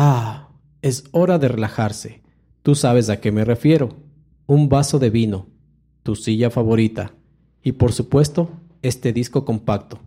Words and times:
Ah, 0.00 0.50
es 0.80 1.06
hora 1.10 1.40
de 1.40 1.48
relajarse. 1.48 2.22
Tú 2.62 2.76
sabes 2.76 3.10
a 3.10 3.20
qué 3.20 3.32
me 3.32 3.44
refiero. 3.44 3.96
Un 4.46 4.68
vaso 4.68 5.00
de 5.00 5.10
vino, 5.10 5.48
tu 6.04 6.14
silla 6.14 6.50
favorita 6.50 7.14
y 7.64 7.72
por 7.72 7.92
supuesto 7.92 8.48
este 8.80 9.12
disco 9.12 9.44
compacto. 9.44 9.98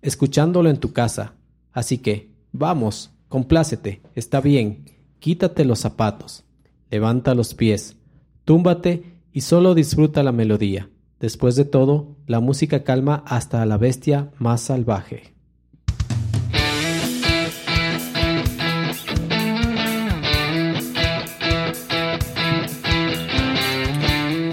Escuchándolo 0.00 0.70
en 0.70 0.78
tu 0.78 0.94
casa. 0.94 1.34
Así 1.70 1.98
que, 1.98 2.30
vamos, 2.52 3.10
complácete, 3.28 4.00
está 4.14 4.40
bien. 4.40 4.86
Quítate 5.18 5.66
los 5.66 5.80
zapatos, 5.80 6.44
levanta 6.90 7.34
los 7.34 7.52
pies, 7.52 7.98
túmbate 8.46 9.20
y 9.34 9.42
solo 9.42 9.74
disfruta 9.74 10.22
la 10.22 10.32
melodía. 10.32 10.88
Después 11.20 11.56
de 11.56 11.66
todo, 11.66 12.16
la 12.26 12.40
música 12.40 12.84
calma 12.84 13.22
hasta 13.26 13.60
a 13.60 13.66
la 13.66 13.76
bestia 13.76 14.30
más 14.38 14.62
salvaje. 14.62 15.35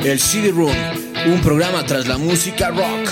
El 0.04 0.20
CD 0.20 0.52
Room, 0.52 0.70
un 1.28 1.40
programa 1.40 1.86
tras 1.86 2.10
la 2.10 2.18
música 2.18 2.72
rock. 2.72 3.10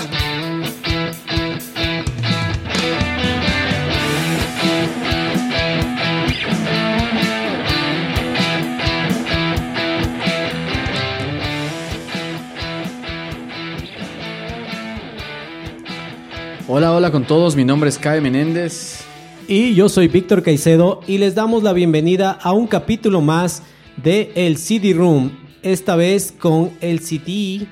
Hola, 16.68 16.92
hola 16.92 17.10
con 17.10 17.24
todos, 17.26 17.56
mi 17.56 17.64
nombre 17.64 17.88
es 17.88 17.96
Kai 17.96 18.20
Menéndez. 18.20 19.00
Y 19.48 19.74
yo 19.74 19.88
soy 19.88 20.08
Víctor 20.08 20.42
Caicedo 20.42 21.00
y 21.06 21.16
les 21.16 21.34
damos 21.34 21.62
la 21.62 21.72
bienvenida 21.72 22.32
a 22.32 22.52
un 22.52 22.66
capítulo 22.66 23.22
más 23.22 23.62
de 23.96 24.30
El 24.34 24.58
CD 24.58 24.92
Room, 24.92 25.41
esta 25.62 25.96
vez 25.96 26.32
con 26.32 26.70
el 26.80 27.00
CD 27.00 27.66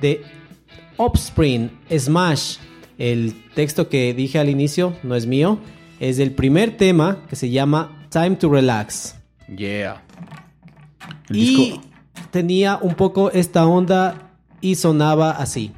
de 0.00 0.22
Offspring, 0.96 1.70
Smash. 1.96 2.56
El 2.98 3.34
texto 3.54 3.88
que 3.88 4.14
dije 4.14 4.38
al 4.38 4.48
inicio 4.48 4.96
no 5.02 5.14
es 5.16 5.26
mío, 5.26 5.58
es 6.00 6.16
del 6.16 6.32
primer 6.32 6.76
tema 6.76 7.22
que 7.28 7.36
se 7.36 7.50
llama 7.50 8.06
Time 8.10 8.36
to 8.36 8.48
Relax. 8.50 9.16
Yeah. 9.56 10.02
El 11.28 11.36
y 11.36 11.40
disco- 11.46 11.82
tenía 12.30 12.78
un 12.80 12.94
poco 12.94 13.30
esta 13.32 13.66
onda 13.66 14.30
y 14.60 14.76
sonaba 14.76 15.32
así. 15.32 15.72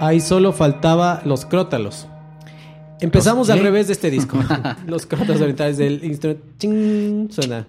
Ahí 0.00 0.20
solo 0.20 0.52
faltaba 0.54 1.20
los 1.26 1.44
crótalos. 1.44 2.08
Empezamos 3.00 3.48
¿Los 3.48 3.56
al 3.56 3.62
revés 3.62 3.86
de 3.86 3.92
este 3.92 4.10
disco. 4.10 4.38
los 4.86 5.04
crótalos 5.04 5.42
orientales 5.42 5.76
del 5.76 6.02
instrumento. 6.02 6.42
ching, 6.58 7.30
suena. 7.30 7.66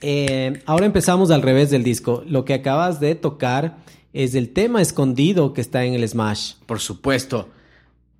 Eh, 0.00 0.62
ahora 0.66 0.86
empezamos 0.86 1.32
al 1.32 1.42
revés 1.42 1.70
del 1.70 1.82
disco. 1.82 2.22
Lo 2.28 2.44
que 2.44 2.54
acabas 2.54 3.00
de 3.00 3.16
tocar 3.16 3.78
es 4.12 4.36
el 4.36 4.50
tema 4.50 4.80
escondido 4.80 5.52
que 5.52 5.60
está 5.60 5.84
en 5.84 5.94
el 5.94 6.08
Smash. 6.08 6.54
Por 6.64 6.78
supuesto. 6.78 7.48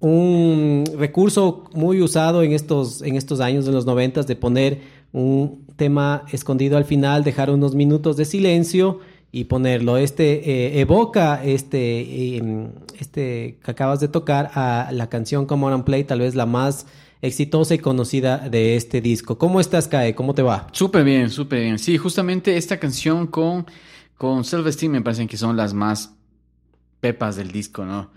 un 0.01 0.85
recurso 0.99 1.71
muy 1.75 2.03
usado 2.03 2.43
en 2.43 2.53
estos, 2.53 3.03
en 3.03 3.17
estos 3.17 3.39
años 3.39 3.67
de 3.67 3.73
los 3.73 3.87
noventas 3.87 4.27
de 4.27 4.35
poner 4.35 4.81
un 5.13 5.65
tema 5.77 6.25
escondido 6.33 6.77
al 6.77 6.85
final, 6.85 7.23
dejar 7.23 7.51
unos 7.51 7.75
minutos 7.75 8.17
de 8.17 8.25
silencio 8.25 8.99
y 9.33 9.45
ponerlo. 9.45 9.97
Este 9.97 10.51
eh, 10.51 10.81
evoca 10.81 11.43
este, 11.45 12.01
eh, 12.01 12.69
este 12.99 13.59
que 13.63 13.71
acabas 13.71 14.01
de 14.01 14.09
tocar 14.09 14.51
a 14.55 14.91
la 14.93 15.09
canción 15.09 15.47
Come 15.47 15.67
On 15.67 15.73
and 15.73 15.85
Play, 15.85 16.05
tal 16.05 16.21
vez 16.21 16.35
la 16.35 16.47
más 16.47 16.87
exitosa 17.23 17.75
y 17.75 17.79
conocida 17.79 18.49
de 18.49 18.77
este 18.77 19.01
disco. 19.01 19.39
¿Cómo 19.39 19.61
estás, 19.61 19.89
Kae? 19.89 20.15
¿Cómo 20.15 20.35
te 20.35 20.43
va? 20.43 20.67
Súper 20.73 21.05
bien, 21.05 21.31
súper 21.31 21.61
bien. 21.61 21.79
Sí, 21.79 21.97
justamente 21.99 22.57
esta 22.57 22.79
canción 22.79 23.27
con, 23.27 23.67
con 24.17 24.45
Self-Esteem 24.45 24.93
me 24.93 25.03
parecen 25.03 25.29
que 25.29 25.37
son 25.37 25.57
las 25.57 25.75
más 25.75 26.15
pepas 27.01 27.37
del 27.37 27.51
disco, 27.51 27.85
¿no? 27.85 28.11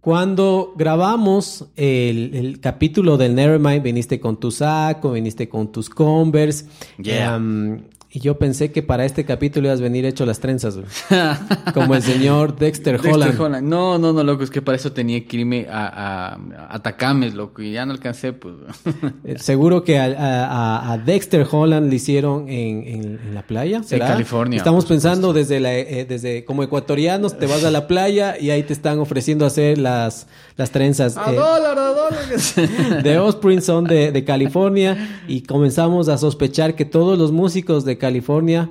Cuando 0.00 0.74
grabamos 0.76 1.64
el, 1.76 2.34
el 2.34 2.60
capítulo 2.60 3.16
del 3.16 3.34
Nevermind, 3.34 3.82
viniste 3.82 4.20
con 4.20 4.38
tu 4.38 4.50
saco, 4.50 5.12
viniste 5.12 5.48
con 5.48 5.72
tus 5.72 5.88
Converse. 5.88 6.66
Yeah. 6.98 7.36
Em, 7.36 7.84
y 8.16 8.20
yo 8.20 8.38
pensé 8.38 8.70
que 8.70 8.80
para 8.80 9.04
este 9.04 9.24
capítulo 9.24 9.66
ibas 9.66 9.80
a 9.80 9.82
venir 9.82 10.04
hecho 10.04 10.24
las 10.24 10.38
trenzas, 10.38 10.76
güey. 10.76 10.86
Como 11.74 11.96
el 11.96 12.02
señor 12.02 12.56
Dexter, 12.56 12.92
Dexter 12.92 13.12
Holland. 13.12 13.40
Holland. 13.40 13.68
No, 13.68 13.98
no, 13.98 14.12
no, 14.12 14.22
loco, 14.22 14.44
es 14.44 14.50
que 14.50 14.62
para 14.62 14.76
eso 14.76 14.92
tenía 14.92 15.26
que 15.26 15.36
irme 15.38 15.66
a, 15.68 16.36
a, 16.36 16.74
Atacames, 16.76 17.34
loco, 17.34 17.60
y 17.60 17.72
ya 17.72 17.84
no 17.86 17.92
alcancé, 17.92 18.32
pues. 18.32 18.54
Eh, 19.24 19.36
Seguro 19.38 19.82
que 19.82 19.98
a, 19.98 20.04
a- 20.04 20.92
a 20.92 20.98
Dexter 20.98 21.44
Holland 21.50 21.88
le 21.90 21.96
hicieron 21.96 22.48
en, 22.48 22.86
en- 22.86 23.20
en 23.26 23.34
la 23.34 23.42
playa, 23.42 23.82
¿será? 23.82 24.06
California, 24.06 24.58
Estamos 24.58 24.84
pensando 24.86 25.32
desde 25.32 25.58
la, 25.58 25.74
eh, 25.76 26.04
desde 26.08 26.44
como 26.44 26.62
ecuatorianos, 26.62 27.36
te 27.36 27.46
vas 27.46 27.64
a 27.64 27.70
la 27.72 27.88
playa 27.88 28.36
y 28.38 28.50
ahí 28.50 28.62
te 28.62 28.72
están 28.74 29.00
ofreciendo 29.00 29.44
hacer 29.44 29.78
las, 29.78 30.28
las 30.56 30.70
trenzas. 30.70 31.16
a 31.16 31.32
eh, 31.32 31.34
dólar, 31.36 31.78
a 31.78 31.88
dólar. 31.88 33.02
de 33.02 33.18
Offspring 33.18 33.60
son 33.60 33.84
de, 33.86 34.12
de 34.12 34.24
California 34.24 35.22
y 35.26 35.40
comenzamos 35.42 36.08
a 36.08 36.16
sospechar 36.18 36.76
que 36.76 36.84
todos 36.84 37.18
los 37.18 37.32
músicos 37.32 37.84
de 37.84 37.98
California 38.08 38.70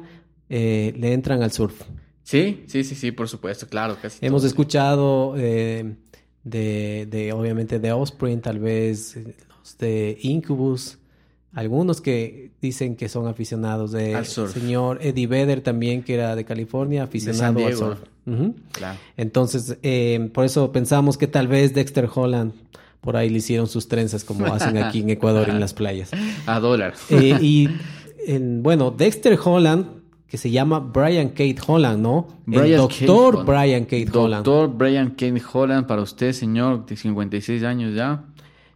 eh, 0.50 0.94
le 0.98 1.14
entran 1.14 1.42
al 1.42 1.52
surf. 1.52 1.82
sí, 2.24 2.64
sí, 2.68 2.84
sí, 2.84 2.96
sí, 2.96 3.12
por 3.12 3.28
supuesto, 3.28 3.68
claro, 3.68 3.98
casi. 4.02 4.24
Hemos 4.26 4.44
escuchado 4.44 5.34
eh, 5.38 5.96
de, 6.44 7.08
de, 7.10 7.34
obviamente, 7.34 7.80
de 7.80 7.92
Offspring, 7.92 8.42
tal 8.42 8.60
vez 8.60 9.16
eh, 9.18 9.36
los 9.60 9.78
de 9.78 10.18
Incubus, 10.22 10.98
algunos 11.54 12.02
que 12.02 12.52
dicen 12.62 12.96
que 12.96 13.08
son 13.10 13.28
aficionados 13.28 13.92
de 13.92 14.16
Al 14.16 14.26
surf. 14.26 14.54
señor 14.54 15.00
Eddie 15.02 15.28
Vedder 15.28 15.62
también 15.62 16.02
que 16.04 16.14
era 16.16 16.36
de 16.36 16.46
California 16.46 17.04
aficionado 17.04 17.60
San 17.60 17.68
al 17.68 17.76
surf 17.76 18.00
Ujú. 18.26 18.56
Claro. 18.72 18.98
entonces 19.18 19.78
eh, 19.84 20.30
por 20.34 20.46
eso 20.46 20.72
pensamos 20.72 21.16
que 21.18 21.28
tal 21.28 21.48
vez 21.48 21.74
Dexter 21.76 22.10
Holland 22.12 22.54
por 23.02 23.18
ahí 23.18 23.30
le 23.30 23.38
hicieron 23.38 23.68
sus 23.68 23.88
trenzas 23.88 24.24
como 24.24 24.48
hacen 24.48 24.78
aquí 24.78 25.02
en 25.02 25.10
Ecuador 25.18 25.48
en 25.50 25.60
las 25.60 25.74
playas 25.76 26.10
A 26.48 26.60
dólar. 26.60 26.94
Eh, 27.10 27.38
y 27.42 27.70
en- 28.28 28.64
bueno 28.64 28.92
Dexter 28.92 29.38
Holland 29.44 29.86
que 30.28 30.38
se 30.38 30.50
llama 30.50 30.80
Brian 30.80 31.30
Kate 31.30 31.58
Holland 31.68 32.02
no 32.02 32.28
el 32.48 32.60
Brian 32.62 32.78
doctor 32.80 33.36
Kate. 33.38 33.52
Brian 33.52 33.84
Kate 33.86 34.08
Holland 34.18 34.46
Doctor 34.46 34.78
Brian 34.78 35.10
Kate 35.12 35.42
Holland, 35.54 35.86
para 35.88 36.02
usted, 36.02 36.32
señor, 36.34 36.86
de 36.86 36.96
56 36.96 37.64
años 37.64 37.94
ya. 37.96 38.24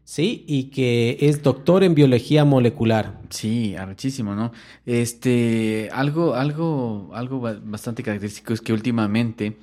sí 0.03 0.43
y 0.47 0.65
que 0.65 1.17
es 1.21 1.41
doctor 1.41 1.83
en 1.83 1.95
biología 1.95 2.45
molecular 2.45 3.19
Sí, 3.29 3.75
arrechísimo, 3.75 4.35
¿no? 4.35 4.51
Este, 4.85 5.89
algo, 5.91 6.33
algo, 6.35 7.09
algo 7.13 7.39
ba- 7.41 7.59
bastante 7.63 8.03
característico 8.03 8.53
es 8.53 8.61
que 8.61 8.71
últimamente 8.73 9.57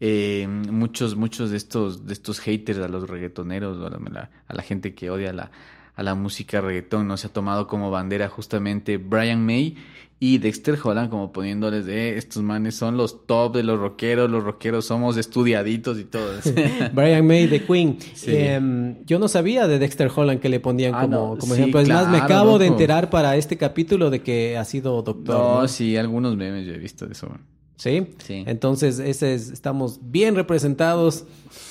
eh, 0.00 0.46
muchos, 0.70 1.16
muchos 1.16 1.50
de 1.50 1.56
estos, 1.56 2.06
de 2.06 2.12
estos 2.12 2.40
haters 2.40 2.78
a 2.80 2.88
los 2.88 3.08
reggaetoneros 3.08 3.78
o 3.78 3.86
a 3.86 3.90
la, 3.90 4.30
a 4.48 4.54
la 4.54 4.62
gente 4.62 4.94
que 4.94 5.10
odia 5.10 5.32
la, 5.32 5.50
a 5.96 6.02
la 6.02 6.14
música 6.14 6.60
reggaetón, 6.60 7.08
¿no? 7.08 7.16
Se 7.16 7.26
ha 7.26 7.32
tomado 7.32 7.66
como 7.66 7.90
bandera 7.90 8.28
justamente 8.28 8.98
Brian 8.98 9.44
May 9.44 9.76
y 10.18 10.38
Dexter 10.38 10.78
Holland 10.82 11.10
como 11.10 11.30
poniéndoles 11.30 11.84
de 11.84 12.16
estos 12.16 12.42
manes 12.42 12.74
son 12.74 12.96
los 12.96 13.26
top 13.26 13.54
de 13.56 13.62
los 13.62 13.78
rockeros, 13.78 14.30
los 14.30 14.42
rockeros 14.44 14.86
somos 14.86 15.16
estudiaditos 15.16 15.98
y 15.98 16.04
todo. 16.04 16.32
Brian 16.92 17.26
May 17.26 17.46
de 17.46 17.62
Queen. 17.64 17.98
Sí. 18.14 18.30
Em, 18.34 19.04
yo 19.04 19.18
no 19.18 19.28
sabía 19.28 19.66
de 19.66 19.78
Dexter 19.78 20.10
Holland 20.14 20.40
que 20.40 20.48
le 20.48 20.60
ponían 20.60 20.94
Ah, 20.94 21.02
como, 21.02 21.16
no, 21.16 21.38
como 21.38 21.54
sí, 21.54 21.60
ejemplo. 21.60 21.80
Es 21.80 21.88
más, 21.88 22.08
me 22.08 22.18
acabo 22.18 22.58
de 22.58 22.66
enterar 22.66 23.10
para 23.10 23.36
este 23.36 23.56
capítulo 23.56 24.08
de 24.10 24.22
que 24.22 24.56
ha 24.56 24.64
sido 24.64 25.02
doctor. 25.02 25.34
no, 25.34 25.62
¿no? 25.62 25.68
sí, 25.68 25.96
algunos 25.96 26.36
memes 26.36 26.66
yo 26.66 26.74
he 26.74 26.78
visto 26.78 27.06
de 27.06 27.12
eso. 27.12 27.28
¿Sí? 27.76 28.06
Sí. 28.24 28.42
Entonces, 28.46 28.98
ese 28.98 29.34
es- 29.34 29.50
estamos 29.50 29.98
bien 30.02 30.34
representados 30.34 31.24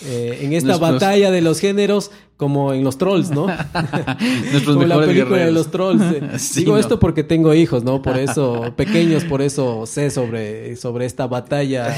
eh, 0.06 0.40
en 0.42 0.54
esta 0.54 0.78
batalla 0.78 1.31
de 1.31 1.42
los 1.42 1.60
géneros, 1.60 2.12
como 2.38 2.74
en 2.74 2.84
los 2.84 2.98
trolls, 2.98 3.31
¿no? 3.31 3.48
Nuestros 4.52 4.75
como 4.75 4.86
la 4.86 5.00
película 5.00 5.38
de 5.46 5.52
los 5.52 5.72
trolls. 5.72 6.02
eh. 6.02 6.22
Sí, 6.40 6.60
Digo 6.62 6.74
¿no? 6.74 6.80
esto 6.80 7.00
porque 7.00 7.24
tengo 7.24 7.54
hijos, 7.54 7.84
¿no? 7.84 8.02
Por 8.02 8.18
eso, 8.18 8.74
pequeños, 8.78 9.24
por 9.24 9.42
eso 9.42 9.86
sé 9.88 10.12
sobre, 10.12 10.75
sobre 10.75 11.06
esta 11.06 11.25
batalla 11.28 11.96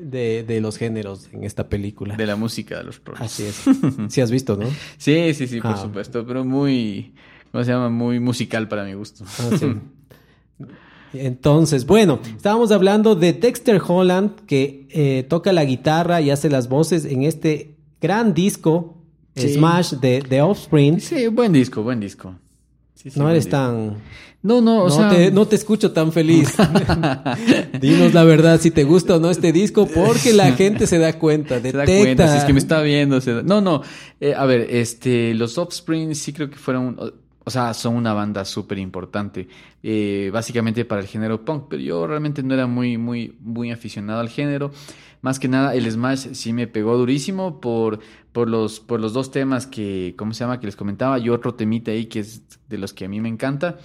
de, 0.00 0.42
de 0.42 0.60
los 0.60 0.76
géneros 0.76 1.28
en 1.32 1.44
esta 1.44 1.68
película. 1.68 2.16
De 2.16 2.26
la 2.26 2.36
música 2.36 2.78
de 2.78 2.84
los 2.84 3.00
trolls. 3.02 3.20
Así 3.20 3.44
es. 3.44 3.62
Sí 4.08 4.20
has 4.20 4.30
visto, 4.30 4.56
¿no? 4.56 4.66
Sí, 4.98 5.34
sí, 5.34 5.46
sí, 5.46 5.60
por 5.60 5.72
Ah. 5.72 5.76
supuesto, 5.82 6.24
pero 6.26 6.44
muy, 6.44 7.14
¿cómo 7.52 7.62
se 7.62 7.70
llama? 7.70 7.90
Muy 7.90 8.18
musical 8.18 8.66
para 8.66 8.84
mi 8.84 8.94
gusto. 8.94 9.24
Ah, 9.38 9.56
sí. 9.58 9.66
Entonces, 11.12 11.86
bueno, 11.86 12.20
estábamos 12.36 12.70
hablando 12.72 13.14
de 13.14 13.32
Dexter 13.32 13.80
Holland 13.86 14.44
que 14.46 14.86
eh, 14.90 15.24
toca 15.28 15.52
la 15.52 15.64
guitarra 15.64 16.20
y 16.20 16.30
hace 16.30 16.48
las 16.50 16.68
voces 16.68 17.04
en 17.04 17.22
este 17.24 17.76
gran 18.00 18.34
disco 18.34 18.96
Sí. 19.36 19.54
Smash 19.54 19.92
de, 19.94 20.22
de 20.28 20.42
Offspring. 20.42 21.00
Sí, 21.00 21.28
buen 21.28 21.52
disco, 21.52 21.82
buen 21.82 22.00
disco. 22.00 22.34
Sí, 22.94 23.10
sí, 23.10 23.18
no 23.18 23.30
eres 23.30 23.44
disco. 23.44 23.56
tan... 23.56 23.96
No, 24.42 24.60
no, 24.60 24.82
o 24.84 24.88
no, 24.88 24.90
sea... 24.90 25.08
te, 25.10 25.30
no 25.30 25.46
te 25.46 25.54
escucho 25.56 25.92
tan 25.92 26.12
feliz. 26.12 26.52
Dinos 27.80 28.12
la 28.14 28.24
verdad 28.24 28.60
si 28.60 28.70
te 28.70 28.84
gusta 28.84 29.16
o 29.16 29.20
no 29.20 29.30
este 29.30 29.52
disco, 29.52 29.86
porque 29.86 30.32
la 30.32 30.52
gente 30.52 30.86
se 30.86 30.98
da 30.98 31.18
cuenta, 31.18 31.56
Se 31.56 31.60
detecta. 31.72 31.78
da 31.92 31.98
cuenta, 32.00 32.28
si 32.32 32.38
es 32.38 32.44
que 32.44 32.52
me 32.52 32.58
está 32.58 32.80
viendo. 32.82 33.20
se 33.20 33.34
da- 33.34 33.42
No, 33.42 33.60
no. 33.60 33.82
eh, 34.20 34.34
a 34.34 34.44
ver, 34.46 34.66
este, 34.70 35.34
los 35.34 35.58
Offspring 35.58 36.14
sí 36.14 36.32
creo 36.32 36.50
que 36.50 36.56
fueron, 36.56 36.98
o, 37.44 37.50
sea, 37.50 37.74
son 37.74 37.96
una 37.96 38.12
banda 38.12 38.44
súper 38.44 38.78
importante, 38.78 39.48
eh, 39.82 40.30
básicamente 40.32 40.84
para 40.84 41.00
el 41.00 41.06
género 41.06 41.44
punk, 41.44 41.66
pero 41.70 41.82
yo 41.82 42.06
realmente 42.06 42.42
no 42.42 42.54
era 42.54 42.66
muy, 42.66 42.98
muy, 42.98 43.36
muy 43.40 43.70
aficionado 43.70 44.20
al 44.20 44.28
género. 44.28 44.70
Más 45.22 45.38
que 45.38 45.48
nada, 45.48 45.74
el 45.74 45.90
Smash 45.90 46.32
sí 46.32 46.52
me 46.52 46.66
pegó 46.66 46.96
durísimo 46.96 47.60
por, 47.60 48.00
por, 48.32 48.48
los, 48.48 48.80
por 48.80 49.00
los 49.00 49.12
dos 49.12 49.30
temas 49.30 49.66
que, 49.66 50.14
¿cómo 50.16 50.32
se 50.32 50.44
llama? 50.44 50.60
Que 50.60 50.66
les 50.66 50.76
comentaba, 50.76 51.18
y 51.18 51.28
otro 51.28 51.54
temita 51.54 51.90
ahí 51.90 52.06
que 52.06 52.20
es 52.20 52.42
de 52.68 52.78
los 52.78 52.94
que 52.94 53.04
a 53.04 53.08
mí 53.08 53.20
me 53.20 53.28
encanta. 53.28 53.78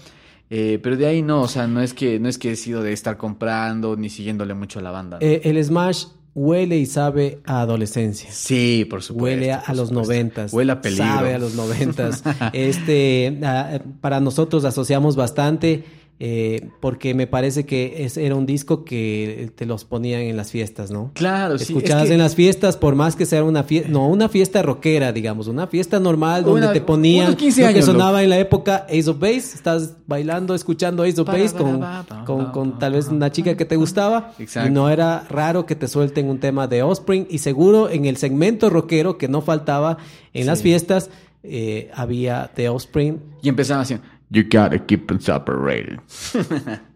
Eh, 0.49 0.79
pero 0.81 0.95
de 0.95 1.07
ahí 1.07 1.21
no, 1.21 1.41
o 1.41 1.47
sea, 1.47 1.67
no 1.67 1.81
es 1.81 1.93
que 1.93 2.19
no 2.19 2.29
es 2.29 2.37
que 2.37 2.51
he 2.51 2.55
sido 2.55 2.83
de 2.83 2.93
estar 2.93 3.17
comprando 3.17 3.95
ni 3.95 4.09
siguiéndole 4.09 4.53
mucho 4.53 4.79
a 4.79 4.81
la 4.81 4.91
banda. 4.91 5.17
Eh, 5.19 5.41
el 5.43 5.63
Smash 5.63 6.05
huele 6.35 6.77
y 6.77 6.85
sabe 6.85 7.39
a 7.45 7.61
adolescencia. 7.61 8.29
Sí, 8.31 8.85
por 8.87 9.01
supuesto. 9.01 9.23
Huele 9.23 9.53
a, 9.53 9.73
los 9.73 9.91
noventas. 9.91 10.53
Huele 10.53 10.73
a 10.73 10.81
peligro. 10.81 11.05
Sabe 11.05 11.33
a 11.33 11.39
los 11.39 11.55
noventas. 11.55 12.23
este, 12.53 13.39
ah, 13.43 13.79
para 14.01 14.19
nosotros 14.19 14.65
asociamos 14.65 15.15
bastante 15.15 15.85
eh, 16.17 16.69
porque 16.79 17.13
me 17.13 17.27
parece 17.27 17.65
que 17.65 18.05
es, 18.05 18.15
era 18.15 18.35
un 18.35 18.45
disco 18.45 18.85
que 18.85 19.51
te 19.55 19.65
los 19.65 19.83
ponían 19.83 20.21
en 20.21 20.37
las 20.37 20.49
fiestas, 20.49 20.89
¿no? 20.89 21.11
Claro, 21.13 21.57
sí. 21.57 21.65
Escuchabas 21.73 22.03
es 22.03 22.07
que- 22.09 22.13
en 22.13 22.19
las 22.21 22.35
fiestas, 22.35 22.77
por 22.77 22.95
más 22.95 23.17
que 23.17 23.25
sea 23.25 23.43
una 23.43 23.63
fiesta, 23.63 23.89
no 23.89 24.07
una 24.07 24.29
fiesta 24.29 24.61
rockera, 24.61 25.11
digamos, 25.11 25.47
una 25.47 25.67
fiesta 25.67 25.99
normal 25.99 26.45
donde 26.45 26.61
Una- 26.67 26.73
te 26.73 26.79
ponían 26.79 27.25
unos 27.27 27.35
15 27.37 27.67
lo 27.67 27.73
que 27.73 27.81
sonaba 27.81 28.23
en 28.23 28.29
la 28.29 28.39
época 28.39 28.85
Ace 28.89 29.09
of 29.09 29.19
Base, 29.19 29.55
estás 29.55 29.95
bailando, 30.07 30.55
escuchando 30.55 31.03
Ace 31.03 31.19
of 31.19 31.27
Base 31.27 31.53
con, 31.53 31.83
con, 32.25 32.51
con 32.51 32.79
tal 32.79 32.93
vez 32.93 33.09
una 33.09 33.29
chica 33.31 33.57
que 33.57 33.65
te 33.65 33.75
gustaba 33.75 34.31
Exacto. 34.39 34.69
y 34.69 34.71
no 34.73 34.89
era 34.89 35.25
raro 35.29 35.65
que 35.65 35.75
te 35.75 35.89
suelten 35.89 36.29
un 36.29 36.39
tema 36.39 36.67
de 36.67 36.81
Offspring 36.81 37.27
y 37.29 37.39
seguro 37.39 37.89
en 37.89 38.05
el 38.05 38.15
segmento 38.15 38.69
rockero 38.69 39.17
que 39.17 39.27
no 39.27 39.41
faltaba 39.41 39.97
en 40.33 40.45
las 40.47 40.61
fiestas 40.61 41.09
eh, 41.43 41.91
había 41.93 42.49
de 42.55 42.69
Offspring 42.69 43.19
Y 43.43 43.49
empezaba 43.49 43.81
así. 43.81 43.97
You 44.31 44.43
gotta 44.43 44.79
keep 44.79 45.07
them 45.07 45.19
separated. 45.19 45.99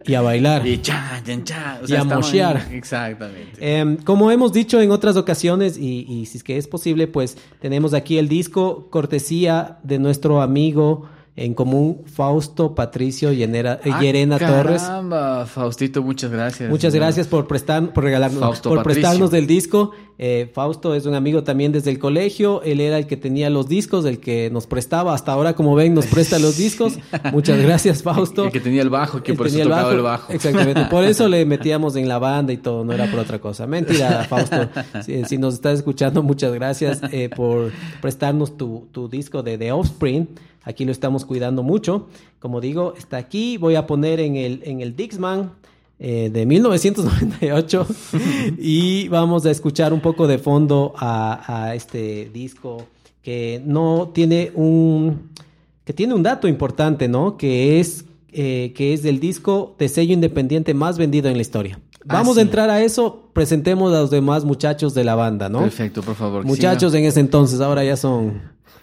y 0.06 0.16
a 0.16 0.22
bailar. 0.22 0.66
Y 0.66 0.82
chan, 0.82 1.24
chan, 1.24 1.44
chan. 1.44 1.80
O 1.84 1.88
Y 1.88 1.96
a 1.96 2.04
moshear. 2.04 2.68
Exactamente. 2.72 3.54
Em, 3.60 3.98
como 3.98 4.32
hemos 4.32 4.52
dicho 4.52 4.82
en 4.82 4.92
otras 4.92 5.16
ocasiones, 5.16 5.78
y, 5.78 6.06
y 6.10 6.26
si 6.26 6.40
es 6.40 6.44
que 6.44 6.58
es 6.58 6.68
posible, 6.68 7.08
pues 7.08 7.38
tenemos 7.62 7.94
aquí 7.94 8.18
el 8.18 8.28
disco 8.28 8.90
cortesía 8.90 9.78
de 9.84 10.00
nuestro 10.00 10.42
amigo 10.42 11.08
en 11.46 11.54
común, 11.54 12.02
Fausto 12.06 12.76
Patricio 12.76 13.32
Llenera- 13.32 13.80
eh, 13.86 13.92
Ah, 13.94 14.38
Torres. 14.40 14.82
Caramba, 14.84 15.46
Faustito, 15.46 16.04
muchas 16.04 16.32
gracias. 16.32 16.70
Muchas 16.70 16.94
gracias 16.94 17.28
por 17.28 17.48
prestar, 17.48 17.94
por 17.94 18.04
regalarnos, 18.04 18.40
Fausto 18.40 18.70
por 18.70 18.80
Patricio. 18.80 19.02
prestarnos 19.02 19.32
del 19.32 19.48
disco. 19.48 19.92
Eh, 20.22 20.52
Fausto 20.54 20.96
es 20.96 21.06
un 21.06 21.14
amigo 21.16 21.44
también 21.44 21.72
desde 21.72 21.92
el 21.92 21.98
colegio. 22.00 22.62
Él 22.64 22.82
era 22.82 22.98
el 22.98 23.08
que 23.08 23.16
tenía 23.16 23.50
los 23.50 23.70
discos, 23.70 24.04
el 24.04 24.20
que 24.20 24.50
nos 24.52 24.68
prestaba. 24.68 25.14
Hasta 25.14 25.32
ahora, 25.32 25.54
como 25.56 25.76
ven, 25.76 25.94
nos 25.94 26.08
presta 26.08 26.40
los 26.40 26.58
discos. 26.58 27.00
Muchas 27.32 27.58
gracias, 27.62 28.04
Fausto. 28.04 28.46
El 28.46 28.52
que 28.52 28.60
tenía 28.60 28.82
el 28.82 28.90
bajo, 28.90 29.24
que 29.24 29.32
Él 29.32 29.38
por 29.38 29.48
eso 29.48 29.60
tocaba 29.60 29.94
el 29.94 30.02
bajo. 30.02 30.34
Exactamente. 30.34 30.86
Por 30.92 31.06
eso 31.06 31.30
le 31.30 31.46
metíamos 31.46 31.96
en 31.96 32.10
la 32.10 32.20
banda 32.20 32.52
y 32.52 32.58
todo, 32.58 32.84
no 32.84 32.92
era 32.92 33.10
por 33.10 33.20
otra 33.22 33.40
cosa. 33.40 33.66
Mentira, 33.66 34.26
Fausto. 34.28 34.68
Si, 35.06 35.24
si 35.24 35.38
nos 35.38 35.54
estás 35.54 35.76
escuchando, 35.80 36.22
muchas 36.22 36.52
gracias 36.54 37.00
eh, 37.14 37.30
por 37.34 37.72
prestarnos 38.02 38.58
tu, 38.58 38.88
tu 38.92 39.08
disco 39.08 39.42
de 39.42 39.58
The 39.58 39.72
Offspring. 39.72 40.28
Aquí 40.64 40.86
lo 40.86 40.92
estamos 40.92 41.26
cuidando 41.26 41.64
mucho. 41.64 42.08
Como 42.40 42.62
digo, 42.62 42.94
está 42.98 43.18
aquí. 43.18 43.58
Voy 43.58 43.76
a 43.76 43.88
poner 43.88 44.20
en 44.20 44.36
el, 44.36 44.62
en 44.66 44.82
el 44.82 44.96
Dixman. 44.96 45.52
eh, 46.00 46.30
de 46.32 46.46
1998 46.46 47.88
y 48.58 49.08
vamos 49.10 49.46
a 49.46 49.52
escuchar 49.52 49.92
un 49.94 50.00
poco 50.00 50.28
de 50.28 50.38
fondo 50.38 50.94
a, 50.98 51.66
a 51.66 51.76
este 51.76 52.30
disco 52.34 52.86
que 53.22 53.62
no 53.66 54.12
tiene 54.14 54.52
un 54.56 55.30
que 55.84 55.94
tiene 55.94 56.14
un 56.14 56.22
dato 56.24 56.48
importante, 56.48 57.08
¿no? 57.08 57.36
Que 57.36 57.80
es, 57.80 58.06
eh, 58.32 58.74
que 58.76 58.94
es 58.94 59.04
el 59.06 59.20
disco 59.20 59.76
de 59.80 59.90
sello 59.90 60.14
independiente 60.14 60.74
más 60.76 60.98
vendido 61.00 61.30
en 61.30 61.36
la 61.36 61.42
historia. 61.42 61.80
Ah, 62.02 62.14
Vamos 62.14 62.36
sí. 62.36 62.40
a 62.40 62.44
entrar 62.44 62.70
a 62.70 62.82
eso, 62.84 63.30
presentemos 63.34 63.92
a 63.94 64.02
los 64.02 64.12
demás 64.12 64.46
muchachos 64.46 64.94
de 64.94 65.04
la 65.04 65.16
banda, 65.16 65.50
¿no? 65.50 65.62
Perfecto, 65.62 66.04
por 66.04 66.14
favor. 66.16 66.46
Muchachos 66.46 66.92
siga. 66.92 67.02
en 67.02 67.08
ese 67.08 67.20
entonces, 67.22 67.60
ahora 67.60 67.84
ya 67.84 67.98
son 67.98 68.40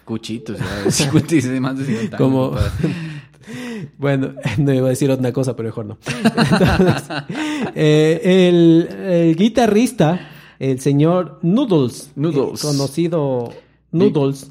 Cuchitos, 0.07 0.57
ya. 0.57 0.83
de 0.85 0.91
50 0.91 1.35
y 1.35 1.41
de 1.41 1.59
más 1.59 1.77
de 1.77 1.85
50 1.85 2.17
años, 2.17 2.27
como... 2.31 2.55
bueno, 3.97 4.33
no 4.57 4.73
iba 4.73 4.87
a 4.87 4.89
decir 4.89 5.11
otra 5.11 5.31
cosa, 5.33 5.55
pero 5.55 5.67
mejor 5.69 5.85
no. 5.85 5.97
Entonces, 6.07 7.03
eh, 7.75 8.47
el, 8.49 8.89
el 9.05 9.35
guitarrista, 9.35 10.29
el 10.59 10.79
señor 10.79 11.39
Noodles, 11.43 12.11
Noodles. 12.15 12.63
eh, 12.63 12.67
conocido 12.67 13.53
Noodles, 13.91 14.49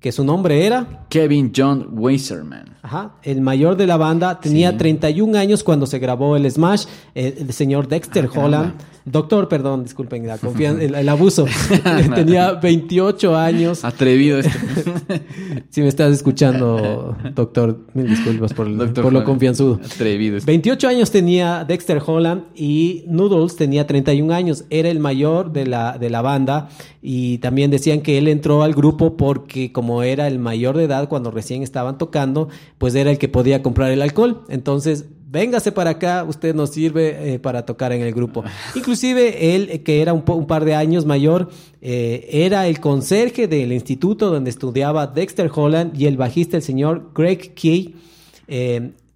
que 0.00 0.12
su 0.12 0.24
nombre 0.24 0.64
era... 0.66 1.06
Kevin 1.08 1.52
John 1.56 1.88
Weiserman. 1.92 2.76
Ajá, 2.82 3.16
el 3.22 3.40
mayor 3.40 3.76
de 3.76 3.86
la 3.86 3.96
banda 3.96 4.40
tenía 4.40 4.70
Sí. 4.70 4.76
31 4.78 5.36
años 5.38 5.64
cuando 5.64 5.86
se 5.86 5.98
grabó 5.98 6.36
el 6.36 6.48
Smash. 6.50 6.84
El, 7.14 7.34
el 7.38 7.52
señor 7.52 7.88
Dexter 7.88 8.28
Ah. 8.34 8.38
Holland, 8.38 8.74
doctor, 9.10 9.48
perdón, 9.48 9.84
disculpen 9.84 10.26
la 10.26 10.38
confianza, 10.38 10.82
el, 10.82 10.94
el 10.94 11.08
abuso. 11.08 11.46
tenía 12.14 12.52
28 12.52 13.36
años. 13.36 13.84
Atrevido 13.84 14.38
este. 14.38 14.52
Si 15.70 15.80
me 15.82 15.88
estás 15.88 16.12
escuchando, 16.12 17.16
doctor, 17.34 17.80
mil 17.94 18.08
disculpas 18.08 18.52
por, 18.54 18.66
el- 18.66 18.78
Doctor 18.78 19.04
por 19.04 19.12
lo 19.12 19.24
confianzudo. 19.24 19.80
Atrevido 19.84 20.36
este. 20.36 20.50
28 20.50 20.88
años 20.88 21.10
tenía 21.10 21.64
Dexter 21.64 22.00
Holland 22.04 22.44
y 22.54 23.04
Noodles 23.06 23.56
tenía 23.56 23.86
31 23.86 24.32
años. 24.32 24.64
Era 24.70 24.88
el 24.88 24.98
mayor 24.98 25.52
de 25.52 25.66
la, 25.66 25.98
de 25.98 26.10
la 26.10 26.22
banda 26.22 26.68
y 27.02 27.38
también 27.38 27.70
decían 27.70 28.00
que 28.00 28.18
él 28.18 28.28
entró 28.28 28.62
al 28.62 28.74
grupo 28.74 29.16
porque 29.16 29.72
como 29.72 30.02
era 30.02 30.26
el 30.26 30.38
mayor 30.38 30.76
de 30.76 30.84
edad 30.84 31.08
cuando 31.08 31.30
recién 31.30 31.62
estaban 31.62 31.98
tocando, 31.98 32.48
pues 32.78 32.94
era 32.94 33.10
el 33.10 33.18
que 33.18 33.28
podía 33.28 33.62
comprar 33.62 33.90
el 33.90 34.02
alcohol. 34.02 34.42
Entonces, 34.48 35.06
véngase 35.30 35.72
para 35.72 35.90
acá, 35.90 36.24
usted 36.24 36.54
nos 36.54 36.70
sirve 36.70 37.34
eh, 37.34 37.38
para 37.38 37.64
tocar 37.66 37.92
en 37.92 38.00
el 38.02 38.12
grupo. 38.12 38.44
Inclusive 38.74 39.54
él, 39.54 39.68
eh, 39.70 39.82
que 39.82 40.00
era 40.00 40.12
un, 40.12 40.22
par 40.22 40.64
de 40.64 40.74
años 40.74 41.04
mayor, 41.04 41.50
eh, 41.80 42.28
era 42.32 42.66
el 42.66 42.80
conserje 42.80 43.46
del 43.46 43.72
instituto 43.72 44.30
donde 44.30 44.50
estudiaba 44.50 45.06
Dexter 45.06 45.50
Holland 45.54 46.00
y 46.00 46.06
el 46.06 46.16
bajista, 46.16 46.56
el 46.56 46.62
señor 46.62 47.12
Greg 47.14 47.54
Key, 47.54 47.94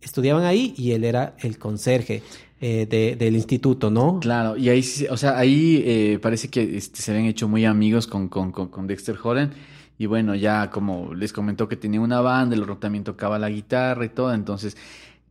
estudiaban 0.02 0.44
ahí 0.44 0.74
y 0.76 0.92
él 0.92 1.04
era 1.04 1.34
el 1.40 1.58
conserje. 1.58 2.22
del 2.60 3.34
instituto, 3.34 3.90
¿no? 3.90 4.20
Claro, 4.20 4.56
y 4.56 4.68
ahí, 4.68 4.84
o 5.10 5.16
sea, 5.16 5.36
ahí 5.36 6.16
parece 6.22 6.46
que 6.48 6.76
este, 6.76 7.02
se 7.02 7.10
habían 7.10 7.26
hecho 7.26 7.48
muy 7.48 7.64
amigos 7.64 8.06
con, 8.06 8.28
con, 8.28 8.52
con 8.52 8.86
Dexter 8.86 9.16
Holland. 9.20 9.52
Y 9.98 10.06
bueno, 10.06 10.34
ya 10.34 10.70
como 10.70 11.12
les 11.14 11.32
comentó 11.32 11.68
que 11.68 11.76
tenía 11.76 12.00
una 12.00 12.20
banda, 12.20 12.54
el 12.54 12.64
también 12.78 13.02
tocaba 13.02 13.38
la 13.38 13.48
guitarra 13.48 14.04
y 14.04 14.10
todo, 14.10 14.32
entonces 14.32 14.76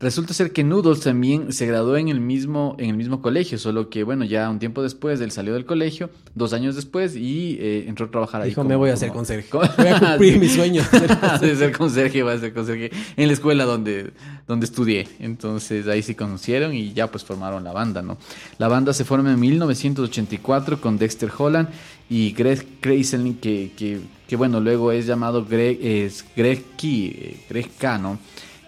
Resulta 0.01 0.33
ser 0.33 0.51
que 0.51 0.63
Noodles 0.63 1.01
también 1.01 1.53
se 1.53 1.67
graduó 1.67 1.95
en 1.95 2.07
el 2.07 2.19
mismo, 2.19 2.75
en 2.79 2.89
el 2.89 2.97
mismo 2.97 3.21
colegio, 3.21 3.59
solo 3.59 3.89
que, 3.91 4.03
bueno, 4.03 4.25
ya 4.25 4.49
un 4.49 4.57
tiempo 4.57 4.81
después 4.81 5.21
él 5.21 5.29
salió 5.29 5.53
del 5.53 5.67
colegio, 5.67 6.09
dos 6.33 6.53
años 6.53 6.75
después, 6.75 7.15
y 7.15 7.57
eh, 7.59 7.85
entró 7.87 8.07
a 8.07 8.09
trabajar 8.09 8.41
ahí. 8.41 8.49
Dijo, 8.49 8.63
me 8.63 8.75
voy 8.75 8.89
a 8.89 8.93
hacer 8.93 9.11
conserje. 9.11 9.49
Voy 9.51 9.87
a 9.87 9.99
cumplir 9.99 10.39
mi 10.39 10.49
sueño. 10.49 10.81
de 11.41 11.55
ser 11.55 11.77
conserje, 11.77 12.23
voy 12.23 12.33
a 12.33 12.39
ser 12.39 12.51
conserje 12.51 12.89
en 13.15 13.27
la 13.27 13.33
escuela 13.33 13.65
donde, 13.65 14.11
donde 14.47 14.65
estudié. 14.65 15.07
Entonces 15.19 15.87
ahí 15.87 16.01
se 16.01 16.15
conocieron 16.15 16.73
y 16.73 16.93
ya 16.93 17.05
pues 17.05 17.23
formaron 17.23 17.63
la 17.63 17.71
banda, 17.71 18.01
¿no? 18.01 18.17
La 18.57 18.67
banda 18.67 18.93
se 18.93 19.05
forma 19.05 19.31
en 19.31 19.39
1984 19.39 20.81
con 20.81 20.97
Dexter 20.97 21.29
Holland 21.37 21.69
y 22.09 22.31
Greg 22.31 22.65
Kreiselnik, 22.81 23.39
que, 23.39 23.71
que, 23.77 23.99
que, 24.27 24.35
bueno, 24.35 24.59
luego 24.59 24.91
es 24.91 25.05
llamado 25.05 25.45
Greg, 25.45 25.77
es 25.79 26.25
Greg 26.35 26.63
Key, 26.75 27.15
eh, 27.15 27.45
Greg 27.47 27.69
K, 27.77 27.99
¿no? 27.99 28.17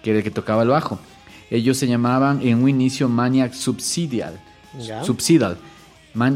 Que 0.03 0.11
era 0.11 0.19
el 0.19 0.23
que 0.23 0.29
tocaba 0.29 0.61
el 0.61 0.69
bajo. 0.69 0.99
Ellos 1.53 1.77
se 1.77 1.85
llamaban 1.85 2.41
en 2.41 2.63
un 2.63 2.67
inicio 2.67 3.07
Maniac 3.07 3.53
Subsidial. 3.53 4.39
Subsidial. 5.03 5.55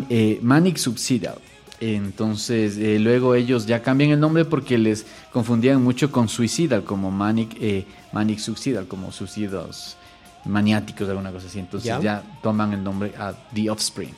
Eh, 0.09 0.37
Manic 0.43 0.77
Subsidial. 0.77 1.39
Entonces, 1.79 2.77
eh, 2.77 2.99
luego 2.99 3.33
ellos 3.33 3.65
ya 3.65 3.81
cambian 3.81 4.11
el 4.11 4.19
nombre 4.19 4.45
porque 4.45 4.77
les 4.77 5.07
confundían 5.33 5.83
mucho 5.83 6.11
con 6.11 6.29
Suicidal, 6.29 6.83
como 6.83 7.09
Manic, 7.09 7.57
eh, 7.59 7.85
Manic 8.13 8.37
Subsidial, 8.37 8.85
como 8.87 9.11
suicidios 9.11 9.97
maniáticos, 10.45 11.09
alguna 11.09 11.31
cosa 11.31 11.47
así. 11.47 11.57
Entonces 11.57 11.91
ya 11.99 12.21
toman 12.43 12.73
el 12.73 12.83
nombre 12.83 13.11
a 13.17 13.33
The 13.55 13.71
Offspring. 13.71 14.13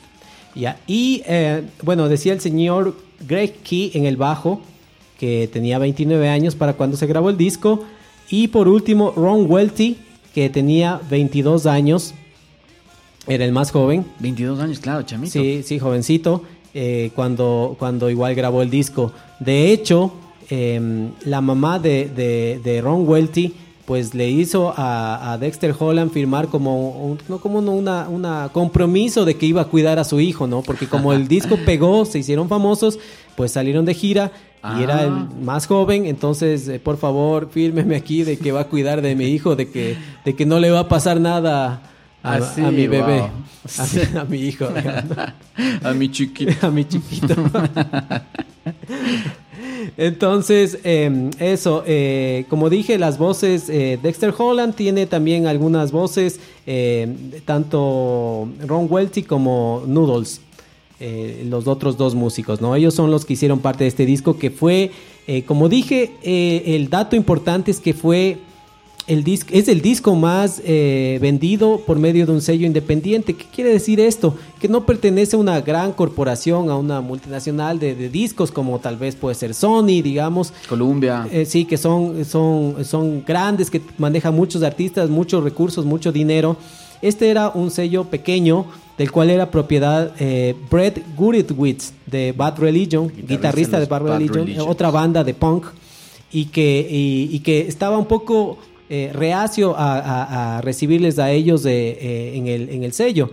Ya, 0.54 0.78
y 0.86 1.22
bueno, 1.82 2.10
decía 2.10 2.34
el 2.34 2.42
señor 2.42 2.94
Greg 3.26 3.54
Key 3.62 3.92
en 3.94 4.04
el 4.04 4.18
bajo, 4.18 4.60
que 5.18 5.48
tenía 5.50 5.78
29 5.78 6.28
años 6.28 6.54
para 6.54 6.74
cuando 6.74 6.98
se 6.98 7.06
grabó 7.06 7.30
el 7.30 7.38
disco. 7.38 7.86
Y 8.28 8.48
por 8.48 8.68
último, 8.68 9.14
Ron 9.16 9.50
Welty, 9.50 9.96
que 10.34 10.48
tenía 10.48 11.00
22 11.10 11.66
años, 11.66 12.14
era 13.26 13.44
el 13.44 13.52
más 13.52 13.70
joven. 13.70 14.04
22 14.20 14.60
años, 14.60 14.78
claro, 14.78 15.02
chamito. 15.02 15.32
Sí, 15.32 15.62
sí, 15.64 15.78
jovencito, 15.78 16.42
eh, 16.74 17.10
cuando, 17.14 17.76
cuando 17.78 18.10
igual 18.10 18.34
grabó 18.34 18.62
el 18.62 18.70
disco. 18.70 19.12
De 19.38 19.72
hecho, 19.72 20.12
em, 20.48 21.10
la 21.24 21.40
mamá 21.40 21.78
de, 21.78 22.80
Ron 22.82 23.08
Welty 23.08 23.54
pues 23.84 24.14
le 24.14 24.30
hizo 24.30 24.72
a, 24.76 25.36
Dexter 25.40 25.74
Holland 25.76 26.12
firmar 26.12 26.46
como 26.46 26.90
un, 26.90 27.18
no 27.28 27.40
como 27.40 27.58
una, 27.58 28.08
una 28.08 28.48
compromiso 28.52 29.24
de 29.24 29.34
que 29.34 29.46
iba 29.46 29.62
a 29.62 29.64
cuidar 29.64 29.98
a 29.98 30.04
su 30.04 30.20
hijo, 30.20 30.46
¿no? 30.46 30.62
Porque 30.62 30.86
como 30.86 31.12
el 31.12 31.26
disco 31.26 31.58
pegó, 31.66 32.04
se 32.04 32.20
hicieron 32.20 32.48
famosos, 32.48 33.00
pues 33.34 33.50
salieron 33.50 33.84
de 33.84 33.94
gira 33.94 34.30
y 34.62 34.82
era 34.82 35.04
el 35.04 35.10
ah. 35.10 35.28
más 35.42 35.66
joven, 35.66 36.06
entonces 36.06 36.68
eh, 36.68 36.78
por 36.78 36.98
favor 36.98 37.48
fírmeme 37.50 37.96
aquí 37.96 38.24
de 38.24 38.38
que 38.38 38.52
va 38.52 38.60
a 38.60 38.64
cuidar 38.64 39.00
de 39.00 39.14
mi 39.14 39.26
hijo, 39.26 39.56
de 39.56 39.70
que, 39.70 39.96
de 40.24 40.36
que 40.36 40.44
no 40.44 40.58
le 40.58 40.70
va 40.70 40.80
a 40.80 40.88
pasar 40.88 41.18
nada 41.18 41.82
a, 42.22 42.34
ah, 42.34 42.70
mi 42.70 42.86
bebé, 42.86 43.22
a, 44.18 44.24
mi 44.24 44.38
hijo, 44.38 44.68
a 45.82 45.92
mi 45.94 46.10
chiquito, 46.10 46.52
a 46.66 46.70
mi 46.70 46.84
chiquito. 46.84 47.34
Entonces, 49.96 50.78
em, 50.84 51.30
eso, 51.38 51.82
eh, 51.86 52.44
como 52.50 52.68
dije, 52.68 52.98
las 52.98 53.16
voces, 53.16 53.70
eh, 53.70 53.98
Dexter 54.02 54.34
Holland 54.36 54.74
tiene 54.74 55.06
también 55.06 55.46
algunas 55.46 55.90
voces, 55.90 56.38
tanto 57.46 58.46
Ron 58.66 58.86
Welty 58.90 59.22
como 59.22 59.82
Noodles. 59.86 60.42
Eh, 61.02 61.46
los 61.48 61.66
otros 61.66 61.96
dos 61.96 62.14
músicos, 62.14 62.60
¿no? 62.60 62.76
Ellos 62.76 62.92
son 62.92 63.10
los 63.10 63.24
que 63.24 63.32
hicieron 63.32 63.60
parte 63.60 63.84
de 63.84 63.88
este 63.88 64.04
disco 64.04 64.36
que 64.36 64.50
fue, 64.50 64.90
eh, 65.26 65.44
como 65.44 65.70
dije, 65.70 66.12
eh, 66.22 66.76
el 66.76 66.90
dato 66.90 67.16
importante 67.16 67.70
es 67.70 67.80
que 67.80 67.94
fue 67.94 68.36
el 69.06 69.24
disco, 69.24 69.48
es 69.54 69.68
el 69.68 69.80
disco 69.80 70.14
más 70.14 70.62
vendido 70.62 71.80
por 71.86 71.98
medio 71.98 72.26
de 72.26 72.32
un 72.32 72.42
sello 72.42 72.66
independiente. 72.66 73.34
¿Qué 73.34 73.46
quiere 73.46 73.70
decir 73.70 73.98
esto? 73.98 74.36
Que 74.60 74.68
no 74.68 74.84
pertenece 74.84 75.36
a 75.36 75.38
una 75.38 75.62
gran 75.62 75.94
corporación, 75.94 76.68
a 76.68 76.76
una 76.76 77.00
multinacional 77.00 77.78
de, 77.78 77.94
discos 78.10 78.52
como 78.52 78.78
tal 78.78 78.98
vez 78.98 79.16
puede 79.16 79.34
ser 79.34 79.54
Sony, 79.54 80.02
digamos. 80.02 80.52
Columbia. 80.68 81.26
sí, 81.46 81.64
que 81.64 81.78
son, 81.78 82.26
son, 82.26 82.84
son 82.84 83.24
grandes, 83.24 83.70
que 83.70 83.80
manejan 83.96 84.34
muchos 84.34 84.62
artistas, 84.62 85.08
muchos 85.08 85.42
recursos, 85.42 85.86
mucho 85.86 86.12
dinero. 86.12 86.58
Este 87.00 87.30
era 87.30 87.48
un 87.48 87.70
sello 87.70 88.04
pequeño 88.04 88.66
del 89.00 89.10
cual 89.10 89.30
era 89.30 89.50
propiedad 89.50 90.12
eh, 90.18 90.54
Brett 90.70 91.02
Guritwitz 91.16 91.94
de 92.04 92.32
Bad 92.32 92.58
Religion, 92.58 93.10
guitarrista, 93.10 93.80
de 93.80 93.86
Bad, 93.86 94.02
Religion, 94.02 94.46
otra 94.68 94.90
banda 94.90 95.24
de 95.24 95.32
punk, 95.32 95.68
y 96.30 96.44
que, 96.44 96.86
y, 96.90 97.40
que 97.40 97.62
estaba 97.62 97.96
un 97.96 98.04
poco 98.04 98.58
eh, 98.90 99.10
reacio 99.14 99.74
a, 99.74 100.60
recibirles 100.62 101.18
a 101.18 101.30
ellos 101.30 101.64
eh, 101.64 102.36
en, 102.36 102.46
el, 102.46 102.68
en 102.68 102.84
el 102.84 102.92
sello. 102.92 103.30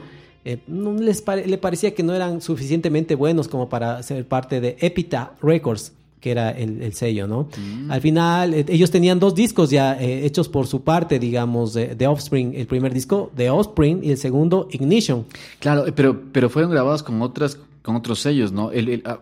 no 0.68 0.94
les 0.94 1.22
le 1.46 1.58
parecía 1.58 1.94
que 1.94 2.02
no 2.02 2.14
eran 2.14 2.40
suficientemente 2.40 3.16
buenos 3.16 3.50
como 3.50 3.68
para 3.68 4.02
ser 4.04 4.26
parte 4.26 4.62
de 4.62 4.78
Epita 4.80 5.34
Records 5.42 5.92
que 6.20 6.32
era 6.32 6.52
el, 6.52 6.94
sello, 6.94 7.28
¿no? 7.28 7.48
Mm. 7.58 7.92
Al 7.92 8.02
final, 8.02 8.54
eh, 8.54 8.66
ellos 8.70 8.90
tenían 8.90 9.20
dos 9.20 9.36
discos 9.36 9.70
ya 9.70 9.94
eh, 10.02 10.26
hechos 10.26 10.50
por 10.50 10.68
su 10.68 10.82
parte, 10.82 11.20
digamos, 11.20 11.74
de, 11.74 12.08
Offspring. 12.08 12.54
El 12.56 12.68
primer 12.68 12.94
disco, 12.94 13.32
de 13.36 13.50
Offspring, 13.50 14.04
y 14.04 14.12
el 14.12 14.18
segundo, 14.18 14.68
Ignition. 14.72 15.26
Claro, 15.60 15.86
eh, 15.86 15.92
pero, 15.92 16.20
pero 16.32 16.50
fueron 16.50 16.72
grabados 16.72 17.04
con 17.04 17.22
otras 17.22 17.60
con 17.84 17.96
otros 17.96 18.20
sellos, 18.20 18.52
¿no? 18.52 18.70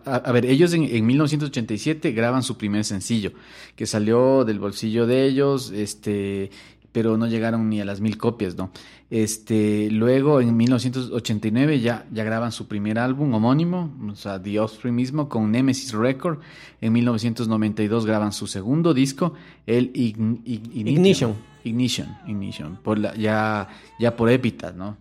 a, 0.04 0.32
ver, 0.32 0.44
ellos 0.44 0.72
en, 0.72 0.82
en, 0.82 1.06
1987 1.06 2.10
graban 2.10 2.42
su 2.42 2.56
primer 2.56 2.84
sencillo, 2.84 3.30
que 3.76 3.86
salió 3.86 4.44
del 4.44 4.58
bolsillo 4.58 5.06
de 5.06 5.24
ellos, 5.24 5.70
este, 5.70 6.50
pero 6.96 7.18
no 7.18 7.26
llegaron 7.26 7.68
ni 7.68 7.78
a 7.78 7.84
las 7.84 8.00
mil 8.00 8.16
copias, 8.16 8.56
¿no? 8.56 8.70
Este, 9.10 9.90
luego 9.90 10.40
en 10.40 10.56
1989 10.56 11.80
ya, 11.80 12.06
ya 12.10 12.24
graban 12.24 12.52
su 12.52 12.68
primer 12.68 12.98
álbum 12.98 13.34
homónimo, 13.34 13.92
o 14.10 14.14
sea, 14.14 14.42
The 14.42 14.58
Offspring 14.58 14.94
mismo, 14.94 15.28
con 15.28 15.52
Nemesis 15.52 15.92
Record. 15.92 16.38
En 16.80 16.94
1992 16.94 18.06
graban 18.06 18.32
su 18.32 18.46
segundo 18.46 18.94
disco, 18.94 19.34
el 19.66 19.90
Ignition. 19.92 21.34
Ignition, 21.64 22.16
Ignition, 22.26 22.78
por 22.82 22.98
la, 22.98 23.14
ya, 23.14 23.68
ya 24.00 24.16
por 24.16 24.30
Epitaph, 24.30 24.74
¿no? 24.74 24.96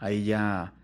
Ahí 0.00 0.24
ya, 0.24 0.74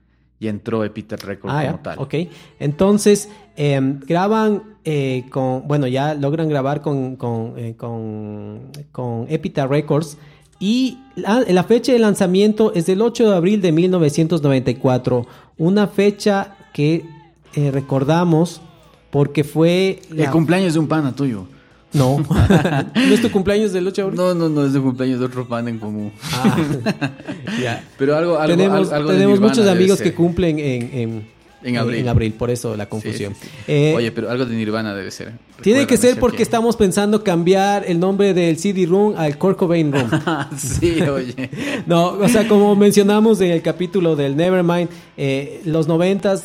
ya 0.40 0.48
entró 0.48 0.82
Epitaph 0.82 1.24
Record 1.24 1.52
ah, 1.52 1.66
como 1.66 1.78
tal. 1.80 1.98
Ok, 1.98 2.14
entonces 2.58 3.28
em, 3.54 4.00
graban 4.00 4.62
eh, 4.86 5.26
con, 5.28 5.68
bueno, 5.68 5.86
ya 5.88 6.14
logran 6.14 6.48
grabar 6.48 6.80
con, 6.80 7.16
con, 7.16 7.52
eh, 7.58 7.74
con, 7.76 8.70
con 8.92 9.26
Epitaph 9.28 9.70
Records 9.70 10.16
y 10.64 10.96
la, 11.16 11.64
fecha 11.64 11.92
de 11.92 11.98
lanzamiento 11.98 12.72
es 12.72 12.86
del 12.86 13.02
8 13.02 13.28
de 13.28 13.36
abril 13.36 13.60
de 13.60 13.70
1994, 13.70 15.26
una 15.58 15.88
fecha 15.88 16.56
que 16.72 17.04
eh, 17.52 17.70
recordamos 17.70 18.62
porque 19.10 19.44
fue... 19.44 20.00
El 20.16 20.30
cumpleaños 20.30 20.72
de 20.72 20.78
un 20.78 20.88
pana 20.88 21.14
tuyo. 21.14 21.44
No, 21.92 22.16
¿no 22.94 23.14
es 23.14 23.20
tu 23.20 23.30
cumpleaños 23.30 23.74
del 23.74 23.88
8 23.88 23.94
de 23.94 24.02
abril? 24.04 24.16
No, 24.16 24.32
no, 24.32 24.48
no, 24.48 24.64
es 24.64 24.74
el 24.74 24.80
cumpleaños 24.80 25.20
de 25.20 25.26
otro 25.26 25.46
pana 25.46 25.68
en 25.68 25.78
común. 25.78 26.12
Ah, 26.32 26.56
Pero 27.98 28.16
algo, 28.16 28.38
algo 28.38 28.56
Tenemos, 28.56 28.88
tenemos 28.88 29.40
muchos 29.40 29.68
amigos 29.68 30.00
que 30.00 30.14
cumplen 30.14 30.58
en 30.58 30.90
en 30.94 31.33
abril. 31.76 32.00
En 32.00 32.08
abril, 32.08 32.32
por 32.34 32.50
eso 32.50 32.76
la 32.76 32.88
confusión. 32.88 33.34
Eh, 33.66 33.94
Oye, 33.96 34.12
pero 34.12 34.30
algo 34.30 34.44
de 34.44 34.54
Nirvana 34.54 34.94
debe 34.94 35.10
ser. 35.10 35.32
Tiene 35.62 35.86
que 35.86 35.96
ser 35.96 36.18
porque 36.18 36.42
estamos 36.42 36.76
pensando 36.76 37.24
cambiar 37.24 37.84
el 37.86 37.98
nombre 37.98 38.34
del 38.34 38.58
CD 38.58 38.86
Room 38.86 39.14
al 39.16 39.38
Kurt 39.38 39.56
Cobain 39.56 39.92
Room. 39.92 40.10
sí, 40.56 41.00
oye. 41.02 41.50
no, 41.86 42.08
o 42.12 42.28
sea, 42.28 42.46
como 42.46 42.76
mencionamos 42.76 43.40
en 43.40 43.50
el 43.50 43.62
capítulo 43.62 44.16
del 44.16 44.36
Nevermind, 44.36 44.88
eh, 45.16 45.60
los 45.64 45.88
noventas 45.88 46.44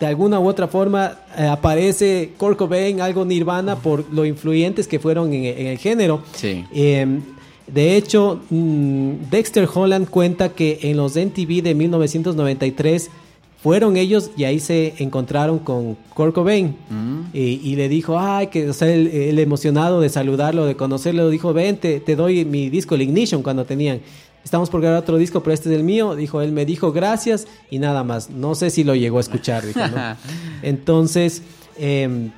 de 0.00 0.06
alguna 0.06 0.40
u 0.40 0.48
otra 0.48 0.66
forma 0.66 1.18
eh, 1.36 1.46
aparece 1.46 2.32
Kurt 2.38 2.56
Cobain, 2.56 3.00
algo 3.00 3.24
Nirvana, 3.24 3.76
por 3.76 4.10
lo 4.12 4.24
influyentes 4.24 4.88
que 4.88 4.98
fueron 4.98 5.32
en, 5.32 5.66
el 5.66 5.78
género. 5.78 6.22
Sí. 6.34 6.64
Em, 6.72 7.20
de 7.66 7.96
hecho, 7.96 8.40
mm, 8.50 9.30
Dexter 9.30 9.68
Holland 9.72 10.08
cuenta 10.08 10.48
que 10.48 10.78
en 10.82 10.96
los 10.96 11.16
MTV 11.16 11.62
de 11.62 11.74
1993 11.74 13.10
fueron 13.62 13.96
ellos 13.96 14.30
y 14.36 14.44
ahí 14.44 14.58
se 14.58 14.94
encontraron 14.98 15.58
con 15.58 15.96
Kurt 16.14 16.34
Cobain 16.34 16.76
Mm. 16.88 17.20
y, 17.34 17.40
y 17.62 17.76
le 17.76 17.88
dijo, 17.88 18.18
ay, 18.18 18.46
que, 18.46 18.70
o 18.70 18.72
sea, 18.72 18.88
él, 18.92 19.06
él 19.08 19.38
emocionado 19.38 20.00
de 20.00 20.08
saludarlo, 20.08 20.64
de 20.66 20.76
conocerlo, 20.76 21.28
dijo, 21.30 21.52
ven, 21.52 21.76
te, 21.76 22.00
te 22.00 22.16
doy 22.16 22.44
mi 22.44 22.70
disco, 22.70 22.94
el 22.94 23.02
Ignition, 23.02 23.42
cuando 23.42 23.64
tenían. 23.64 24.00
Estamos 24.42 24.70
por 24.70 24.80
grabar 24.80 25.00
otro 25.00 25.18
disco, 25.18 25.42
pero 25.42 25.52
este 25.52 25.68
es 25.68 25.76
el 25.76 25.84
mío. 25.84 26.16
Dijo, 26.16 26.40
él 26.40 26.52
me 26.52 26.64
dijo 26.64 26.92
gracias 26.92 27.46
y 27.70 27.78
nada 27.78 28.02
más. 28.04 28.30
No 28.30 28.54
sé 28.54 28.70
si 28.70 28.84
lo 28.84 28.94
llegó 28.94 29.18
a 29.18 29.20
escuchar. 29.20 29.66
dijo, 29.66 29.80
¿no? 29.80 30.16
Entonces, 30.62 31.42
em, 31.78 32.30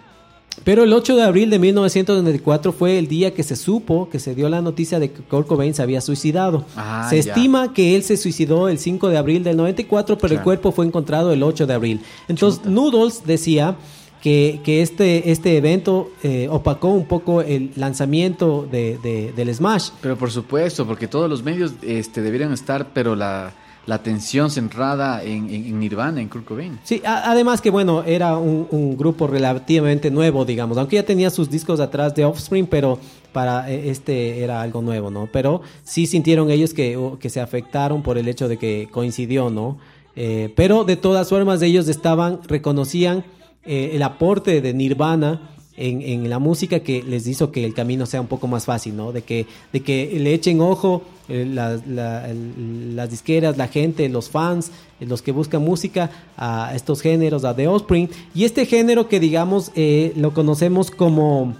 pero 0.64 0.84
el 0.84 0.92
8 0.92 1.16
de 1.16 1.22
abril 1.22 1.50
de 1.50 1.58
1994 1.58 2.72
fue 2.72 2.98
el 2.98 3.08
día 3.08 3.34
que 3.34 3.42
se 3.42 3.56
supo, 3.56 4.08
que 4.10 4.18
se 4.18 4.34
dio 4.34 4.48
la 4.48 4.60
noticia 4.62 4.98
de 5.00 5.10
que 5.10 5.22
Kurt 5.22 5.46
Cobain 5.48 5.74
se 5.74 5.82
había 5.82 6.00
suicidado. 6.00 6.64
Ah, 6.76 7.06
se 7.10 7.20
ya. 7.20 7.32
estima 7.32 7.72
que 7.72 7.96
él 7.96 8.02
se 8.02 8.16
suicidó 8.16 8.68
el 8.68 8.78
5 8.78 9.08
de 9.08 9.18
abril 9.18 9.42
del 9.44 9.56
94, 9.56 10.18
pero 10.18 10.34
el 10.34 10.42
cuerpo 10.42 10.70
fue 10.72 10.86
encontrado 10.86 11.32
el 11.32 11.42
8 11.42 11.66
de 11.66 11.74
abril. 11.74 12.00
Entonces, 12.28 12.64
Noodles 12.64 13.22
decía 13.26 13.76
que, 14.20 14.60
que 14.62 14.82
este, 14.82 15.32
este 15.32 15.56
evento 15.56 16.10
eh, 16.22 16.46
opacó 16.48 16.88
un 16.88 17.06
poco 17.06 17.42
el 17.42 17.72
lanzamiento 17.74 18.68
de, 18.70 18.98
de- 19.02 19.32
del 19.34 19.52
Smash. 19.52 19.90
Pero 20.00 20.16
por 20.16 20.30
supuesto, 20.30 20.86
porque 20.86 21.08
todos 21.08 21.28
los 21.28 21.42
medios 21.42 21.72
este, 21.82 22.22
deberían 22.22 22.52
estar, 22.52 22.92
pero 22.94 23.16
la, 23.16 23.52
la 23.86 23.96
atención 23.96 24.50
centrada 24.50 25.22
en, 25.24 25.50
en- 25.50 25.78
Nirvana, 25.80 26.20
en 26.20 26.28
Kurt 26.28 26.44
Cobain. 26.44 26.78
Sí, 26.84 27.02
además 27.04 27.60
que 27.60 27.70
bueno, 27.70 28.04
era 28.04 28.36
un, 28.36 28.68
un 28.70 28.96
grupo 28.96 29.26
relativamente 29.26 30.10
nuevo, 30.10 30.44
digamos, 30.44 30.78
aunque 30.78 30.96
ya 30.96 31.02
tenía 31.04 31.30
sus 31.30 31.50
discos 31.50 31.80
atrás 31.80 32.14
de 32.14 32.24
Offspring, 32.24 32.66
pero 32.66 32.98
para 33.32 33.68
eh, 33.70 33.90
este 33.90 34.42
era 34.44 34.62
algo 34.62 34.82
nuevo, 34.82 35.10
¿no? 35.10 35.28
Pero 35.32 35.62
sí 35.84 36.06
sintieron 36.06 36.50
ellos 36.50 36.74
que, 36.74 36.96
que 37.18 37.28
se 37.30 37.40
afectaron 37.40 38.02
por 38.02 38.18
el 38.18 38.28
hecho 38.28 38.46
de 38.46 38.56
que 38.58 38.88
coincidió, 38.90 39.50
¿no? 39.50 39.78
Eh, 40.14 40.52
pero 40.54 40.84
de 40.84 40.96
todas 40.96 41.28
formas 41.30 41.60
ellos 41.62 41.88
estaban, 41.88 42.40
reconocían 42.46 43.24
eh, 43.64 43.92
el 43.94 44.02
aporte 44.02 44.60
de 44.60 44.74
Nirvana 44.74 45.51
en, 45.76 46.02
en 46.02 46.28
la 46.28 46.38
música 46.38 46.80
que 46.80 47.02
les 47.02 47.26
hizo 47.26 47.50
que 47.50 47.64
el 47.64 47.72
camino 47.74 48.04
sea 48.06 48.20
un 48.20 48.26
poco 48.26 48.46
más 48.46 48.64
fácil, 48.66 48.96
¿no? 48.96 49.12
De 49.12 49.22
que, 49.22 49.46
de 49.72 49.80
que 49.80 50.18
le 50.20 50.34
echen 50.34 50.60
ojo 50.60 51.02
eh, 51.28 51.46
la- 51.48 52.28
el- 52.28 52.94
las 52.96 53.10
disqueras, 53.10 53.56
la 53.56 53.68
gente, 53.68 54.08
los 54.08 54.28
fans, 54.28 54.70
eh, 55.00 55.06
los 55.06 55.22
que 55.22 55.32
buscan 55.32 55.62
música 55.62 56.10
a 56.36 56.72
estos 56.74 57.00
géneros, 57.00 57.44
a 57.44 57.56
The 57.56 57.68
Offspring. 57.68 58.10
Y 58.34 58.44
este 58.44 58.66
género 58.66 59.08
que 59.08 59.18
digamos 59.20 59.70
eh, 59.74 60.12
lo 60.16 60.34
conocemos 60.34 60.90
como, 60.90 61.54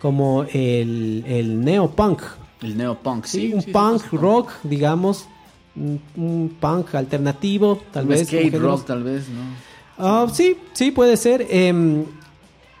como 0.00 0.44
el, 0.52 1.22
el 1.26 1.64
neopunk. 1.64 2.20
El 2.62 2.76
neopunk, 2.76 3.24
Sí, 3.26 3.48
sí. 3.48 3.54
un 3.54 3.62
sí, 3.62 3.70
punk 3.70 4.02
sí, 4.10 4.16
rock, 4.16 4.50
digamos. 4.64 5.26
Un, 5.74 6.00
un 6.16 6.54
punk 6.60 6.94
alternativo, 6.94 7.78
tal 7.92 8.04
Un 8.04 8.08
vez. 8.10 8.26
skate 8.26 8.54
rock, 8.58 8.84
tal 8.86 9.02
vez, 9.04 9.24
¿no? 9.28 9.40
Ah, 9.98 10.26
sí, 10.32 10.56
sí, 10.74 10.90
puede 10.90 11.16
ser. 11.16 11.46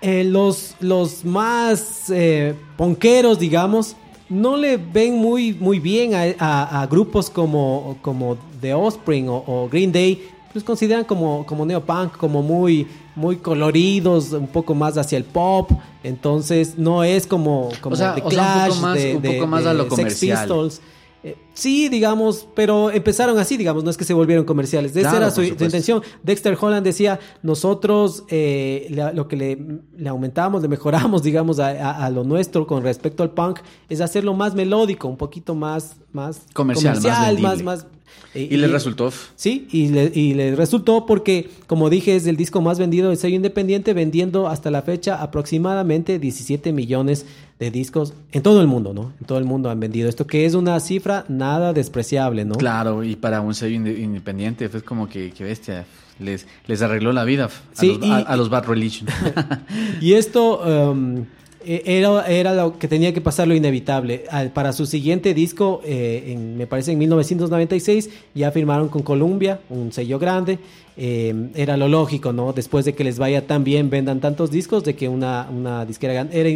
Eh, 0.02 0.24
los, 0.24 0.74
los 0.80 1.24
más 1.24 2.10
eh, 2.10 2.54
ponqueros, 2.76 3.38
digamos, 3.38 3.94
no 4.28 4.56
le 4.56 4.76
ven 4.76 5.14
muy, 5.16 5.52
muy 5.54 5.78
bien 5.78 6.12
a, 6.14 6.22
a- 6.38 6.82
a 6.82 6.86
grupos 6.88 7.30
como, 7.30 7.96
como 8.02 8.36
The 8.60 8.74
Offspring 8.74 9.28
o, 9.28 9.44
o 9.46 9.68
Green 9.70 9.92
Day. 9.92 10.22
Los 10.54 10.64
consideran 10.64 11.04
como, 11.04 11.46
como 11.46 11.64
neopunk, 11.64 12.16
como 12.16 12.42
muy, 12.42 12.86
muy 13.14 13.36
coloridos, 13.36 14.32
un 14.32 14.48
poco 14.48 14.74
más 14.74 14.98
hacia 14.98 15.16
el 15.18 15.24
pop. 15.24 15.70
Entonces, 16.02 16.76
no 16.76 17.04
es 17.04 17.26
como, 17.26 17.68
como 17.80 17.94
O 17.94 17.96
sea, 17.96 18.14
The 18.14 18.22
o 18.24 18.30
sea, 18.30 18.42
un 18.42 18.46
Clash, 18.54 18.68
poco 18.70 18.80
más- 18.82 18.98
de, 18.98 19.16
un 19.16 19.22
de- 19.22 19.32
poco 19.34 19.46
más 19.46 19.66
a 19.66 19.72
lo 19.72 19.84
Sex 19.84 19.90
comercial. 19.96 20.38
Pistols. 20.40 20.80
Eh, 21.24 21.36
sí, 21.54 21.88
digamos, 21.88 22.48
pero 22.56 22.90
empezaron 22.90 23.38
así, 23.38 23.56
digamos, 23.56 23.84
no 23.84 23.90
es 23.90 23.96
que 23.96 24.04
se 24.04 24.12
volvieron 24.12 24.44
comerciales. 24.44 24.90
Esa 24.90 25.00
Claro, 25.10 25.16
era 25.18 25.30
su, 25.30 25.42
intención. 25.44 26.02
Dexter 26.24 26.58
Holland 26.60 26.84
decía, 26.84 27.20
nosotros 27.42 28.24
eh, 28.28 28.88
la- 28.90 29.12
lo 29.12 29.28
que 29.28 29.36
le, 29.36 29.58
le 29.96 30.08
aumentamos, 30.08 30.62
le 30.62 30.68
mejoramos, 30.68 31.22
digamos, 31.22 31.60
a, 31.60 31.68
a- 31.68 32.04
a 32.06 32.10
lo 32.10 32.24
nuestro 32.24 32.66
con 32.66 32.82
respecto 32.82 33.22
al 33.22 33.30
punk, 33.30 33.60
es 33.88 34.00
hacerlo 34.00 34.34
más 34.34 34.54
melódico, 34.54 35.06
un 35.06 35.16
poquito 35.16 35.54
más, 35.54 35.96
más 36.12 36.42
Comercial, 36.54 36.96
más 37.02 37.40
más, 37.40 37.62
más- 37.62 37.86
eh, 38.34 38.48
Y 38.50 38.56
le 38.56 38.66
resultó. 38.66 39.12
Sí, 39.36 39.68
y 39.70 39.88
le, 39.88 40.10
y 40.14 40.34
le 40.34 40.56
resultó 40.56 41.06
porque, 41.06 41.50
como 41.66 41.88
dije, 41.90 42.16
es 42.16 42.26
el 42.26 42.36
disco 42.36 42.60
más 42.60 42.78
vendido 42.78 43.08
del 43.10 43.18
sello 43.18 43.36
independiente, 43.36 43.92
vendiendo 43.94 44.48
hasta 44.48 44.70
la 44.70 44.82
fecha 44.82 45.22
aproximadamente 45.22 46.18
17 46.18 46.72
millones 46.72 47.26
de 47.62 47.70
discos 47.70 48.12
en 48.32 48.42
todo 48.42 48.60
el 48.60 48.66
mundo, 48.66 48.92
¿no? 48.92 49.12
En 49.20 49.26
todo 49.26 49.38
el 49.38 49.44
mundo 49.44 49.70
han 49.70 49.78
vendido 49.80 50.08
esto, 50.08 50.26
que 50.26 50.44
es 50.46 50.54
una 50.54 50.78
cifra 50.80 51.24
nada 51.28 51.72
despreciable, 51.72 52.44
¿no? 52.44 52.56
Claro, 52.56 53.04
y 53.04 53.14
para 53.16 53.40
un 53.40 53.54
sello 53.54 53.76
inde- 53.78 53.98
independiente 53.98 54.68
fue 54.68 54.82
como 54.82 55.08
que, 55.08 55.30
que 55.30 55.44
bestia. 55.44 55.84
Les, 56.18 56.46
les 56.66 56.82
arregló 56.82 57.12
la 57.12 57.24
vida 57.24 57.46
a, 57.46 57.50
Sí, 57.72 57.96
los, 57.98 58.06
y- 58.06 58.10
a, 58.10 58.18
a 58.18 58.36
los 58.36 58.48
Bad 58.50 58.66
Religion. 58.66 59.08
Y 60.00 60.12
esto 60.12 60.60
um, 60.92 61.24
era, 61.64 62.26
era 62.26 62.54
lo 62.54 62.78
que 62.78 62.88
tenía 62.88 63.12
que 63.14 63.20
pasar 63.20 63.48
lo 63.48 63.54
inevitable. 63.54 64.24
Al- 64.30 64.50
para 64.52 64.72
su 64.72 64.86
siguiente 64.86 65.34
disco, 65.34 65.80
eh, 65.84 66.24
en- 66.28 66.56
me 66.56 66.66
parece 66.66 66.92
en 66.92 66.98
1996, 66.98 68.10
ya 68.34 68.50
firmaron 68.50 68.88
con 68.88 69.02
Columbia, 69.02 69.60
un 69.70 69.92
sello 69.92 70.18
grande. 70.18 70.58
Eh, 70.96 71.48
era 71.54 71.76
lo 71.78 71.88
lógico, 71.88 72.32
¿no? 72.34 72.52
Después 72.52 72.84
de 72.84 72.92
que 72.94 73.02
les 73.02 73.18
vaya 73.18 73.46
tan 73.46 73.64
bien, 73.64 73.88
vendan 73.88 74.20
tantos 74.20 74.50
discos, 74.50 74.84
de 74.84 74.94
que 74.94 75.08
una, 75.08 75.48
una 75.50 75.86
disquera 75.86 76.12
gan- 76.12 76.28
Era 76.32 76.50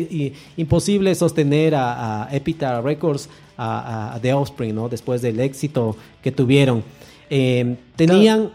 imposible 0.58 1.14
sostener 1.14 1.74
a, 1.74 2.24
a 2.24 2.36
Epitaph 2.36 2.84
Records, 2.84 3.28
a, 3.58 4.18
The 4.20 4.34
Offspring, 4.34 4.74
¿no? 4.74 4.88
Después 4.90 5.22
del 5.22 5.40
éxito 5.40 5.96
que 6.22 6.32
tuvieron. 6.32 6.82
Eh, 7.30 7.76
tenían... 7.96 8.50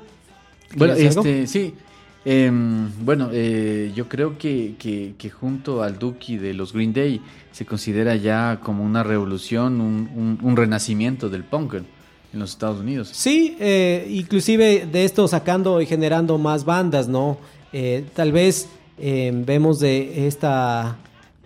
Bueno, 0.76 0.94
este, 0.94 1.48
sí. 1.48 1.74
Em, 2.24 2.90
bueno, 3.04 3.30
eh, 3.34 3.92
yo 3.96 4.08
creo 4.08 4.38
que, 4.38 4.76
que, 4.78 5.14
que 5.18 5.30
junto 5.32 5.82
al 5.82 5.98
Duki 5.98 6.38
de 6.38 6.54
los 6.54 6.72
Green 6.72 6.94
Day 6.94 7.20
se 7.52 7.66
considera 7.66 8.16
ya 8.16 8.60
como 8.64 8.84
una 8.84 9.02
revolución, 9.04 9.82
un, 9.82 10.10
un- 10.16 10.38
un 10.42 10.56
renacimiento 10.56 11.30
del 11.30 11.44
punk 11.44 11.74
en 11.76 12.40
los 12.40 12.52
Estados 12.52 12.80
Unidos. 12.80 13.10
Sí, 13.12 13.58
eh, 13.60 14.08
inclusive 14.12 14.86
de 14.92 15.04
esto 15.04 15.28
sacando 15.28 15.82
y 15.82 15.86
generando 15.88 16.38
más 16.38 16.64
bandas, 16.64 17.08
¿no? 17.08 17.38
Eh, 17.74 18.06
tal 18.16 18.32
vez 18.32 18.70
eh, 19.00 19.32
vemos 19.34 19.80
de 19.80 20.28
esta, 20.28 20.98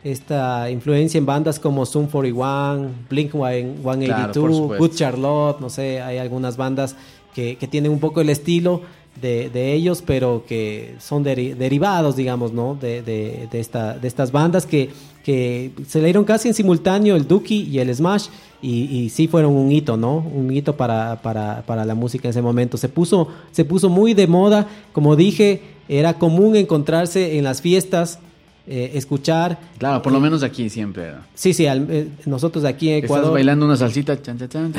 esta 0.03 0.69
influencia 0.69 1.17
en 1.17 1.25
bandas 1.25 1.57
como 1.57 1.85
Zoom 1.85 2.07
41, 2.07 2.89
Blink 3.09 3.31
Claro, 3.31 3.73
por 3.81 3.95
182, 3.95 4.57
supuesto. 4.57 4.77
Good 4.87 4.91
Charlotte, 4.95 5.59
no 5.61 5.69
sé, 5.69 6.01
hay 6.01 6.17
algunas 6.17 6.57
bandas 6.57 6.97
que, 7.33 7.55
que 7.55 7.67
tienen 7.67 7.91
un 7.91 7.99
poco 7.99 8.19
el 8.21 8.29
estilo 8.29 8.81
de, 9.21 9.73
ellos, 9.73 10.03
pero 10.05 10.43
que 10.47 10.95
son 10.99 11.23
deri- 11.23 11.55
derivados, 11.55 12.15
digamos, 12.15 12.53
¿no? 12.53 12.75
De, 12.75 13.01
de, 13.01 13.47
de 13.51 13.59
esta, 13.59 13.97
de 13.97 14.07
estas 14.07 14.31
bandas 14.31 14.65
que, 14.65 14.89
que 15.23 15.71
se 15.87 15.99
le 15.99 16.05
dieron 16.05 16.25
casi 16.25 16.47
en 16.49 16.53
simultáneo 16.53 17.15
el 17.15 17.27
Dookie 17.27 17.63
y 17.63 17.79
el 17.79 17.93
Smash 17.93 18.27
y, 18.61 18.83
y 18.83 19.09
sí 19.09 19.27
fueron 19.27 19.53
un 19.53 19.71
hito, 19.71 19.97
¿no? 19.97 20.17
Un 20.17 20.51
hito 20.51 20.75
para, 20.75 21.21
para, 21.21 21.63
para 21.65 21.85
la 21.85 21.95
música 21.95 22.27
en 22.27 22.31
ese 22.31 22.41
momento. 22.41 22.77
Se 22.77 22.89
puso, 22.89 23.29
se 23.51 23.65
puso 23.65 23.89
muy 23.89 24.13
de 24.13 24.27
moda, 24.27 24.67
como 24.91 25.15
dije, 25.15 25.61
era 25.87 26.15
común 26.15 26.55
encontrarse 26.55 27.37
en 27.37 27.43
las 27.43 27.61
fiestas, 27.61 28.19
eh, 28.67 28.91
escuchar. 28.95 29.59
Claro, 29.77 30.01
por 30.01 30.11
lo 30.11 30.19
menos 30.19 30.41
aquí 30.43 30.69
siempre. 30.69 31.11
Sí, 31.35 31.53
sí, 31.53 31.67
al- 31.67 31.87
eh, 31.89 32.07
nosotros 32.25 32.65
aquí 32.65 32.89
en 32.89 32.95
Estás 32.95 33.05
Ecuador. 33.11 33.33
bailando 33.33 33.65
una 33.65 33.77
salsita. 33.77 34.19
Chan, 34.21 34.37
chan, 34.49 34.73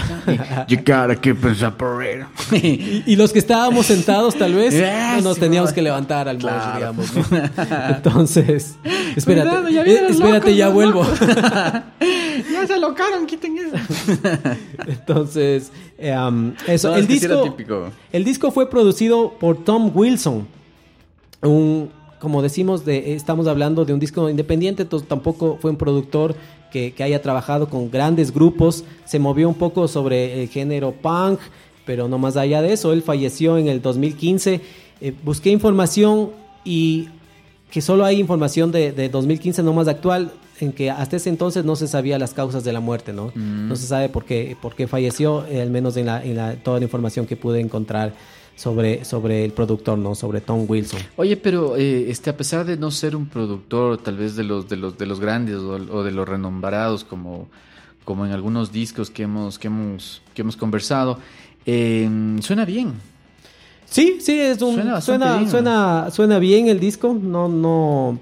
y, 0.68 0.77
separate. 1.55 2.27
Y, 2.66 3.03
y 3.07 3.16
los 3.16 3.33
que 3.33 3.38
estábamos 3.38 3.87
sentados, 3.87 4.35
tal 4.35 4.55
vez, 4.55 4.75
Yes, 4.75 5.22
nos 5.22 5.38
teníamos 5.38 5.72
que 5.72 5.83
levantar 5.83 6.29
al 6.29 6.37
mosh, 6.37 6.44
Claro. 6.44 6.77
digamos. 6.79 7.14
¿no? 7.14 7.25
Entonces, 7.96 8.75
espérate, 9.16 9.49
Cuidado, 9.51 9.68
ya 9.68 9.83
eh, 9.83 10.07
espérate, 10.11 10.33
locos, 10.51 10.57
ya 10.57 10.64
los 10.66 10.75
vuelvo. 10.75 11.07
ya 12.53 12.66
se 12.66 12.75
alocaron, 12.75 13.27
quiten 13.27 13.57
eso. 13.59 13.77
Entonces, 14.87 15.70
eh, 15.99 16.16
um, 16.16 16.53
eso. 16.66 16.90
No, 16.90 16.96
el 16.96 17.07
que 17.07 17.12
disco, 17.14 17.55
el 18.12 18.25
disco 18.25 18.51
fue 18.51 18.68
producido 18.68 19.35
por 19.38 19.64
Tom 19.64 19.90
Wilson, 19.94 20.46
un, 21.42 21.90
como 22.18 22.42
decimos, 22.42 22.85
de, 22.85 23.14
estamos 23.14 23.46
hablando 23.46 23.85
de 23.85 23.92
un 23.92 24.00
disco 24.00 24.29
independiente, 24.31 24.83
entonces 24.83 25.09
tampoco 25.09 25.59
fue 25.61 25.70
un 25.70 25.76
productor 25.76 26.35
que, 26.72 26.92
que 26.92 27.02
haya 27.02 27.22
trabajado 27.22 27.68
con 27.68 27.90
grandes 27.90 28.33
grupos, 28.33 28.85
se 29.05 29.18
movió 29.18 29.48
un 29.48 29.55
poco 29.55 29.88
sobre 29.88 30.42
el 30.42 30.48
género 30.48 30.92
punk, 30.92 31.40
pero 31.85 32.09
no 32.09 32.18
más 32.18 32.37
allá 32.37 32.62
de 32.62 32.72
eso, 32.72 32.92
él 32.92 33.02
falleció 33.02 33.59
en 33.59 33.68
el 33.68 33.81
2015. 33.81 34.61
Eh, 35.00 35.14
busqué 35.24 35.50
información 35.50 36.31
y 36.64 37.09
que 37.70 37.81
solo 37.81 38.05
hay 38.05 38.18
información 38.18 38.72
de, 38.72 38.92
de 38.92 39.09
2015 39.09 39.62
no 39.62 39.72
más 39.72 39.88
actual, 39.88 40.33
en 40.61 40.72
que 40.72 40.90
hasta 40.90 41.16
ese 41.16 41.29
entonces 41.29 41.64
no 41.64 41.76
se 41.76 41.87
sabía 41.87 42.18
las 42.18 42.33
causas 42.33 42.64
de 42.64 42.72
la 42.72 42.81
muerte, 42.81 43.12
¿no? 43.12 43.31
No 43.35 43.76
se 43.76 43.87
sabe 43.87 44.09
por 44.09 44.24
qué, 44.24 44.57
por 44.61 44.74
qué 44.74 44.87
falleció, 44.87 45.46
eh, 45.46 45.61
al 45.61 45.70
menos 45.70 45.96
en, 45.96 46.07
la, 46.07 46.24
en 46.24 46.37
la, 46.37 46.55
toda 46.57 46.79
la 46.79 46.85
información 46.85 47.26
que 47.26 47.37
pude 47.37 47.61
encontrar 47.61 48.14
sobre, 48.57 49.05
sobre 49.05 49.45
el 49.45 49.53
productor, 49.53 49.99
¿no? 49.99 50.14
Sobre 50.14 50.40
Tom 50.40 50.64
Wilson. 50.66 51.01
Oye, 51.16 51.37
pero 51.37 51.77
eh, 51.77 52.11
este, 52.11 52.31
a 52.31 52.37
pesar 52.37 52.64
de 52.64 52.77
no 52.77 52.90
ser 52.90 53.14
un 53.14 53.27
productor 53.27 53.99
tal 53.99 54.16
vez 54.16 54.35
de 54.35 54.45
los 54.45 54.69
de 54.69 54.77
los 54.77 54.97
de 54.99 55.07
los 55.07 55.21
grandes 55.21 55.57
o, 55.57 55.73
o 55.75 56.03
de 56.03 56.11
los 56.11 56.27
renombrados 56.29 57.05
como, 57.05 57.49
como 58.05 58.25
en 58.27 58.33
algunos 58.33 58.73
discos 58.73 59.11
que 59.11 59.25
hemos 59.25 59.59
que 59.59 59.69
hemos 59.69 60.23
que 60.35 60.42
hemos 60.42 60.57
conversado, 60.57 61.19
eh, 61.66 62.09
suena 62.40 62.64
bien. 62.64 62.95
Sí, 63.85 64.16
sí, 64.21 64.40
es 64.40 64.61
un, 64.62 64.75
Suena 64.75 65.01
suena, 65.01 65.27
bastante 65.27 65.51
suena, 65.51 66.01
bien, 66.03 66.12
suena, 66.12 66.38
bien 66.40 66.69
el 66.69 66.81
disco, 66.81 67.14
no, 67.14 67.47
no, 67.49 68.19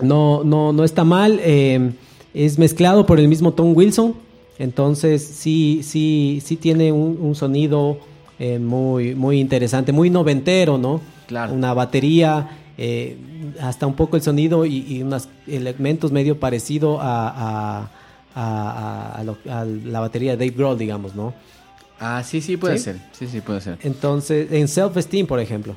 no, 0.00 0.42
no, 0.42 0.72
no 0.72 0.82
está 0.84 1.04
mal. 1.04 1.38
eh, 1.42 1.92
es 2.34 2.58
mezclado 2.58 3.06
por 3.06 3.18
el 3.18 3.28
mismo 3.28 3.52
Tom 3.54 3.74
Wilson, 3.74 4.14
entonces 4.58 5.22
sí, 5.24 5.80
sí, 5.82 6.42
sí 6.44 6.56
tiene 6.56 6.92
un, 6.92 7.16
un 7.18 7.34
sonido 7.34 7.98
eh, 8.38 8.58
muy, 8.58 9.14
muy 9.14 9.40
interesante, 9.40 9.92
muy 9.92 10.10
noventero, 10.10 10.78
¿no? 10.78 11.00
Claro. 11.26 11.52
Una 11.54 11.72
batería, 11.74 12.48
eh, 12.78 13.16
hasta 13.60 13.86
un 13.86 13.94
poco 13.94 14.16
el 14.16 14.22
sonido 14.22 14.64
y, 14.66 14.78
y 14.86 15.02
unos 15.02 15.28
elementos 15.46 16.12
medio 16.12 16.38
parecido 16.38 17.00
a, 17.00 17.88
a- 18.34 19.14
a- 19.18 19.24
lo- 19.24 19.38
la 19.44 20.00
batería 20.00 20.36
de 20.36 20.46
Dave 20.46 20.56
Grohl, 20.56 20.78
digamos, 20.78 21.14
¿no? 21.14 21.32
Ah, 21.98 22.22
sí, 22.22 22.40
sí, 22.42 22.56
puede 22.58 22.76
¿Sí? 22.76 22.84
ser. 22.84 22.96
Sí, 23.12 23.26
sí, 23.26 23.40
puede 23.40 23.60
ser. 23.62 23.78
Entonces, 23.82 24.52
en 24.52 24.68
Self-Esteem, 24.68 25.26
por 25.26 25.40
ejemplo, 25.40 25.74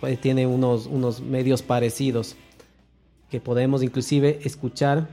pues 0.00 0.20
tiene 0.20 0.46
unos, 0.46 0.86
unos 0.86 1.20
medios 1.20 1.62
parecidos 1.62 2.34
que 3.30 3.40
podemos 3.40 3.82
inclusive 3.82 4.40
escuchar 4.42 5.06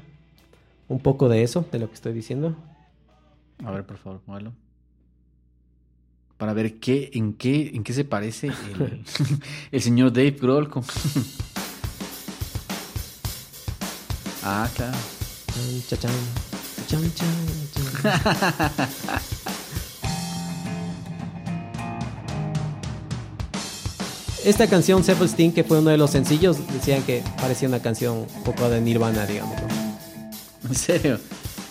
un 0.89 0.99
poco 0.99 1.29
de 1.29 1.43
eso, 1.43 1.65
de 1.71 1.79
lo 1.79 1.87
que 1.87 1.93
estoy 1.93 2.13
diciendo. 2.13 2.55
A 3.63 3.71
ver, 3.71 3.85
por 3.85 3.97
favor, 3.97 4.19
póngalo. 4.25 4.51
Para 6.43 6.51
ver 6.51 6.77
qué, 6.77 7.09
en 7.13 7.35
qué, 7.35 7.71
en 7.73 7.85
qué 7.85 7.93
se 7.93 8.03
parece 8.03 8.47
el, 8.47 9.01
el 9.71 9.81
señor 9.81 10.11
Dave 10.11 10.31
Grohl 10.31 10.67
con... 10.67 10.83
ah, 14.43 14.69
claro. 14.75 14.97
Esta 24.43 24.67
canción 24.67 25.05
Self-Esteem, 25.05 25.53
que 25.53 25.63
fue 25.63 25.79
uno 25.79 25.91
de 25.91 25.97
los 25.97 26.11
sencillos, 26.11 26.57
decían 26.73 27.03
que 27.03 27.23
parecía 27.37 27.69
una 27.69 27.81
canción 27.81 28.17
un 28.17 28.43
poco 28.43 28.69
de 28.69 28.81
Nirvana, 28.81 29.25
digamos. 29.25 29.55
¿no? 29.61 29.69
En 30.67 30.75
serio. 30.75 31.21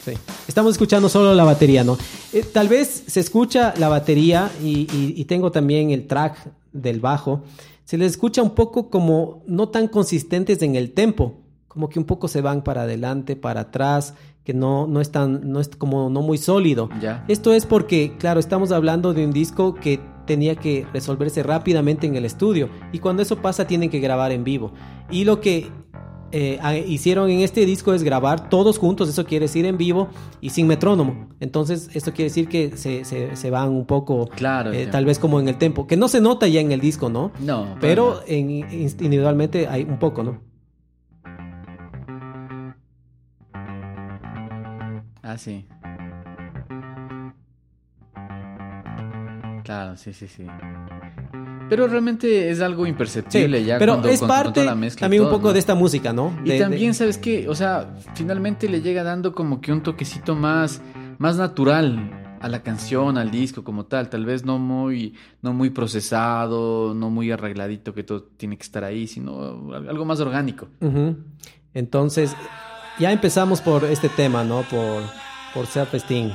Sí. 0.05 0.13
Estamos 0.49 0.73
escuchando 0.73 1.09
solo 1.09 1.33
la 1.35 1.45
batería, 1.45 1.85
¿no? 1.85 1.97
Eh, 2.33 2.43
tal 2.53 2.69
vez 2.69 3.05
se 3.07 3.21
escucha 3.21 3.73
la 3.79 3.89
batería 3.89 4.51
y, 4.63 4.81
y- 4.93 5.15
y 5.17 5.25
tengo 5.27 5.53
también 5.53 5.91
el 5.91 6.07
track 6.07 6.51
del 6.73 7.01
bajo. 7.01 7.43
Se 7.85 7.97
les 7.99 8.13
escucha 8.13 8.43
un 8.43 8.51
poco 8.51 8.91
como 8.91 9.43
no 9.47 9.69
tan 9.69 9.87
consistentes 9.89 10.61
en 10.63 10.75
el 10.77 10.93
tempo, 10.93 11.35
como 11.69 11.89
que 11.89 11.99
un 11.99 12.05
poco 12.05 12.27
se 12.29 12.41
van 12.41 12.63
para 12.65 12.83
adelante, 12.83 13.37
para 13.37 13.61
atrás, 13.63 14.15
que 14.45 14.55
no, 14.55 14.89
no 14.89 15.01
es 15.01 15.13
tan, 15.13 15.53
no 15.53 15.61
es 15.61 15.69
como 15.69 16.11
no 16.11 16.21
muy 16.21 16.37
sólido. 16.39 16.89
Ya. 17.01 17.25
Esto 17.29 17.53
es 17.53 17.65
porque, 17.65 18.15
claro, 18.19 18.41
estamos 18.41 18.73
hablando 18.73 19.15
de 19.15 19.25
un 19.25 19.33
disco 19.33 19.75
que 19.75 20.01
tenía 20.27 20.57
que 20.57 20.85
resolverse 20.93 21.43
rápidamente 21.45 22.07
en 22.09 22.17
el 22.17 22.25
estudio 22.25 22.69
y 22.93 22.99
cuando 22.99 23.23
eso 23.23 23.37
pasa 23.37 23.67
tienen 23.69 23.89
que 23.91 24.01
grabar 24.01 24.33
en 24.33 24.43
vivo. 24.43 24.73
Y 25.11 25.25
lo 25.25 25.41
que 25.41 25.71
eh, 26.33 26.85
hicieron 26.89 27.31
en 27.31 27.41
este 27.41 27.65
disco 27.67 27.95
es 27.95 28.03
grabar 28.03 28.49
todos 28.49 28.79
juntos, 28.79 29.09
eso 29.09 29.25
quiere 29.25 29.45
decir 29.45 29.65
en 29.67 29.77
vivo 29.77 30.09
y 30.41 30.51
sin 30.51 30.67
metrónomo. 30.67 31.29
Entonces, 31.41 31.91
esto 31.95 32.13
quiere 32.13 32.25
decir 32.31 32.49
que 32.49 32.77
se, 32.77 33.05
se- 33.05 33.37
se 33.37 33.51
van 33.51 33.69
un 33.71 33.85
poco, 33.87 34.27
Claro, 34.29 34.73
eh, 34.73 34.87
tal 34.87 35.05
vez 35.05 35.19
como 35.19 35.39
en 35.41 35.49
el 35.49 35.57
tempo, 35.59 35.87
que 35.87 35.97
no 35.97 36.09
se 36.09 36.21
nota 36.21 36.49
ya 36.49 36.61
en 36.61 36.73
el 36.73 36.81
disco, 36.81 37.09
¿no? 37.09 37.33
No, 37.41 37.77
Pero 37.81 38.21
en, 38.27 38.51
individualmente 38.51 39.69
hay 39.69 39.85
un 39.85 39.99
poco, 39.99 40.23
¿no? 40.23 40.41
Ah, 45.23 45.39
sí. 45.39 45.67
Claro, 49.65 49.97
sí, 49.97 50.13
sí, 50.13 50.27
sí. 50.27 50.45
Pero 51.69 51.87
realmente 51.89 52.51
es 52.51 52.61
algo 52.61 52.85
Sí, 52.85 52.91
imperceptible 52.91 53.65
ya 53.65 53.79
pero 53.79 53.93
cuando- 53.95 54.09
es 54.09 54.19
con 54.21 54.29
parte 54.29 54.53
toda 54.61 54.67
la 54.67 54.75
mezcla 54.75 55.07
también 55.07 55.23
un 55.25 55.31
poco 55.31 55.49
¿no? 55.49 55.53
de 55.55 55.59
esta 55.59 55.75
música, 55.75 56.13
¿no? 56.13 56.39
Y 56.45 56.51
de- 56.51 56.59
también, 56.61 56.93
¿sabes 56.95 57.17
qué? 57.19 57.49
O 57.49 57.55
sea, 57.55 57.95
finalmente 58.15 58.69
le 58.69 58.83
llega 58.83 59.03
dando 59.03 59.35
como 59.35 59.61
que 59.61 59.73
un 59.73 59.83
toquecito 59.83 60.35
más, 60.35 60.83
más 61.19 61.37
natural 61.39 62.19
a 62.41 62.49
la 62.49 62.63
canción, 62.63 63.17
al 63.17 63.31
disco 63.31 63.65
como 63.65 63.87
tal. 63.87 64.11
Tal 64.11 64.27
vez 64.27 64.45
no 64.45 64.59
muy, 64.59 65.15
no 65.41 65.53
muy 65.55 65.71
procesado, 65.71 66.93
no 66.93 67.09
muy 67.09 67.31
arregladito 67.31 67.95
que 67.95 68.03
todo 68.03 68.23
tiene 68.37 68.57
que 68.59 68.65
estar 68.65 68.85
ahí, 68.85 69.07
sino 69.07 69.73
algo 69.75 70.05
más 70.05 70.21
orgánico. 70.21 70.69
Entonces, 71.73 72.35
ya 72.99 73.13
empezamos 73.13 73.61
por 73.63 73.85
este 73.85 74.09
tema, 74.11 74.45
¿no? 74.45 74.63
Por, 74.63 75.03
por 75.55 75.67
Self-Esteem. 75.67 76.33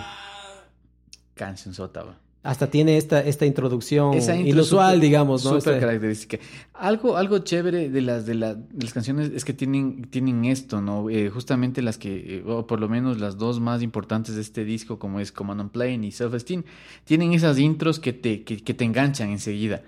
Canción 1.35 1.73
sota. 1.75 2.05
Hasta 2.47 2.69
tiene 2.69 2.95
esta, 2.95 3.19
esta 3.19 3.45
introducción 3.45 4.13
Esa 4.13 4.33
intro 4.33 4.53
inusual, 4.53 5.01
digamos, 5.01 5.43
¿no? 5.43 5.59
Súper 5.59 5.73
Este- 5.73 5.85
característica. 5.85 6.37
Algo, 6.73 7.17
algo 7.17 7.39
chévere 7.39 7.89
de 7.89 8.01
las, 8.01 8.25
de, 8.25 8.35
la- 8.35 8.55
de 8.55 8.83
las 8.85 8.93
canciones 8.93 9.31
es 9.35 9.43
que 9.43 9.51
tienen, 9.51 10.03
tienen 10.09 10.45
esto, 10.45 10.79
¿no? 10.79 11.09
Eh, 11.09 11.29
justamente 11.29 11.81
las 11.81 11.97
que, 11.97 12.37
eh, 12.37 12.43
o 12.47 12.65
por 12.65 12.79
lo 12.79 12.87
menos 12.87 13.19
las 13.19 13.37
dos 13.37 13.59
más 13.59 13.81
importantes 13.81 14.35
de 14.35 14.41
este 14.41 14.63
disco, 14.63 14.97
como 14.97 15.19
es 15.19 15.33
Command 15.33 15.59
and 15.59 15.71
Plane 15.71 16.07
y 16.07 16.11
Self 16.13 16.33
Esteem, 16.35 16.63
tienen 17.03 17.33
esas 17.33 17.59
intros 17.59 17.99
que 17.99 18.13
te, 18.13 18.43
que, 18.45 18.63
que 18.63 18.73
te 18.73 18.85
enganchan 18.85 19.29
enseguida. 19.29 19.81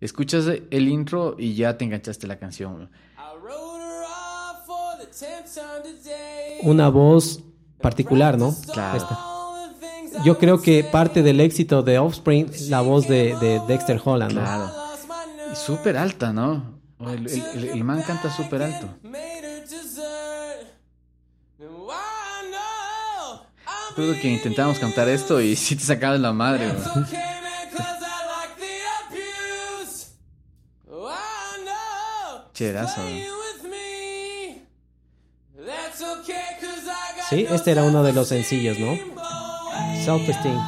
Escuchas 0.00 0.46
el 0.70 0.88
intro 0.88 1.36
y 1.38 1.54
ya 1.54 1.76
te 1.76 1.84
enganchaste 1.84 2.26
la 2.26 2.38
canción. 2.38 2.88
una 6.62 6.88
voz 6.88 7.42
particular, 7.80 8.38
¿no? 8.38 8.54
Claro. 8.72 8.96
Esta. 8.96 9.35
Yo 10.24 10.38
creo 10.38 10.60
que 10.60 10.82
parte 10.84 11.22
del 11.22 11.40
éxito 11.40 11.82
de 11.82 11.98
Offspring, 11.98 12.50
la 12.68 12.80
voz 12.80 13.06
de, 13.06 13.36
de 13.36 13.60
Dexter 13.68 14.00
Holland, 14.04 14.32
¿no? 14.32 14.40
Claro. 14.40 14.70
Y 15.52 15.56
súper 15.56 15.96
alta, 15.96 16.32
¿no? 16.32 16.80
El, 17.00 17.26
el- 17.28 17.42
el- 17.54 17.64
el 17.70 17.84
man 17.84 18.02
canta 18.02 18.34
súper 18.34 18.62
alto. 18.62 18.88
Recuerdo 23.90 24.20
que 24.20 24.28
intentamos 24.28 24.78
cantar 24.78 25.08
esto 25.08 25.40
y 25.40 25.56
sí 25.64 25.76
te 25.76 25.82
sacabas 25.84 26.20
la 26.20 26.32
madre, 26.32 26.66
¿no? 26.72 27.06
Cherazo, 32.54 33.00
¿no? 33.02 33.36
Sí, 37.28 37.46
este 37.50 37.72
era 37.72 37.82
uno 37.84 38.02
de 38.02 38.12
los 38.12 38.28
sencillos, 38.28 38.78
¿no? 38.78 39.15
Self-Esteem. 40.04 40.58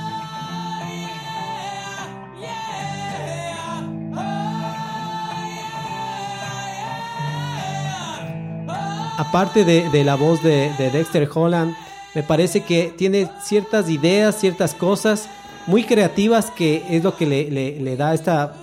Aparte 9.16 9.64
de, 9.64 9.88
de 9.90 10.04
la 10.04 10.14
voz 10.14 10.42
de, 10.42 10.70
de 10.78 10.90
Dexter 10.90 11.28
Holland, 11.32 11.74
me 12.14 12.22
parece 12.22 12.60
que 12.62 12.92
tiene 12.96 13.28
ciertas 13.42 13.90
ideas, 13.90 14.36
ciertas 14.38 14.74
cosas 14.74 15.28
muy 15.66 15.82
creativas 15.84 16.50
que 16.50 16.84
es 16.88 17.02
lo 17.02 17.16
que 17.16 17.26
le, 17.26 17.50
le- 17.50 17.80
le 17.80 17.96
da 17.96 18.14
esta 18.14 18.54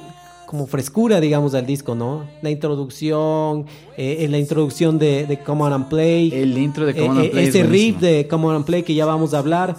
como 0.45 0.67
frescura, 0.67 1.19
digamos, 1.19 1.55
al 1.55 1.65
disco, 1.65 1.95
¿no? 1.95 2.23
La 2.41 2.51
introducción, 2.51 3.65
eh, 3.97 4.17
en 4.21 4.31
la 4.31 4.37
introducción 4.37 4.97
de, 4.99 5.25
de 5.25 5.39
Come 5.39 5.63
On 5.63 5.73
and 5.73 5.87
Play. 5.89 6.31
El 6.33 6.57
intro 6.57 6.85
de 6.85 6.93
Come 6.93 7.09
On 7.09 7.17
Eh, 7.17 7.19
and 7.19 7.25
eh, 7.27 7.31
Play 7.31 7.43
es 7.47 7.55
ese 7.55 7.63
riff 7.63 7.99
de 7.99 8.27
Come 8.27 8.45
On 8.47 8.55
and 8.57 8.65
Play 8.65 8.83
que 8.83 8.93
ya 8.93 9.05
vamos 9.05 9.33
a 9.33 9.39
hablar. 9.39 9.75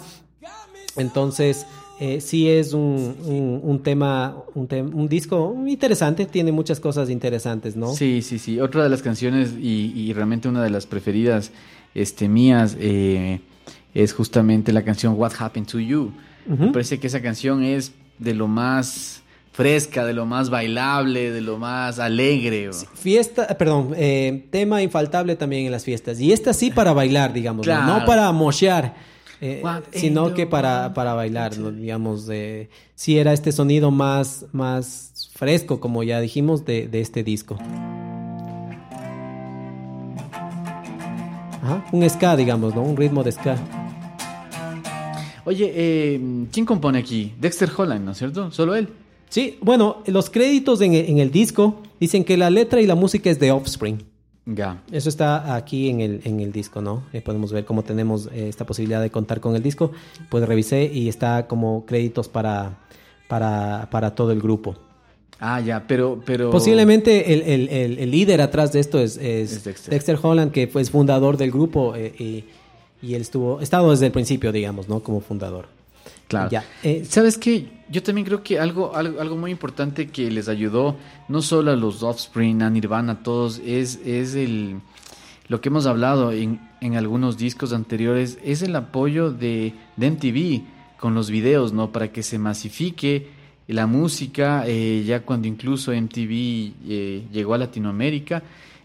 Entonces, 0.97 1.65
eh, 1.99 2.21
sí 2.21 2.47
es 2.49 2.73
un, 2.73 3.15
un- 3.25 3.59
un 3.63 3.79
tema, 3.83 4.35
un, 4.53 4.67
un 4.93 5.07
disco 5.09 5.55
interesante, 5.67 6.25
tiene 6.25 6.51
muchas 6.51 6.79
cosas 6.79 7.09
interesantes, 7.09 7.75
¿no? 7.75 7.93
Sí, 7.93 8.21
sí, 8.21 8.37
sí. 8.39 8.59
Otra 8.59 8.83
de 8.83 8.89
las 8.89 9.01
canciones 9.01 9.53
y, 9.59 9.93
y 9.95 10.13
realmente 10.13 10.47
una 10.47 10.63
de 10.63 10.69
las 10.69 10.85
preferidas 10.85 11.51
este, 11.95 12.27
mías 12.29 12.75
eh, 12.79 13.39
es 13.93 14.13
justamente 14.13 14.71
la 14.73 14.83
canción 14.83 15.15
What 15.17 15.31
Happened 15.39 15.67
to 15.69 15.79
You. 15.79 16.11
Me 16.47 16.67
parece 16.71 16.99
que 16.99 17.07
esa 17.07 17.21
canción 17.21 17.63
es 17.63 17.91
de 18.19 18.33
lo 18.33 18.47
más 18.47 19.21
fresca, 19.51 20.05
de 20.05 20.13
lo 20.13 20.25
más 20.27 20.49
bailable, 20.51 21.31
de 21.31 21.41
lo 21.41 21.57
más 21.57 21.97
alegre. 21.99 22.69
Fiesta, 22.93 23.47
perdón, 23.57 23.93
eh, 23.97 24.45
tema 24.51 24.81
infaltable 24.83 25.35
también 25.35 25.65
en 25.65 25.71
las 25.71 25.83
fiestas. 25.83 26.19
Y 26.21 26.31
esta 26.31 26.53
sí 26.53 26.69
para 26.71 26.93
bailar, 26.93 27.33
digamos, 27.33 27.65
no 27.87 28.05
para 28.05 28.31
mochear, 28.31 28.95
eh, 29.41 29.63
sino 29.91 30.29
in 30.29 30.33
que 30.33 30.47
para, 30.47 30.93
para 30.93 31.13
bailar, 31.13 31.57
¿no? 31.57 31.71
digamos. 31.71 32.25
De, 32.25 32.69
sí 32.95 33.17
era 33.17 33.33
este 33.33 33.51
sonido 33.51 33.91
más, 33.91 34.45
más 34.51 35.29
fresco, 35.33 35.79
como 35.79 36.03
ya 36.03 36.19
dijimos, 36.19 36.65
de, 36.65 36.87
de 36.87 37.01
este 37.01 37.23
disco. 37.23 37.57
Ajá, 41.61 41.85
un 41.91 42.09
ska, 42.09 42.35
digamos, 42.35 42.73
¿no? 42.73 42.81
Un 42.81 42.97
ritmo 42.97 43.23
de 43.23 43.31
ska. 43.31 43.57
Oye, 45.45 45.71
eh, 45.75 46.45
¿quién 46.51 46.65
compone 46.65 46.99
aquí? 46.99 47.33
Dexter 47.39 47.69
Holland, 47.75 48.03
¿no 48.03 48.11
es 48.11 48.17
cierto? 48.17 48.51
¿Solo 48.51 48.75
él? 48.75 48.89
Sí, 49.29 49.57
bueno, 49.61 50.03
los 50.05 50.29
créditos 50.29 50.81
en, 50.81 50.93
en 50.93 51.19
el 51.19 51.31
disco 51.31 51.81
dicen 51.99 52.23
que 52.23 52.37
la 52.37 52.49
letra 52.49 52.81
y 52.81 52.85
la 52.85 52.95
música 52.95 53.29
es 53.29 53.39
de 53.39 53.51
Offspring. 53.51 54.03
Ya. 54.49 54.81
Eso 54.91 55.09
está 55.09 55.55
aquí 55.55 55.89
en 55.89 55.99
el, 55.99 56.21
en 56.23 56.39
el 56.39 56.51
disco, 56.53 56.81
¿no? 56.81 57.03
Eh, 57.11 57.19
podemos 57.21 57.51
ver 57.51 57.65
cómo 57.65 57.83
tenemos 57.83 58.27
eh, 58.33 58.47
esta 58.47 58.65
posibilidad 58.65 59.01
de 59.01 59.09
contar 59.09 59.41
con 59.41 59.55
el 59.55 59.61
disco. 59.61 59.91
Pues 60.29 60.47
revisé 60.47 60.85
y 60.85 61.09
está 61.09 61.47
como 61.47 61.85
créditos 61.85 62.29
para, 62.29 62.77
para, 63.27 63.89
para 63.91 64.15
todo 64.15 64.31
el 64.31 64.41
grupo. 64.41 64.75
Ah, 65.39 65.59
ya, 65.59 65.85
pero... 65.85 66.21
pero... 66.25 66.49
Posiblemente 66.49 67.33
el, 67.33 67.41
el- 67.41 67.69
el- 67.69 67.99
el 67.99 68.09
líder 68.11 68.41
atrás 68.41 68.71
de 68.71 68.79
esto 68.79 68.99
es, 68.99 69.17
es 69.17 69.51
Es 69.51 69.63
Dexter. 69.65 69.91
Dexter. 69.93 70.19
Holland, 70.21 70.51
que 70.51 70.67
fue 70.67 70.83
fundador 70.85 71.35
del 71.37 71.51
grupo 71.51 71.93
eh, 71.95 72.13
y, 72.17 72.45
y 73.05 73.13
él 73.15 73.21
estuvo, 73.21 73.59
estado 73.61 73.91
desde 73.91 74.05
el 74.07 74.11
principio, 74.13 74.51
digamos, 74.51 74.87
¿no? 74.89 75.01
Como 75.01 75.19
fundador. 75.19 75.67
Claro. 76.27 76.49
Ya, 76.49 76.63
¿Sabes 77.07 77.37
qué? 77.37 77.67
Yo 77.89 78.03
también 78.03 78.25
creo 78.25 78.43
que 78.43 78.59
algo, 78.59 78.95
algo, 78.95 79.21
algo 79.21 79.37
muy 79.37 79.51
importante 79.51 80.07
que 80.07 80.29
les 80.29 80.49
ayudó, 80.49 80.97
no 81.29 81.41
solo 81.41 81.71
a 81.71 81.75
los 81.75 82.03
Offspring, 82.03 82.61
a 82.61 82.69
Nirvana, 82.69 83.13
a 83.13 83.23
todos, 83.23 83.59
es, 83.65 83.99
es 84.05 84.35
el 84.35 84.81
lo 85.47 85.61
que 85.61 85.69
hemos 85.69 85.85
hablado 85.85 86.31
en, 86.31 86.59
en 86.81 86.95
algunos 86.95 87.37
discos 87.37 87.71
anteriores, 87.71 88.37
es 88.43 88.61
el 88.61 88.75
apoyo 88.75 89.31
de, 89.31 89.73
de 89.95 90.11
MTV 90.11 90.99
con 90.99 91.13
los 91.15 91.29
videos, 91.29 91.71
¿no? 91.71 91.91
Para 91.91 92.11
que 92.11 92.21
se 92.21 92.37
masifique 92.37 93.29
la 93.67 93.87
música, 93.87 94.63
eh, 94.67 95.03
ya 95.05 95.21
cuando 95.21 95.47
incluso 95.47 95.93
MTV 95.93 96.73
eh, 96.87 97.23
llegó 97.31 97.53
a 97.53 97.57
Latinoamérica. 97.57 98.43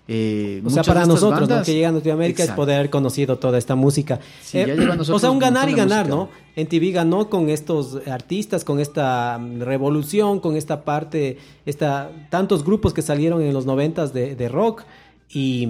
Eh, 0.08 0.62
O 0.64 0.70
sea, 0.70 0.82
para 0.82 1.06
nosotros, 1.06 1.48
¿no? 1.48 1.62
que 1.62 1.74
llegan 1.74 1.94
a 1.94 1.98
Latinoamérica, 1.98 2.42
es 2.42 2.48
Exacto. 2.48 2.62
poder 2.62 2.76
haber 2.76 2.90
conocido 2.90 3.38
toda 3.38 3.56
esta 3.58 3.74
música. 3.74 4.18
Sí, 4.42 4.58
nosotros 4.66 5.10
o 5.10 5.18
sea, 5.18 5.30
un 5.30 5.38
ganar 5.38 5.68
y 5.70 5.74
ganar, 5.74 6.08
¿no? 6.08 6.28
En 6.56 6.66
TV 6.66 6.90
ganó 6.90 7.30
con 7.30 7.48
estos 7.48 7.98
artistas, 8.06 8.64
con 8.64 8.80
esta 8.80 9.38
mm, 9.38 9.60
revolución, 9.62 10.40
con 10.40 10.56
esta 10.56 10.84
parte, 10.84 11.38
esta, 11.66 12.10
tantos 12.30 12.64
grupos 12.64 12.92
que 12.92 13.02
salieron 13.02 13.42
en 13.42 13.54
los 13.54 13.64
noventas 13.64 14.12
de, 14.12 14.34
de 14.34 14.48
rock 14.48 14.82
y, 15.30 15.66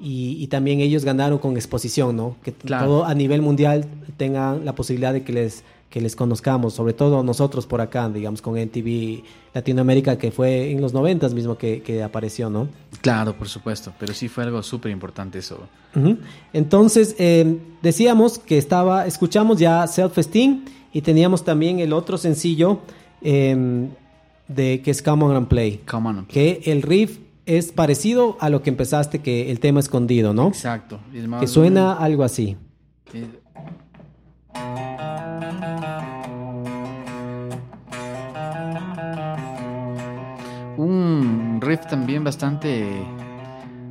y, 0.00 0.36
y 0.42 0.46
también 0.46 0.80
ellos 0.80 1.04
ganaron 1.04 1.38
con 1.38 1.56
exposición, 1.56 2.16
¿no? 2.16 2.36
Que 2.42 2.52
Claro. 2.52 2.86
todo 2.86 3.04
a 3.04 3.14
nivel 3.14 3.42
mundial 3.42 3.84
tengan 4.16 4.64
la 4.64 4.74
posibilidad 4.74 5.12
de 5.12 5.24
que 5.24 5.32
les 5.32 5.64
que 5.90 6.00
les 6.00 6.14
conozcamos, 6.14 6.74
sobre 6.74 6.92
todo 6.92 7.22
nosotros 7.22 7.66
por 7.66 7.80
acá, 7.80 8.08
digamos, 8.08 8.42
con 8.42 8.58
NTV 8.58 9.22
Latinoamérica, 9.54 10.18
que 10.18 10.30
fue 10.30 10.70
en 10.70 10.80
los 10.80 10.92
noventas 10.92 11.32
mismo 11.32 11.56
que, 11.56 11.80
que 11.82 12.02
apareció, 12.02 12.50
¿no? 12.50 12.68
Claro, 13.00 13.34
por 13.34 13.48
supuesto, 13.48 13.92
pero 13.98 14.12
sí 14.12 14.28
fue 14.28 14.44
algo 14.44 14.62
súper 14.62 14.92
importante 14.92 15.38
eso. 15.38 15.60
Entonces, 16.52 17.16
eh, 17.18 17.58
decíamos 17.82 18.38
que 18.38 18.58
estaba, 18.58 19.06
escuchamos 19.06 19.58
ya 19.58 19.86
Self-Esteem 19.86 20.64
y 20.92 21.00
teníamos 21.00 21.44
también 21.44 21.80
el 21.80 21.92
otro 21.92 22.18
sencillo 22.18 22.80
eh, 23.22 23.88
de 24.46 24.82
que 24.82 24.90
es 24.90 25.02
Come 25.02 25.24
On 25.24 25.36
and 25.36 25.48
Play, 25.48 25.80
Come 25.90 26.08
on. 26.10 26.26
que 26.26 26.60
el 26.66 26.82
riff 26.82 27.18
es 27.46 27.72
parecido 27.72 28.36
a 28.40 28.50
lo 28.50 28.62
que 28.62 28.68
empezaste, 28.68 29.20
que 29.20 29.50
el 29.50 29.58
tema 29.58 29.80
escondido, 29.80 30.34
¿no? 30.34 30.48
Exacto. 30.48 31.00
Que 31.40 31.46
suena 31.46 31.94
algo 31.94 32.22
así. 32.22 32.58
Un 40.78 41.58
riff 41.60 41.86
también 41.88 42.22
bastante, 42.24 42.84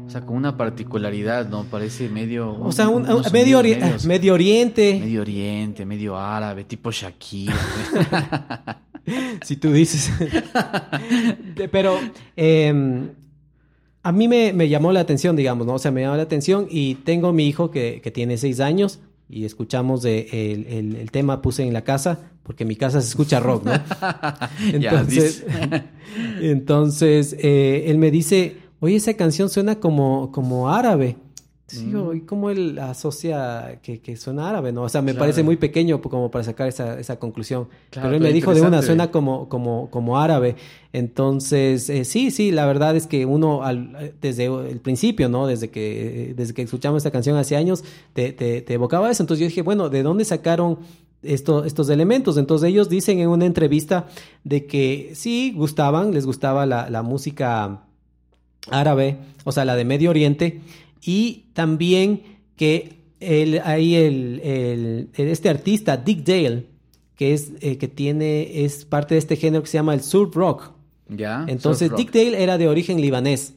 o 0.05 0.09
sea, 0.09 0.21
con 0.21 0.35
una 0.37 0.55
particularidad, 0.55 1.47
¿no? 1.49 1.65
Parece 1.65 2.07
medio... 2.09 2.53
O 2.61 2.71
sea, 2.71 2.87
un, 2.89 3.03
medio, 3.03 3.23
sonidos 3.23 3.63
ori- 3.63 3.77
medios- 3.79 4.05
medio 4.07 4.33
Oriente, 4.33 4.97
Medio 4.99 5.21
Oriente, 5.21 5.85
medio 5.85 6.17
árabe, 6.17 6.63
tipo 6.63 6.89
Shakira. 6.91 7.53
si 9.43 9.57
tú 9.57 9.71
dices. 9.73 10.11
Pero 11.71 11.97
eh, 12.37 13.09
a 14.03 14.11
mí 14.13 14.27
me, 14.29 14.53
me 14.53 14.69
llamó 14.69 14.91
la 14.93 15.01
atención, 15.01 15.35
digamos, 15.35 15.67
¿no? 15.67 15.73
O 15.73 15.79
sea, 15.79 15.91
me 15.91 16.01
llamó 16.01 16.15
la 16.15 16.23
atención 16.23 16.67
y 16.69 16.95
tengo 16.95 17.33
mi 17.33 17.47
hijo 17.47 17.69
que, 17.69 17.99
que 18.01 18.11
tiene 18.11 18.37
seis 18.37 18.59
años 18.61 18.99
y 19.29 19.45
escuchamos 19.45 20.01
de- 20.03 20.27
el, 20.31 20.65
el- 20.67 20.95
el 20.95 21.11
tema 21.11 21.41
puse 21.41 21.63
en 21.65 21.73
la 21.73 21.83
casa 21.83 22.31
porque 22.43 22.63
en 22.63 22.69
mi 22.69 22.75
casa 22.77 23.01
se 23.01 23.09
escucha 23.09 23.39
rock, 23.41 23.65
¿no? 23.65 23.73
Entonces, 24.73 25.45
entonces 26.41 27.35
eh, 27.39 27.85
él 27.87 27.97
me 27.97 28.11
dice, 28.11 28.57
oye, 28.79 28.95
esa 28.95 29.13
canción 29.15 29.49
suena 29.49 29.75
como, 29.79 30.31
como 30.31 30.69
árabe. 30.69 31.17
Sí, 31.67 31.87
Mm. 31.87 32.15
¿y 32.15 32.21
cómo 32.21 32.49
él 32.49 32.79
asocia 32.79 33.79
que, 33.83 33.99
que 33.99 34.15
suena 34.15 34.47
árabe, 34.49 34.71
no? 34.71 34.83
O 34.83 34.89
sea, 34.89 35.01
me 35.01 35.11
Claro. 35.11 35.19
parece 35.23 35.43
muy 35.43 35.57
pequeño 35.57 36.01
como 36.01 36.31
para 36.31 36.45
sacar 36.45 36.69
esa, 36.69 36.97
esa 36.97 37.19
conclusión. 37.19 37.67
Claro, 37.89 38.07
pero 38.07 38.15
él 38.15 38.23
me 38.23 38.31
dijo 38.31 38.53
de 38.53 38.61
una, 38.61 38.81
suena 38.81 39.11
como, 39.11 39.49
como, 39.49 39.89
como 39.91 40.17
árabe. 40.17 40.55
Entonces, 40.93 41.89
eh, 41.89 42.05
sí, 42.05 42.31
sí, 42.31 42.51
la 42.51 42.65
verdad 42.65 42.95
es 42.95 43.05
que 43.05 43.25
uno 43.25 43.63
al- 43.63 44.13
desde 44.21 44.45
el 44.45 44.79
principio, 44.79 45.27
¿no? 45.29 45.45
Desde 45.45 45.69
que, 45.69 46.33
desde 46.37 46.53
que 46.53 46.61
escuchamos 46.61 46.97
esta 46.99 47.11
canción 47.11 47.35
hace 47.35 47.57
años, 47.57 47.83
te, 48.13 48.31
te, 48.31 48.61
te 48.61 48.73
evocaba 48.73 49.11
eso. 49.11 49.21
Entonces 49.23 49.41
yo 49.41 49.47
dije, 49.47 49.61
bueno, 49.61 49.89
¿de 49.89 50.03
dónde 50.03 50.23
sacaron 50.23 50.79
esto- 51.21 51.65
estos 51.65 51.89
elementos? 51.89 52.37
Entonces 52.37 52.69
ellos 52.69 52.87
dicen 52.87 53.19
en 53.19 53.27
una 53.27 53.45
entrevista 53.45 54.07
de 54.45 54.65
que 54.65 55.11
sí 55.15 55.53
gustaban, 55.55 56.13
les 56.13 56.25
gustaba 56.25 56.65
la, 56.65 56.89
la 56.89 57.03
música 57.03 57.83
árabe, 58.71 59.17
o 59.43 59.51
sea, 59.51 59.65
la 59.65 59.75
de 59.75 59.85
Medio 59.85 60.09
Oriente, 60.09 60.61
y 61.07 61.45
también 61.53 62.21
que 62.55 62.97
el, 63.19 63.59
ahí 63.63 63.95
el, 63.95 64.39
el- 64.43 65.09
este 65.15 65.49
artista, 65.49 65.97
Dick 65.97 66.23
Dale, 66.23 66.65
que 67.15 67.33
es 67.33 67.51
eh, 67.61 67.77
que 67.77 67.87
tiene, 67.87 68.63
es 68.65 68.85
parte 68.85 69.15
de 69.15 69.19
este 69.19 69.35
género 69.37 69.63
que 69.63 69.69
se 69.69 69.77
llama 69.77 69.93
el 69.95 70.01
surf 70.01 70.35
rock. 70.35 70.71
¿Ya? 71.09 71.45
Entonces, 71.47 71.87
Surf 71.87 71.97
Dick. 71.97 72.11
Dale 72.11 72.43
era 72.43 72.57
de 72.57 72.67
origen 72.67 72.99
libanés. 73.01 73.53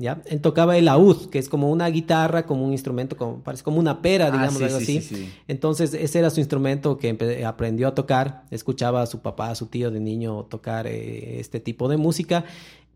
¿Ya? 0.00 0.22
Él 0.26 0.40
tocaba 0.40 0.78
el 0.78 0.84
laúd, 0.84 1.28
que 1.28 1.40
es 1.40 1.48
como 1.48 1.70
una 1.70 1.88
guitarra, 1.88 2.46
como 2.46 2.64
un 2.64 2.70
instrumento, 2.72 3.16
como, 3.16 3.42
parece 3.42 3.64
como 3.64 3.78
una 3.80 4.00
pera, 4.00 4.28
Ah, 4.28 4.30
digamos, 4.30 4.58
sí, 4.58 4.64
algo 4.64 4.78
sí, 4.78 4.84
así. 4.98 5.00
sí, 5.00 5.14
sí. 5.16 5.28
Entonces, 5.48 5.92
ese 5.92 6.20
era 6.20 6.30
su 6.30 6.38
instrumento 6.38 6.96
que 6.98 7.16
aprendió 7.44 7.88
a 7.88 7.94
tocar. 7.94 8.44
Escuchaba 8.52 9.02
a 9.02 9.06
su 9.06 9.20
papá, 9.20 9.50
a 9.50 9.54
su 9.56 9.66
tío 9.66 9.90
de 9.90 9.98
niño 10.00 10.44
tocar 10.44 10.86
eh, 10.86 11.40
este 11.40 11.58
tipo 11.60 11.88
de 11.88 11.96
música 11.96 12.44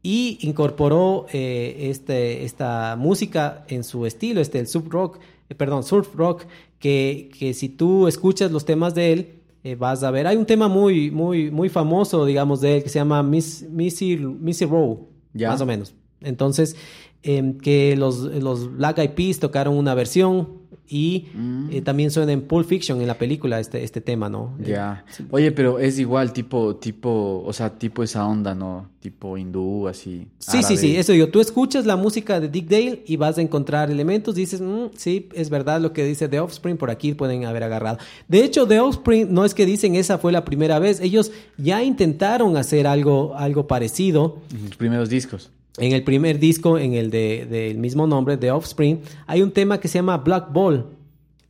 y 0.03 0.39
incorporó 0.43 1.27
eh, 1.33 1.89
este, 1.91 2.45
esta 2.45 2.97
música 2.97 3.65
en 3.69 3.85
su 3.85 4.05
estilo, 4.05 4.41
este, 4.41 4.59
el 4.59 4.67
surf 4.67 4.89
rock, 4.89 5.19
eh, 5.49 5.55
perdón, 5.55 5.85
surf 5.85 6.15
rock, 6.15 6.45
que, 6.79 7.31
que 7.39 7.55
si 7.55 7.69
tú 7.69 8.09
escuchas 8.09 8.51
los 8.51 8.65
temas 8.65 8.95
de 8.95 9.13
él, 9.13 9.43
eh, 9.65 9.77
vas 9.77 10.03
a 10.03 10.11
ver. 10.11 10.27
Hay 10.27 10.37
un 10.37 10.47
tema 10.47 10.67
muy, 10.67 11.13
muy, 11.13 11.51
muy 11.53 11.69
famoso, 11.69 12.27
digamos, 12.27 12.61
de 12.61 12.77
él 12.77 12.83
que 12.83 12.89
se 12.89 12.99
llama 12.99 13.23
Miss, 13.23 13.65
Missy, 13.71 14.17
Missy 14.17 14.65
Row, 14.65 15.09
más 15.35 15.61
o 15.61 15.67
menos. 15.67 15.95
Entonces, 16.21 16.75
em, 17.23 17.59
que 17.59 17.97
los, 17.97 18.19
los 18.19 18.77
Black 18.77 18.99
Eyed 18.99 19.11
Peas 19.11 19.39
tocaron 19.39 19.77
una 19.77 19.95
versión 19.95 20.62
y 20.93 21.29
Mm. 21.35 21.69
eh, 21.73 21.81
también 21.81 22.11
suena 22.11 22.33
en 22.33 22.43
Pulp 22.43 22.67
Fiction, 22.69 23.01
en 23.01 23.07
la 23.07 23.17
película, 23.17 23.59
este, 23.59 23.83
este 23.83 24.01
tema, 24.03 24.29
¿no? 24.29 24.55
Ya. 24.63 25.05
Oye, 25.31 25.51
pero 25.51 25.79
es 25.79 25.99
igual, 25.99 26.33
tipo, 26.35 26.77
tipo, 26.77 27.43
o 27.47 27.53
sea, 27.55 27.71
tipo 27.79 28.03
esa 28.03 28.27
onda, 28.27 28.55
¿no? 28.55 28.91
Tipo 29.01 29.37
hindú, 29.39 29.89
así. 29.89 30.29
Sí, 30.39 30.63
sí, 30.63 30.77
sí, 30.77 30.97
eso 30.97 31.13
digo. 31.13 31.29
Tú 31.29 31.41
escuchas 31.41 31.87
la 31.87 31.97
música 31.97 32.39
de 32.41 32.49
Dick 32.49 32.69
Dale 32.69 33.03
y 33.07 33.17
vas 33.17 33.39
a 33.39 33.41
encontrar 33.43 33.91
elementos. 33.91 34.35
Dices, 34.35 34.61
"Mm, 34.61 34.91
sí, 34.97 35.29
es 35.35 35.49
verdad 35.51 35.81
lo 35.81 35.93
que 35.93 36.05
dice 36.05 36.29
The 36.29 36.39
Offspring, 36.41 36.77
por 36.77 36.91
aquí 36.91 37.15
pueden 37.15 37.45
haber 37.47 37.63
agarrado. 37.65 37.99
De 38.29 38.45
hecho, 38.45 38.67
The 38.69 38.79
Offspring 38.81 39.33
no 39.33 39.45
es 39.45 39.55
que 39.55 39.65
dicen 39.67 39.95
esa 39.97 40.19
fue 40.19 40.31
la 40.31 40.45
primera 40.45 40.79
vez. 40.79 41.01
Ellos 41.01 41.33
ya 41.57 41.83
intentaron 41.83 42.57
hacer 42.57 42.87
algo, 42.87 43.35
algo 43.37 43.67
parecido. 43.67 44.39
En 44.55 44.67
Los 44.69 44.77
primeros 44.77 45.09
discos. 45.09 45.51
En 45.79 45.93
el 45.93 46.05
primer 46.05 46.39
disco, 46.39 46.79
en 46.79 46.95
el 46.95 47.11
de- 47.11 47.47
del 47.47 47.79
mismo 47.79 48.07
nombre, 48.07 48.37
The 48.37 48.51
Offspring, 48.51 49.01
hay 49.27 49.41
un 49.43 49.51
tema 49.53 49.81
que 49.81 49.89
se 49.89 49.99
llama 49.99 50.19
Black 50.19 50.53
Ball. 50.53 50.87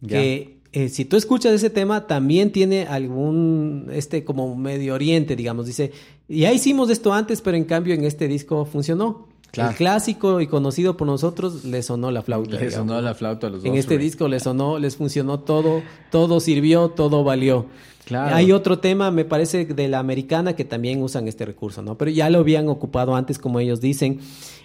Que 0.07 0.59
eh, 0.73 0.89
si 0.89 1.05
tú 1.05 1.17
escuchas 1.17 1.53
ese 1.53 1.71
tema, 1.71 2.07
también 2.07 2.51
tiene 2.51 2.87
algún, 2.87 3.89
este 3.93 4.25
como 4.25 4.57
Medio 4.57 4.95
Oriente, 4.95 5.37
digamos. 5.37 5.67
Dice, 5.67 5.93
ya 6.29 6.53
hicimos 6.53 6.89
esto 6.91 7.13
antes, 7.13 7.41
pero 7.41 7.57
en 7.57 7.65
cambio 7.65 7.95
en 7.95 8.05
este 8.05 8.27
disco 8.29 8.65
funcionó. 8.65 9.29
Claro. 9.53 9.71
El 9.71 9.77
clásico 9.77 10.41
y 10.41 10.47
conocido 10.47 10.97
por 10.97 11.07
nosotros 11.07 11.65
le 11.65 11.83
sonó 11.83 12.11
la 12.11 12.23
flauta. 12.23 12.59
Le 12.59 12.71
sonó 12.71 13.01
la 13.03 13.15
flauta 13.15 13.47
a 13.47 13.51
los 13.51 13.65
En 13.65 13.75
este 13.75 13.99
disco 13.99 14.27
le 14.27 14.41
sonó, 14.41 14.79
les 14.79 14.97
funcionó 14.97 15.41
todo, 15.41 15.83
todo 16.11 16.41
sirvió, 16.41 16.89
todo 16.89 17.23
valió. 17.23 17.67
Claro. 18.07 18.35
Hay 18.35 18.51
otro 18.51 18.79
tema, 18.79 19.11
me 19.11 19.25
parece, 19.25 19.65
de 19.67 19.89
la 19.89 19.99
americana 20.01 20.57
que 20.57 20.65
también 20.65 21.03
usan 21.03 21.29
este 21.29 21.45
recurso, 21.45 21.83
¿no? 21.83 21.97
Pero 21.99 22.11
ya 22.11 22.31
lo 22.31 22.39
habían 22.41 22.69
ocupado 22.69 23.15
antes, 23.15 23.39
como 23.39 23.61
ellos 23.61 23.81
dicen. 23.81 24.19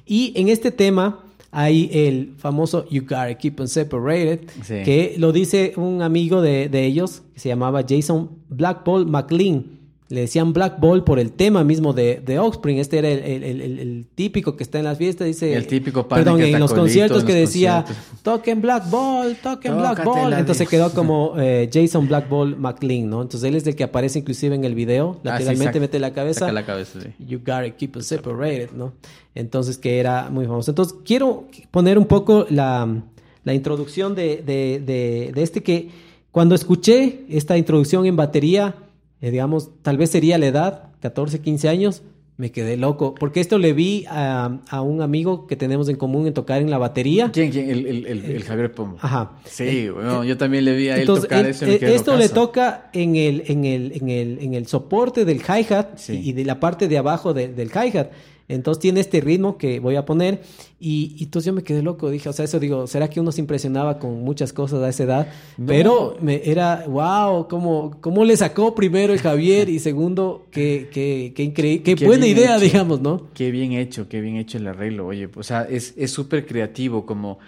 Y 0.05 0.31
en 0.35 0.49
este 0.49 0.71
tema 0.71 1.19
hay 1.51 1.89
el 1.93 2.33
famoso 2.37 2.87
You 2.89 3.01
Gotta 3.03 3.35
Keep 3.37 3.57
Them 3.57 3.67
Separated, 3.67 4.39
Sí. 4.63 4.83
que 4.83 5.15
lo 5.17 5.31
dice 5.33 5.73
un 5.75 6.01
amigo 6.01 6.41
de, 6.41 6.69
de 6.69 6.85
ellos, 6.85 7.21
que 7.33 7.39
se 7.41 7.49
llamaba 7.49 7.83
Jason 7.87 8.29
Blackball 8.49 9.05
McLean. 9.05 9.76
Le 10.09 10.21
decían 10.21 10.53
Black 10.53 10.79
Ball 10.79 11.03
por 11.03 11.19
el 11.19 11.33
tema 11.33 11.65
mismo 11.65 11.91
de, 11.91 12.21
de 12.25 12.39
Offspring. 12.39 12.77
Este 12.77 12.99
era 12.99 13.09
el, 13.09 13.43
el- 13.43 13.61
el- 13.61 14.05
típico 14.15 14.55
que 14.55 14.63
está 14.63 14.79
en 14.79 14.85
las 14.85 14.97
fiestas. 14.97 15.27
Dice, 15.27 15.53
El 15.53 15.67
típico 15.67 16.07
Perdón, 16.07 16.41
en 16.41 16.57
los 16.59 16.73
conciertos 16.73 17.21
en 17.21 17.27
que 17.27 17.33
decía, 17.33 17.83
conciertos. 17.85 18.21
toquen 18.23 18.61
Black 18.61 18.89
Ball, 18.89 19.35
toquen 19.43 19.77
Black 19.77 20.03
Ball. 20.05 20.31
Entonces 20.33 20.67
quedó 20.69 20.91
como 20.93 21.33
eh, 21.37 21.69
Jason 21.73 22.07
Black 22.07 22.29
Ball 22.29 22.55
McLean, 22.57 23.09
¿no? 23.09 23.21
Entonces 23.21 23.49
él 23.49 23.55
es 23.55 23.67
el 23.67 23.75
que 23.75 23.83
aparece 23.83 24.19
inclusive 24.19 24.55
en 24.55 24.63
el 24.63 24.75
video. 24.75 25.17
Ah, 25.17 25.37
sí, 25.37 25.43
Lateralmente 25.43 25.79
mete 25.81 25.99
la 25.99 26.13
cabeza. 26.13 26.39
Saca 26.41 26.51
la 26.53 26.65
cabeza, 26.65 27.01
sí. 27.01 27.09
You 27.27 27.39
gotta 27.39 27.69
keep 27.75 27.91
them 27.91 28.01
separated, 28.01 28.71
¿no? 28.71 28.93
Entonces, 29.35 29.77
que 29.77 29.99
era 29.99 30.29
muy 30.29 30.45
famoso. 30.45 30.71
Entonces, 30.71 30.97
quiero 31.05 31.45
poner 31.69 31.97
un 31.97 32.05
poco 32.05 32.45
la, 32.49 33.01
la 33.43 33.53
introducción 33.53 34.15
de, 34.15 34.37
de- 34.37 34.81
de- 34.85 35.31
de 35.35 35.43
este 35.43 35.61
que 35.61 35.89
cuando 36.31 36.55
escuché 36.55 37.25
esta 37.29 37.57
introducción 37.57 38.05
en 38.05 38.15
batería, 38.15 38.73
eh, 39.21 39.31
digamos, 39.31 39.69
tal 39.81 39.97
vez 39.97 40.09
sería 40.11 40.37
la 40.37 40.47
edad, 40.47 40.89
14, 41.01 41.41
15 41.41 41.69
años, 41.69 42.03
Me 42.39 42.51
quedé 42.51 42.77
loco, 42.77 43.15
porque 43.15 43.39
esto 43.39 43.57
le 43.57 43.73
vi 43.73 44.05
a, 44.09 44.59
a 44.69 44.81
un 44.81 45.01
amigo 45.01 45.47
que 45.47 45.55
tenemos 45.55 45.89
en 45.89 45.95
común 45.95 46.27
en 46.27 46.35
tocar 46.35 46.61
en 46.61 46.69
la 46.69 46.77
batería. 46.77 47.31
¿Quién? 47.33 47.49
quién? 47.51 47.67
El, 47.67 47.87
el, 47.87 48.05
el, 48.05 48.25
el 48.25 48.43
Javier 48.43 48.71
Pombo. 48.75 48.97
Ajá. 49.01 49.31
Sí, 49.45 49.89
bueno, 49.89 50.23
yo 50.23 50.37
también 50.37 50.63
le 50.63 50.75
vi 50.75 50.89
a 50.89 50.93
él 50.95 50.99
Entonces, 51.01 51.23
tocar 51.29 51.47
eso. 51.47 51.65
y 51.65 51.69
me 51.69 51.73
eh, 51.75 51.79
quedé 51.79 51.95
esto 51.95 52.15
le 52.15 52.29
toca 52.29 52.91
en 52.93 53.15
el, 53.15 53.41
en 53.47 53.65
el, 53.65 53.91
en 53.95 54.09
el, 54.09 54.37
en 54.39 54.53
el 54.53 54.67
soporte 54.67 55.25
del 55.25 55.37
hi-hat 55.41 55.97
Sí. 55.97 56.21
y 56.23 56.33
de 56.33 56.45
la 56.45 56.59
parte 56.59 56.87
de 56.87 56.99
abajo 56.99 57.33
de- 57.33 57.47
del 57.47 57.69
hi-hat. 57.73 58.09
Entonces 58.49 58.79
tiene 58.81 59.01
este 59.01 59.19
ritmo 59.19 59.57
que 59.57 59.79
voy 59.81 59.97
a 59.97 60.05
poner 60.05 60.41
y, 60.79 61.15
y 61.17 61.25
entonces 61.25 61.47
yo 61.47 61.53
me 61.53 61.63
quedé 61.63 61.81
loco. 61.81 62.09
Dije, 62.09 62.29
o 62.29 62.33
sea, 62.33 62.45
eso 62.45 62.59
digo, 62.59 62.87
¿será 62.87 63.09
que 63.09 63.19
uno 63.19 63.31
se 63.33 63.41
impresionaba 63.41 63.99
con 63.99 64.21
muchas 64.23 64.53
cosas 64.53 64.81
a 64.83 64.89
esa 64.89 65.03
edad? 65.03 65.27
No. 65.57 65.65
Pero 65.67 66.17
me, 66.21 66.41
era, 66.45 66.85
wow, 66.87 67.47
¿cómo, 67.49 67.97
¿cómo 67.99 68.23
le 68.23 68.37
sacó 68.37 68.73
primero 68.73 69.11
el 69.11 69.19
Javier? 69.19 69.67
Y 69.67 69.79
segundo, 69.79 70.45
qué, 70.51 70.89
qué, 70.93 71.33
qué 71.35 71.43
increíble, 71.43 71.83
qué, 71.83 71.95
Qué 71.95 72.05
buena 72.05 72.25
idea, 72.25 72.55
hecho. 72.55 72.65
digamos, 72.65 73.01
¿no? 73.01 73.27
Qué 73.33 73.51
bien 73.51 73.73
hecho, 73.73 74.07
qué 74.07 74.21
bien 74.21 74.37
hecho 74.37 74.57
el 74.59 74.67
arreglo. 74.67 75.07
Oye, 75.07 75.29
o 75.35 75.43
sea, 75.43 75.63
es 75.63 75.93
es 75.97 76.11
súper 76.11 76.45
creativo, 76.45 77.05
como, 77.05 77.39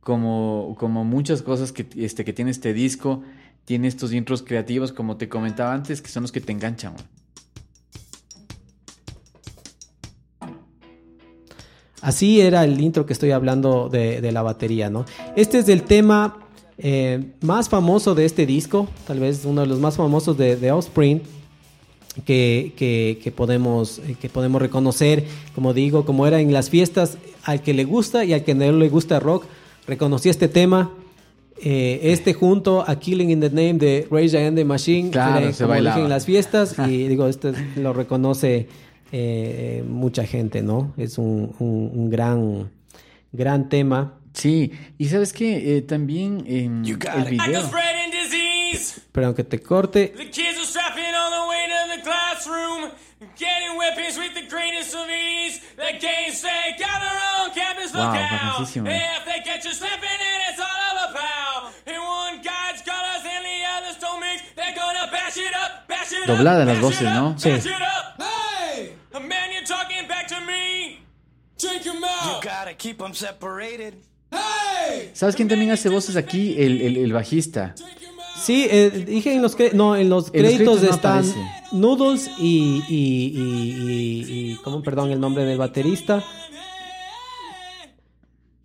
como, 0.00 0.74
como 0.78 1.04
muchas 1.04 1.42
cosas 1.42 1.70
que, 1.70 1.86
este, 1.96 2.24
que 2.24 2.32
tiene 2.32 2.50
este 2.50 2.72
disco. 2.74 3.22
Tiene 3.64 3.86
estos 3.86 4.14
intros 4.14 4.42
creativos, 4.42 4.92
como 4.92 5.18
te 5.18 5.28
comentaba 5.28 5.74
antes, 5.74 6.00
que 6.00 6.08
son 6.08 6.22
los 6.22 6.32
que 6.32 6.40
te 6.40 6.52
enganchan. 6.52 6.94
güey. 6.94 7.04
Así 12.00 12.40
era 12.40 12.64
el 12.64 12.80
intro 12.80 13.06
que 13.06 13.12
estoy 13.12 13.32
hablando 13.32 13.88
de, 13.88 14.20
de 14.20 14.32
la 14.32 14.42
batería, 14.42 14.88
¿no? 14.90 15.04
Este 15.36 15.58
es 15.58 15.68
el 15.68 15.82
tema 15.82 16.36
eh, 16.78 17.32
más 17.40 17.68
famoso 17.68 18.14
de 18.14 18.24
este 18.24 18.46
disco, 18.46 18.86
tal 19.06 19.18
vez 19.20 19.44
uno 19.44 19.62
de 19.62 19.66
los 19.66 19.80
más 19.80 19.96
famosos 19.96 20.36
de, 20.38 20.56
de 20.56 20.70
Offspring, 20.70 21.22
que, 22.24 22.72
que- 22.76 23.18
que 23.22 23.30
podemos, 23.32 23.98
eh, 24.00 24.16
que 24.20 24.28
podemos 24.28 24.60
reconocer, 24.60 25.24
como 25.54 25.72
digo, 25.74 26.04
como 26.04 26.26
era 26.26 26.40
en 26.40 26.52
las 26.52 26.70
fiestas, 26.70 27.18
al 27.44 27.62
que 27.62 27.74
le 27.74 27.84
gusta 27.84 28.24
y 28.24 28.32
al 28.32 28.44
que 28.44 28.54
no 28.54 28.70
le 28.72 28.88
gusta 28.88 29.20
rock, 29.20 29.44
reconocí 29.86 30.28
este 30.28 30.48
tema. 30.48 30.90
eh, 31.60 32.12
este 32.12 32.34
junto 32.34 32.84
a 32.88 33.00
Killing 33.00 33.30
in 33.30 33.40
the 33.40 33.50
Name 33.50 33.74
de 33.74 34.06
Rage 34.08 34.36
Against 34.38 34.54
the 34.58 34.64
Machine, 34.64 35.10
Claro, 35.10 35.52
se 35.52 35.64
como 35.64 35.74
dije, 35.74 35.98
en 36.02 36.08
las 36.08 36.24
fiestas, 36.24 36.76
y 36.88 37.08
digo, 37.08 37.26
esto 37.26 37.48
es- 37.48 37.76
lo 37.76 37.92
reconoce 37.92 38.68
eh, 39.12 39.82
mucha 39.86 40.24
gente, 40.24 40.62
¿no? 40.62 40.92
Es 40.96 41.18
un, 41.18 41.54
un- 41.58 41.90
un 41.94 42.10
gran, 42.10 42.70
gran 43.32 43.68
tema. 43.68 44.14
Sí, 44.34 44.72
y 44.98 45.06
sabes 45.08 45.32
qué, 45.32 45.82
también 45.88 46.44
en 46.46 46.84
You 46.84 46.96
got 46.96 47.14
el 47.26 47.30
video. 47.38 47.68
Pero 49.12 49.26
aunque 49.26 49.42
te 49.42 49.58
corte, 49.60 50.08
The 50.16 50.30
kids 50.30 50.56
are 50.58 50.66
strapping 50.66 51.02
on 51.02 51.30
the 51.32 51.48
way 51.48 51.64
to 51.66 51.96
the 51.96 52.02
classroom, 52.02 52.90
getting 53.36 53.76
weapons 53.76 54.16
with 54.16 54.34
the 54.34 54.46
greatest 54.48 54.94
of 54.94 55.08
ease. 55.10 55.60
The 55.76 55.98
game 55.98 56.30
say, 56.32 56.76
gather 56.78 57.10
on 57.40 57.50
campus, 57.52 57.92
look 57.92 58.04
Wow, 58.04 58.14
out. 58.14 58.60
bacanísimo, 58.60 58.86
eh. 58.88 59.00
If 59.18 59.24
they 59.24 59.40
catch 59.42 59.64
you 59.64 59.72
slipping, 59.72 60.20
and 60.22 60.40
it's 60.52 60.60
all 60.60 60.80
over, 60.94 61.18
pal. 61.18 61.72
And 61.88 61.98
one 61.98 62.36
guy's 62.44 62.78
got 62.86 63.02
us 63.16 63.24
and 63.26 63.42
the 63.42 63.58
others 63.74 63.96
don't 63.98 64.20
mix. 64.20 64.42
They're 64.54 64.76
gonna 64.76 65.10
bash 65.10 65.36
it 65.38 65.54
up, 65.56 65.88
bash 65.88 66.12
it 66.12 66.28
Doblada 66.28 66.62
up. 66.62 66.66
las 66.68 66.76
bash 66.76 66.82
voces, 66.84 67.00
it 67.02 67.08
up, 67.08 67.14
¿no? 67.18 67.34
Sí. 67.38 67.50
Hey, 69.20 69.28
man, 69.28 69.50
you're 69.52 69.64
talking 69.66 70.06
back 70.08 70.26
to 70.28 70.36
me. 70.46 70.98
Drink 71.58 71.86
out. 71.86 72.42
gotta 72.44 72.74
keep 72.76 72.98
them 72.98 73.12
separated. 73.14 73.94
Hey, 74.30 75.10
¿Sabes 75.14 75.34
quién 75.34 75.48
también 75.48 75.70
hace 75.72 75.88
voces 75.88 76.16
aquí? 76.16 76.54
El, 76.58 76.80
el, 76.82 76.96
el 76.98 77.12
bajista. 77.12 77.74
sí, 78.40 78.66
eh, 78.70 78.90
dije 78.90 79.32
en 79.32 79.42
los, 79.42 79.56
cre- 79.58 79.72
no, 79.72 79.96
en 79.96 80.08
los 80.08 80.30
En 80.32 80.42
los 80.42 80.52
créditos 80.52 80.78
créditos 80.78 80.82
no 80.82 80.94
están 80.94 81.18
aparece. 81.30 81.50
Noodles 81.72 82.30
y, 82.38 82.82
y, 82.88 82.94
y, 83.34 83.90
y- 83.90 84.52
y- 84.52 84.56
¿cómo, 84.62 84.82
perdón, 84.82 85.10
el 85.10 85.18
nombre 85.20 85.44
del 85.44 85.58
baterista? 85.58 86.22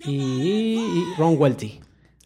Y, 0.06 0.12
y 0.16 1.04
Ron 1.18 1.36
Welty. 1.39 1.80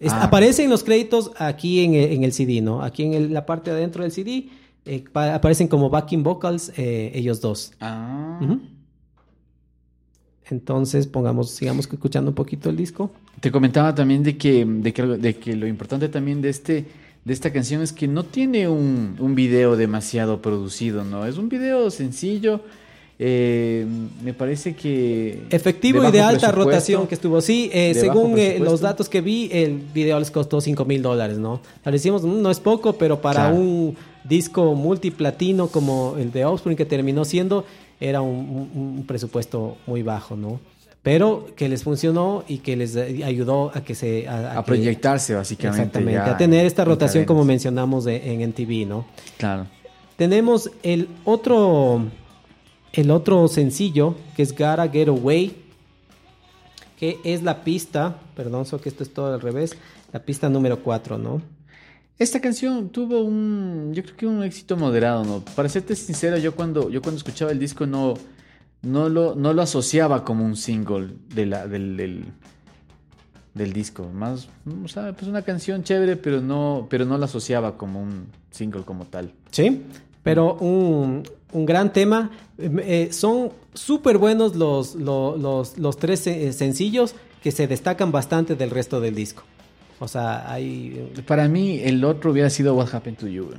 Ah. 0.10 0.24
Aparece 0.24 0.64
en 0.64 0.70
los 0.70 0.84
créditos 0.84 1.32
aquí 1.38 1.84
en, 1.84 1.94
el- 1.96 2.12
en 2.12 2.24
el 2.24 2.34
CD, 2.34 2.60
¿no? 2.62 2.82
Aquí 2.84 3.04
en 3.04 3.14
el- 3.14 3.34
la 3.34 3.46
parte 3.46 3.72
de 3.72 3.78
adentro 3.78 4.04
del 4.04 4.12
CD 4.12 4.50
eh, 4.88 5.04
pa- 5.12 5.36
aparecen 5.36 5.68
como 5.68 5.90
backing 5.90 6.24
vocals 6.24 6.72
eh, 6.78 7.12
ellos 7.14 7.42
dos. 7.42 7.72
Ah. 7.80 8.40
Entonces, 10.50 11.08
pongamos, 11.08 11.52
sigamos 11.52 11.88
escuchando 11.92 12.32
un 12.32 12.36
poquito 12.36 12.70
el 12.70 12.78
disco. 12.78 13.12
Te 13.42 13.52
comentaba 13.52 13.94
también 13.94 14.24
de 14.24 14.38
que, 14.38 14.66
de 14.66 14.94
que, 14.94 15.02
de 15.04 15.36
que 15.36 15.56
lo 15.56 15.68
importante 15.68 16.08
también 16.10 16.42
de 16.42 16.50
este 16.50 16.86
de 17.26 17.34
esta 17.34 17.52
canción 17.52 17.82
es 17.82 17.92
que 17.92 18.08
no 18.08 18.24
tiene 18.24 18.70
un, 18.70 19.18
un 19.20 19.36
video 19.36 19.76
demasiado 19.76 20.42
producido, 20.42 21.04
¿no? 21.04 21.26
Es 21.26 21.38
un 21.38 21.50
video 21.50 21.92
sencillo. 21.92 22.62
eh, 23.20 23.86
me 24.24 24.34
parece 24.34 24.74
que. 24.78 25.44
Efectivo 25.50 26.02
de 26.04 26.08
y 26.08 26.12
de 26.14 26.22
alta 26.22 26.54
rotación 26.54 27.06
que 27.08 27.16
estuvo. 27.16 27.42
Sí, 27.42 27.70
eh, 27.74 27.94
según 27.96 28.38
eh, 28.38 28.60
los 28.60 28.80
datos 28.80 29.10
que 29.10 29.20
vi, 29.20 29.50
el 29.52 29.74
video 29.94 30.18
les 30.20 30.32
costó 30.32 30.62
5 30.62 30.86
mil 30.86 31.02
dólares, 31.02 31.38
¿no? 31.38 31.60
Le 31.84 31.92
decimos, 31.92 32.24
"Mm, 32.24 32.42
no 32.42 32.50
es 32.50 32.62
poco, 32.62 32.94
pero 32.94 33.20
para 33.20 33.50
Claro. 33.50 33.56
un 33.58 33.98
disco 34.28 34.74
multiplatino 34.76 35.68
como 35.68 36.16
el 36.18 36.32
de 36.32 36.46
Offspring 36.46 36.76
que 36.78 36.86
terminó 36.86 37.26
siendo, 37.26 37.66
era 38.00 38.22
un, 38.22 38.70
un- 38.76 38.98
un 39.00 39.06
presupuesto 39.06 39.78
muy 39.88 40.04
bajo, 40.04 40.36
¿no? 40.36 40.60
Pero 41.04 41.48
que 41.56 41.70
les 41.70 41.84
funcionó 41.84 42.44
y 42.48 42.58
que 42.58 42.76
les 42.76 42.96
ayudó 42.98 43.72
a 43.74 43.82
que 43.82 43.96
se... 43.96 44.28
A, 44.28 44.56
que- 44.58 44.64
proyectarse, 44.64 45.34
básicamente. 45.36 45.82
Exactamente, 45.84 46.14
ya 46.14 46.34
a 46.34 46.38
tener 46.38 46.66
esta 46.66 46.82
en 46.82 46.88
rotación 46.90 47.26
como 47.26 47.46
mencionamos 47.46 48.04
de- 48.06 48.34
en 48.34 48.42
NTV, 48.42 48.86
¿no? 48.88 49.06
Claro. 49.38 49.68
Tenemos 50.18 50.70
el 50.84 51.08
otro, 51.24 52.02
el 52.92 53.12
otro 53.12 53.48
sencillo 53.48 54.16
que 54.36 54.44
es 54.44 54.52
Gotta 54.52 54.90
Get 54.90 55.08
Away, 55.08 55.56
que 57.00 57.20
es 57.24 57.44
la 57.44 57.64
pista, 57.64 58.18
perdón, 58.36 58.66
so 58.66 58.82
que 58.82 58.90
esto 58.90 59.04
es 59.04 59.14
todo 59.14 59.34
al 59.34 59.40
revés, 59.42 59.78
la 60.12 60.20
pista 60.20 60.50
número 60.50 60.80
4, 60.84 61.18
¿no? 61.18 61.42
Esta 62.20 62.40
canción 62.42 62.90
tuvo 62.90 63.22
un, 63.22 63.92
yo 63.94 64.02
creo 64.04 64.16
que 64.18 64.26
un 64.26 64.42
éxito 64.44 64.76
moderado, 64.76 65.24
¿no? 65.24 65.40
Para 65.56 65.70
serte 65.70 65.96
sincero, 65.96 66.38
yo 66.38 66.56
cuando, 66.56 66.90
yo 66.90 67.02
cuando 67.02 67.18
escuchaba 67.18 67.52
el 67.52 67.60
disco 67.60 67.86
no, 67.86 68.16
no 68.82 69.08
lo, 69.08 69.36
no 69.36 69.54
lo 69.54 69.62
asociaba 69.62 70.24
como 70.26 70.44
un 70.44 70.56
single 70.56 71.10
del, 71.36 71.52
del, 71.70 72.26
del 73.54 73.74
disco. 73.74 74.10
Más, 74.12 74.48
pues 74.66 75.28
una 75.28 75.44
canción 75.44 75.84
chévere, 75.84 76.16
pero 76.16 76.42
no, 76.42 76.88
pero 76.90 77.06
no 77.06 77.20
la 77.20 77.26
asociaba 77.26 77.78
como 77.78 78.02
un 78.02 78.26
single 78.50 78.82
como 78.82 79.06
tal. 79.06 79.32
Sí, 79.52 79.84
pero 80.24 80.56
un, 80.56 81.22
un 81.54 81.66
gran 81.68 81.94
tema. 81.94 82.32
Eh, 82.58 83.10
son 83.12 83.52
súper 83.76 84.18
buenos 84.18 84.56
los, 84.56 84.96
lo- 84.96 85.38
los, 85.38 85.78
los 85.78 85.98
tres 85.98 86.26
eh, 86.26 86.52
sencillos 86.52 87.14
que 87.44 87.52
se 87.52 87.68
destacan 87.68 88.12
bastante 88.12 88.56
del 88.56 88.72
resto 88.72 89.00
del 89.00 89.14
disco. 89.14 89.44
O 90.00 90.08
sea, 90.08 90.52
hay... 90.52 91.12
Para 91.26 91.48
mí, 91.48 91.80
el 91.84 92.04
otro 92.04 92.32
hubiera 92.32 92.50
sido 92.50 92.76
What 92.76 92.94
Happened 92.94 93.18
to 93.20 93.28
You. 93.28 93.50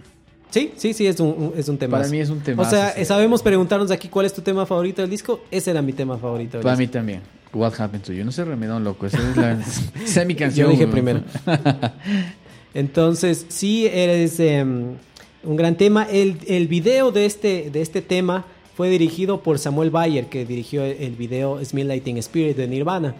Sí, 0.50 0.72
sí, 0.76 0.94
sí, 0.94 1.06
es 1.06 1.20
un, 1.20 1.52
es 1.56 1.68
un 1.68 1.76
tema. 1.76 1.98
Para 1.98 2.08
mí 2.08 2.18
es 2.20 2.30
un 2.30 2.38
O 2.38 2.42
temazo, 2.42 2.70
sea, 2.70 2.92
sí. 2.92 3.04
sabemos 3.04 3.42
preguntarnos 3.42 3.90
aquí 3.90 4.08
cuál 4.08 4.24
es 4.26 4.32
tu 4.32 4.40
tema 4.40 4.64
favorito 4.64 5.02
del 5.02 5.10
disco. 5.10 5.40
Ese 5.50 5.70
era 5.72 5.82
mi 5.82 5.92
tema 5.92 6.16
favorito 6.16 6.56
del 6.56 6.62
Para 6.64 6.76
disco. 6.76 6.88
mí 6.88 6.92
también. 6.92 7.20
What 7.52 7.74
Happened 7.78 8.04
to 8.04 8.12
You. 8.12 8.24
No 8.24 8.32
sé, 8.32 8.44
remedón, 8.44 8.84
loco. 8.84 9.06
Esa 9.06 9.18
es, 9.30 9.36
la, 9.36 9.52
esa 10.04 10.22
es 10.22 10.26
mi 10.26 10.34
canción. 10.34 10.66
Yo 10.68 10.72
dije 10.72 10.86
primero. 10.86 11.20
Entonces, 12.74 13.46
sí, 13.48 13.86
eres 13.86 14.38
em, 14.40 14.94
un 15.42 15.56
gran 15.56 15.76
tema. 15.76 16.04
El, 16.10 16.38
el 16.46 16.68
video 16.68 17.10
de 17.10 17.26
este, 17.26 17.70
de 17.70 17.82
este 17.82 18.02
tema 18.02 18.44
fue 18.76 18.88
dirigido 18.88 19.42
por 19.42 19.58
Samuel 19.58 19.90
Bayer, 19.90 20.26
que 20.26 20.44
dirigió 20.44 20.84
el, 20.84 20.96
el 21.02 21.12
video 21.16 21.62
Smell 21.64 21.88
Lighting 21.88 22.18
Spirit 22.18 22.56
de 22.56 22.68
Nirvana. 22.68 23.14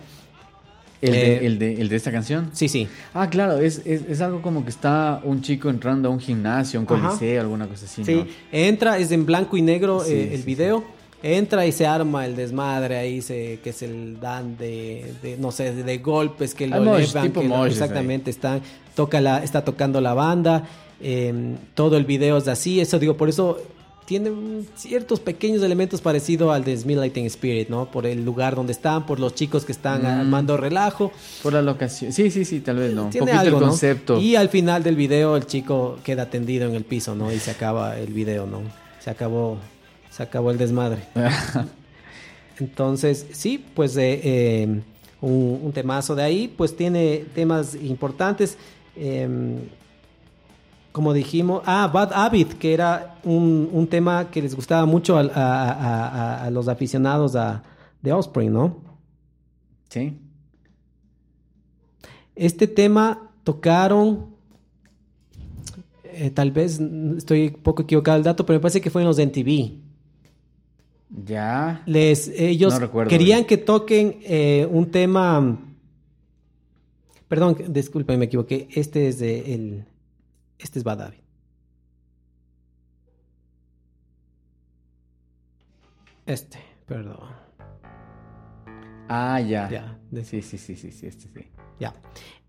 ¿El, 1.01 1.13
de, 1.13 1.33
Eh, 1.37 1.47
el, 1.47 1.59
de, 1.59 1.81
¿El 1.81 1.89
de 1.89 1.97
esta 1.97 2.11
canción? 2.11 2.51
Sí, 2.53 2.69
sí. 2.69 2.89
Ah, 3.15 3.31
claro, 3.31 3.59
es, 3.59 3.83
es, 3.85 4.03
es 4.09 4.21
algo 4.21 4.43
como 4.43 4.65
que 4.65 4.71
está 4.71 5.21
un 5.23 5.43
chico 5.43 5.71
entrando 5.71 6.09
a 6.09 6.13
un 6.13 6.19
gimnasio, 6.21 6.81
un 6.81 6.87
Ajá. 6.91 7.09
coliseo, 7.09 7.41
alguna 7.41 7.67
cosa 7.69 7.85
así, 7.87 8.05
Sí, 8.05 8.15
¿no? 8.15 8.27
entra, 8.51 8.99
es 8.99 9.11
en 9.13 9.25
blanco 9.25 9.57
y 9.57 9.63
negro 9.63 10.01
Sí, 10.05 10.13
eh, 10.13 10.31
el 10.35 10.41
sí, 10.41 10.47
video. 10.47 10.85
Entra 11.23 11.67
y 11.67 11.73
se 11.73 11.85
arma 11.85 12.27
el 12.27 12.37
desmadre 12.37 12.97
ahí, 12.97 13.23
se, 13.23 13.59
que 13.65 13.73
se 13.73 13.87
el 13.87 14.21
dan 14.21 14.57
de, 14.57 15.13
de, 15.21 15.37
no 15.37 15.51
sé, 15.51 15.73
de, 15.75 15.99
golpes 15.99 16.55
que 16.55 16.67
lo 16.69 16.77
Ah, 16.77 16.81
mosh, 16.81 17.05
elevan, 17.11 17.27
tipo 17.27 17.41
que 17.41 17.49
mosh, 17.49 17.73
exactamente, 17.73 18.31
están, 18.31 18.61
toca 18.95 19.21
la, 19.21 19.43
está 19.43 19.65
tocando 19.65 20.01
la 20.01 20.15
banda, 20.15 20.63
eh, 21.01 21.57
todo 21.75 21.97
el 21.97 22.05
video 22.05 22.37
es 22.39 22.47
así, 22.47 22.81
eso 22.81 23.01
digo, 23.01 23.17
por 23.17 23.29
eso 23.29 23.59
tiene 24.09 24.31
ciertos 24.75 25.21
pequeños 25.21 25.63
elementos 25.63 26.01
parecidos 26.01 26.51
al 26.55 26.65
de 26.65 26.75
Smith 26.75 26.97
Lighting 26.97 27.27
Spirit, 27.27 27.69
¿no? 27.69 27.91
Por 27.91 28.07
el 28.07 28.25
lugar 28.25 28.57
donde 28.57 28.73
están, 28.73 29.05
por 29.05 29.21
los 29.21 29.35
chicos 29.35 29.67
que 29.67 29.73
están 29.73 30.03
Mm. 30.03 30.07
armando 30.07 30.57
relajo. 30.57 31.13
Por 31.43 31.53
la 31.53 31.61
locación. 31.61 32.11
Sí, 32.15 32.31
sí, 32.31 32.47
sí, 32.47 32.61
tal 32.61 32.77
vez 32.79 32.95
no. 32.95 33.11
Tiene 33.11 33.27
poquito 33.27 33.41
algo, 33.41 33.59
el 33.59 33.63
¿no? 33.65 33.69
concepto. 33.69 34.19
Y 34.19 34.35
al 34.35 34.49
final 34.49 34.83
del 34.83 34.97
video 34.97 35.37
el 35.37 35.45
chico 35.45 35.99
queda 36.03 36.31
tendido 36.31 36.67
en 36.67 36.75
el 36.75 36.85
piso, 36.85 37.15
¿no? 37.15 37.31
Y 37.31 37.39
se 37.39 37.51
acaba 37.51 37.99
el 37.99 38.15
video, 38.15 38.47
¿no? 38.47 38.63
Se 38.99 39.11
acabó, 39.11 39.59
se 40.11 40.23
acabó 40.23 40.51
el 40.53 40.57
desmadre. 40.57 41.03
Entonces, 42.61 43.27
sí, 43.33 43.63
pues 43.75 43.95
eh, 43.99 44.21
eh, 44.25 44.81
un, 45.21 45.61
un 45.65 45.73
temazo 45.73 46.15
de 46.15 46.23
ahí, 46.23 46.49
pues 46.57 46.75
tiene 46.75 47.25
temas 47.35 47.75
importantes. 47.75 48.57
eh, 48.97 49.29
como 50.99 51.13
dijimos, 51.13 51.63
ah, 51.65 51.87
Bad 51.95 52.13
Habit, 52.13 52.55
que 52.55 52.75
era 52.75 53.21
un, 53.23 53.69
un 53.73 53.87
tema 53.87 54.31
que 54.33 54.43
les 54.43 54.57
gustaba 54.57 54.85
mucho 54.85 55.17
a, 55.17 55.21
a- 55.23 55.73
a- 55.73 56.45
a 56.45 56.51
los 56.51 56.67
aficionados 56.67 57.37
a, 57.37 57.63
de 58.03 58.13
Offspring, 58.13 58.53
¿no? 58.53 58.79
Sí. 59.89 60.19
Este 62.35 62.67
tema 62.67 63.31
tocaron, 63.45 64.27
eh, 66.03 66.31
tal 66.31 66.51
vez 66.51 66.81
estoy 67.17 67.47
un 67.55 67.63
poco 67.63 67.83
equivocado 67.83 68.19
el 68.19 68.25
dato, 68.25 68.45
pero 68.45 68.59
me 68.59 68.61
parece 68.63 68.81
que 68.81 68.91
fue 68.91 69.03
en 69.03 69.07
los 69.09 69.19
MTV. 69.21 69.79
Ya. 71.25 71.83
Les, 71.87 72.27
ellos 72.29 72.75
No 72.75 72.81
recuerdo 72.81 73.09
querían 73.09 73.45
que 73.45 73.57
toquen 73.57 74.19
eh, 74.25 74.67
un 74.69 74.91
tema. 74.91 75.59
Perdón, 77.29 77.57
disculpen, 77.69 78.19
me 78.19 78.25
equivoqué. 78.27 78.69
Este 78.75 79.07
es 79.09 79.19
de 79.21 79.55
el. 79.55 79.85
Este 80.59 80.79
es 80.79 80.85
Bad 80.85 81.03
Habit. 81.03 81.21
Este, 86.27 86.59
perdón. 86.87 87.17
Ah, 89.09 89.41
ya. 89.41 89.69
Ya, 89.71 89.99
de- 90.11 90.25
Sí, 90.25 90.43
sí, 90.43 90.59
sí, 90.59 90.77
sí, 90.77 90.93
sí, 90.93 91.07
este 91.07 91.29
sí. 91.35 91.47
Ya. 91.81 91.95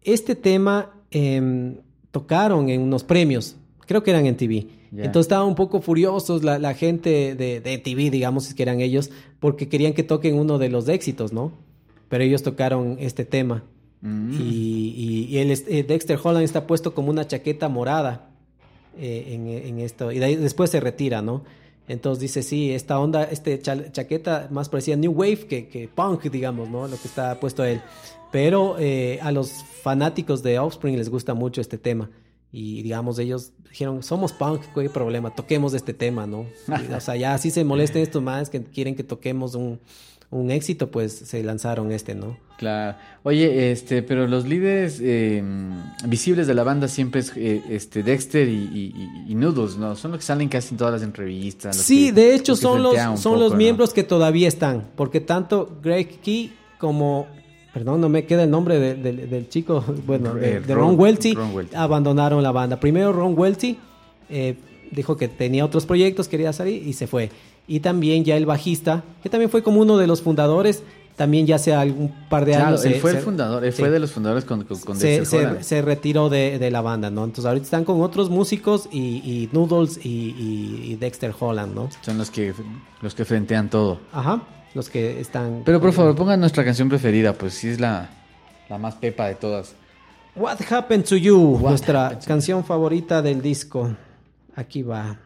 Este 0.02 0.36
tema 0.36 0.94
em, 1.12 1.78
tocaron 2.12 2.70
en 2.70 2.82
unos 2.82 3.04
premios, 3.04 3.56
creo 3.86 4.04
que 4.04 4.12
eran 4.12 4.26
en 4.26 4.36
TV. 4.36 4.68
Entonces 4.92 5.22
estaban 5.28 5.48
un 5.48 5.56
poco 5.56 5.82
furiosos 5.82 6.44
la, 6.44 6.58
la 6.58 6.74
gente 6.74 7.36
de, 7.36 7.62
de 7.62 7.78
TV, 7.78 8.10
digamos, 8.10 8.54
que 8.54 8.64
eran 8.64 8.82
ellos, 8.82 9.12
porque 9.40 9.70
querían 9.70 9.94
que 9.94 10.02
toquen 10.04 10.36
uno 10.36 10.58
de 10.58 10.70
los 10.70 10.90
éxitos, 10.90 11.32
¿no? 11.32 11.52
Pero 12.10 12.24
ellos 12.24 12.42
tocaron 12.42 12.98
este 13.00 13.24
tema. 13.24 13.64
Mm. 14.02 14.34
Y, 14.40 15.28
y- 15.30 15.38
es- 15.38 15.66
eh, 15.68 15.84
Dexter 15.84 16.20
Holland 16.22 16.44
está 16.46 16.66
puesto 16.68 16.94
como 16.94 17.10
una 17.10 17.28
chaqueta 17.28 17.68
morada 17.70 18.30
eh, 18.98 19.26
en, 19.34 19.48
en 19.48 19.80
esto. 19.80 20.12
Y 20.12 20.20
de 20.20 20.26
ahí 20.26 20.36
después 20.36 20.70
se 20.70 20.80
retira, 20.80 21.22
¿no? 21.22 21.44
Entonces 21.88 22.22
dice, 22.22 22.44
sí, 22.44 22.72
esta 22.72 23.00
onda, 23.00 23.24
este 23.24 23.60
cha- 23.60 23.92
chaqueta 23.92 24.48
más 24.52 24.70
parecía 24.70 24.96
New 24.96 25.12
Wave 25.12 25.48
que, 25.48 25.68
que 25.68 25.88
punk, 25.88 26.24
digamos, 26.26 26.70
¿no? 26.70 26.88
Lo 26.88 26.96
que 26.98 27.08
está 27.08 27.40
puesto 27.40 27.64
él. 27.64 27.82
Pero 28.32 28.76
eh, 28.78 29.20
a 29.24 29.32
los 29.32 29.52
fanáticos 29.82 30.44
de 30.44 30.60
Offspring 30.60 30.96
les 30.98 31.10
gusta 31.10 31.34
mucho 31.34 31.62
este 31.62 31.78
tema. 31.80 32.10
Y 32.52 32.82
digamos, 32.84 33.18
ellos 33.20 33.54
dijeron, 33.70 34.02
somos 34.04 34.34
punk, 34.34 34.62
¿qué 34.76 34.90
problema? 34.90 35.34
Toquemos 35.36 35.74
este 35.74 35.94
tema, 35.94 36.28
¿no? 36.28 36.46
O 36.96 37.00
sea, 37.00 37.16
ya 37.16 37.34
así 37.34 37.50
se 37.52 37.64
molesten 37.64 38.04
estos 38.04 38.22
más 38.22 38.50
que 38.52 38.64
quieren 38.64 38.96
que 38.96 39.04
toquemos 39.04 39.56
un, 39.56 39.80
un 40.32 40.52
éxito, 40.52 40.92
pues 40.92 41.12
se 41.14 41.42
lanzaron 41.44 41.92
este, 41.92 42.14
¿no? 42.16 42.38
Claro. 42.58 42.98
Oye, 43.24 43.72
este, 43.72 44.04
pero 44.04 44.28
los 44.28 44.46
líderes 44.46 45.00
eh, 45.02 45.42
visibles 46.06 46.46
de 46.46 46.54
la 46.54 46.64
banda 46.64 46.88
siempre 46.88 47.22
es 47.22 47.32
eh, 47.36 47.62
este 47.70 48.04
Dexter 48.04 48.48
y, 48.48 48.94
y- 49.28 49.34
Noodles, 49.36 49.78
¿no? 49.78 49.96
Son 49.96 50.12
los 50.12 50.20
que 50.20 50.26
salen 50.26 50.50
casi 50.50 50.74
en 50.74 50.78
todas 50.78 50.94
las 50.94 51.04
entrevistas. 51.04 51.76
los 51.78 51.86
Sí, 51.86 52.08
que- 52.08 52.12
de 52.14 52.36
hecho 52.36 52.52
los 52.52 52.60
son 52.60 52.84
los, 52.84 52.96
son 52.96 53.16
poco, 53.34 53.36
los 53.38 53.52
¿no? 53.54 53.58
miembros 53.58 53.94
que 53.94 54.04
todavía 54.04 54.48
están, 54.48 54.84
porque 54.96 55.20
tanto 55.22 55.78
Greg 55.82 56.20
Key 56.22 56.54
como, 56.80 57.28
perdón, 57.74 58.02
no 58.02 58.10
me 58.10 58.26
queda 58.26 58.44
el 58.44 58.50
nombre 58.52 58.78
de- 58.78 58.96
de- 58.96 59.26
del 59.28 59.48
chico, 59.50 59.84
bueno, 60.06 60.36
de, 60.36 60.58
Eh, 60.58 60.60
de 60.60 60.76
Ron- 60.76 60.90
Ron, 60.92 61.00
Welty, 61.00 61.34
Ron 61.34 61.56
Welty. 61.56 61.76
abandonaron 61.76 62.44
la 62.44 62.52
banda. 62.52 62.80
Primero 62.80 63.14
Ron 63.14 63.34
Welty 63.38 63.78
eh, 64.30 64.56
dijo 64.92 65.16
que 65.18 65.28
tenía 65.28 65.64
otros 65.66 65.86
proyectos, 65.86 66.28
quería 66.28 66.52
salir 66.54 66.86
y 66.86 66.94
se 66.94 67.08
fue. 67.08 67.32
Y 67.70 67.80
también 67.80 68.26
ya 68.26 68.36
el 68.36 68.46
bajista, 68.46 69.04
que 69.24 69.30
también 69.30 69.50
fue 69.50 69.64
como 69.64 69.80
uno 69.80 69.98
de 69.98 70.08
los 70.08 70.22
fundadores, 70.22 70.84
también 71.16 71.46
ya 71.46 71.56
hace 71.58 71.74
algún 71.74 72.12
par 72.30 72.44
de 72.46 72.54
Claro, 72.54 72.68
años. 72.70 72.86
él 72.86 72.94
se- 72.96 73.00
fue 73.00 73.12
el 73.12 73.18
se- 73.18 73.24
fundador, 73.24 73.64
él 73.64 73.72
sí. 73.74 73.80
fue 73.82 73.90
de 73.92 74.00
los 74.00 74.12
fundadores 74.12 74.44
con, 74.46 74.64
con, 74.64 74.80
con 74.80 74.98
se, 74.98 75.82
retiró 75.82 76.30
de, 76.30 76.58
de 76.60 76.72
la 76.72 76.82
banda, 76.82 77.10
¿no? 77.12 77.24
Entonces 77.26 77.46
ahorita 77.46 77.64
están 77.66 77.84
con 77.86 78.02
otros 78.02 78.30
músicos 78.30 78.90
y, 78.92 79.00
y 79.18 79.50
Noodles 79.52 80.00
y, 80.04 80.10
y- 80.10 80.92
y 80.92 80.96
Dexter 80.96 81.34
Holland, 81.40 81.76
¿no? 81.76 81.90
Son 82.02 82.18
los 82.18 82.32
que, 82.32 82.54
los 83.02 83.14
que 83.14 83.24
frentean 83.26 83.70
todo. 83.70 84.00
Ajá, 84.14 84.42
los 84.74 84.90
que 84.90 85.20
están. 85.20 85.62
Pero 85.66 85.80
por 85.80 85.94
favor, 85.94 86.16
pongan 86.16 86.40
nuestra 86.40 86.64
canción 86.66 86.90
preferida, 86.90 87.34
pues 87.34 87.54
sí 87.54 87.68
es 87.68 87.80
la, 87.80 88.10
la 88.70 88.78
más 88.80 88.96
pepa 88.96 89.28
de 89.28 89.36
todas. 89.36 89.76
What 90.36 90.58
Happened 90.72 91.04
to 91.06 91.18
You, 91.18 91.60
nuestra 91.62 92.18
canción 92.26 92.64
favorita 92.64 93.22
del 93.22 93.42
disco. 93.42 93.90
Aquí 94.56 94.82
va. 94.84 95.20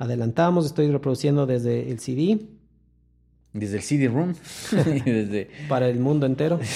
Adelantamos, 0.00 0.64
estoy 0.64 0.90
reproduciendo 0.90 1.44
desde 1.44 1.90
el 1.90 2.00
CD 2.00 2.40
Desde 3.52 3.76
el 3.76 3.82
CD 3.82 4.08
Room. 4.08 4.34
desde... 5.04 5.50
para 5.68 5.88
el 5.88 6.00
mundo 6.00 6.24
entero. 6.24 6.58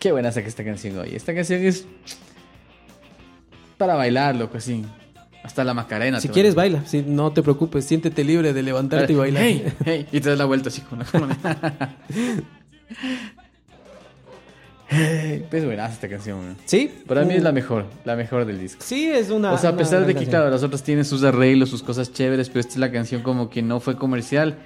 Qué 0.00 0.10
buena 0.10 0.32
saca 0.32 0.48
esta 0.48 0.64
canción 0.64 0.98
hoy. 0.98 1.14
Esta 1.14 1.32
canción 1.36 1.64
es 1.64 1.86
para 3.78 3.94
bailar, 3.94 4.34
loco, 4.34 4.58
así. 4.58 4.84
Hasta 5.44 5.62
la 5.62 5.72
Macarena. 5.72 6.20
Si 6.20 6.28
quieres, 6.28 6.56
baila. 6.56 6.82
no 7.06 7.32
te 7.32 7.40
preocupes, 7.40 7.84
siéntete 7.84 8.24
libre 8.24 8.52
de 8.52 8.62
levantarte 8.64 9.12
y 9.12 9.16
bailar. 9.20 9.44
Hey, 9.44 9.72
hey, 9.84 10.08
y 10.10 10.20
te 10.20 10.30
das 10.30 10.38
la 10.38 10.46
vuelta 10.46 10.68
así 10.68 10.80
con 10.80 10.98
la 10.98 11.96
Es 15.50 15.64
buena 15.64 15.86
esta 15.86 16.08
canción. 16.08 16.56
¿Sí? 16.64 16.90
Para 17.06 17.24
mí 17.24 17.34
es 17.34 17.42
la 17.42 17.52
Mm, 17.52 17.54
mejor, 17.54 17.86
la 18.04 18.16
mejor 18.16 18.44
del 18.44 18.60
disco. 18.60 18.82
Sí, 18.84 19.06
es 19.06 19.30
una. 19.30 19.52
o 19.52 19.58
sea, 19.58 19.70
a 19.70 19.76
pesar 19.76 20.00
de 20.00 20.08
que, 20.08 20.14
canción. 20.14 20.30
claro, 20.30 20.50
las 20.50 20.62
otras 20.62 20.82
tienen 20.82 21.04
sus 21.04 21.22
arreglos, 21.24 21.68
sus 21.70 21.82
cosas 21.82 22.12
chéveres, 22.12 22.48
pero 22.48 22.60
esta 22.60 22.72
es 22.72 22.78
la 22.78 22.90
canción 22.92 23.22
como 23.22 23.50
que 23.50 23.62
no 23.62 23.80
fue 23.80 23.96
comercial. 23.96 24.56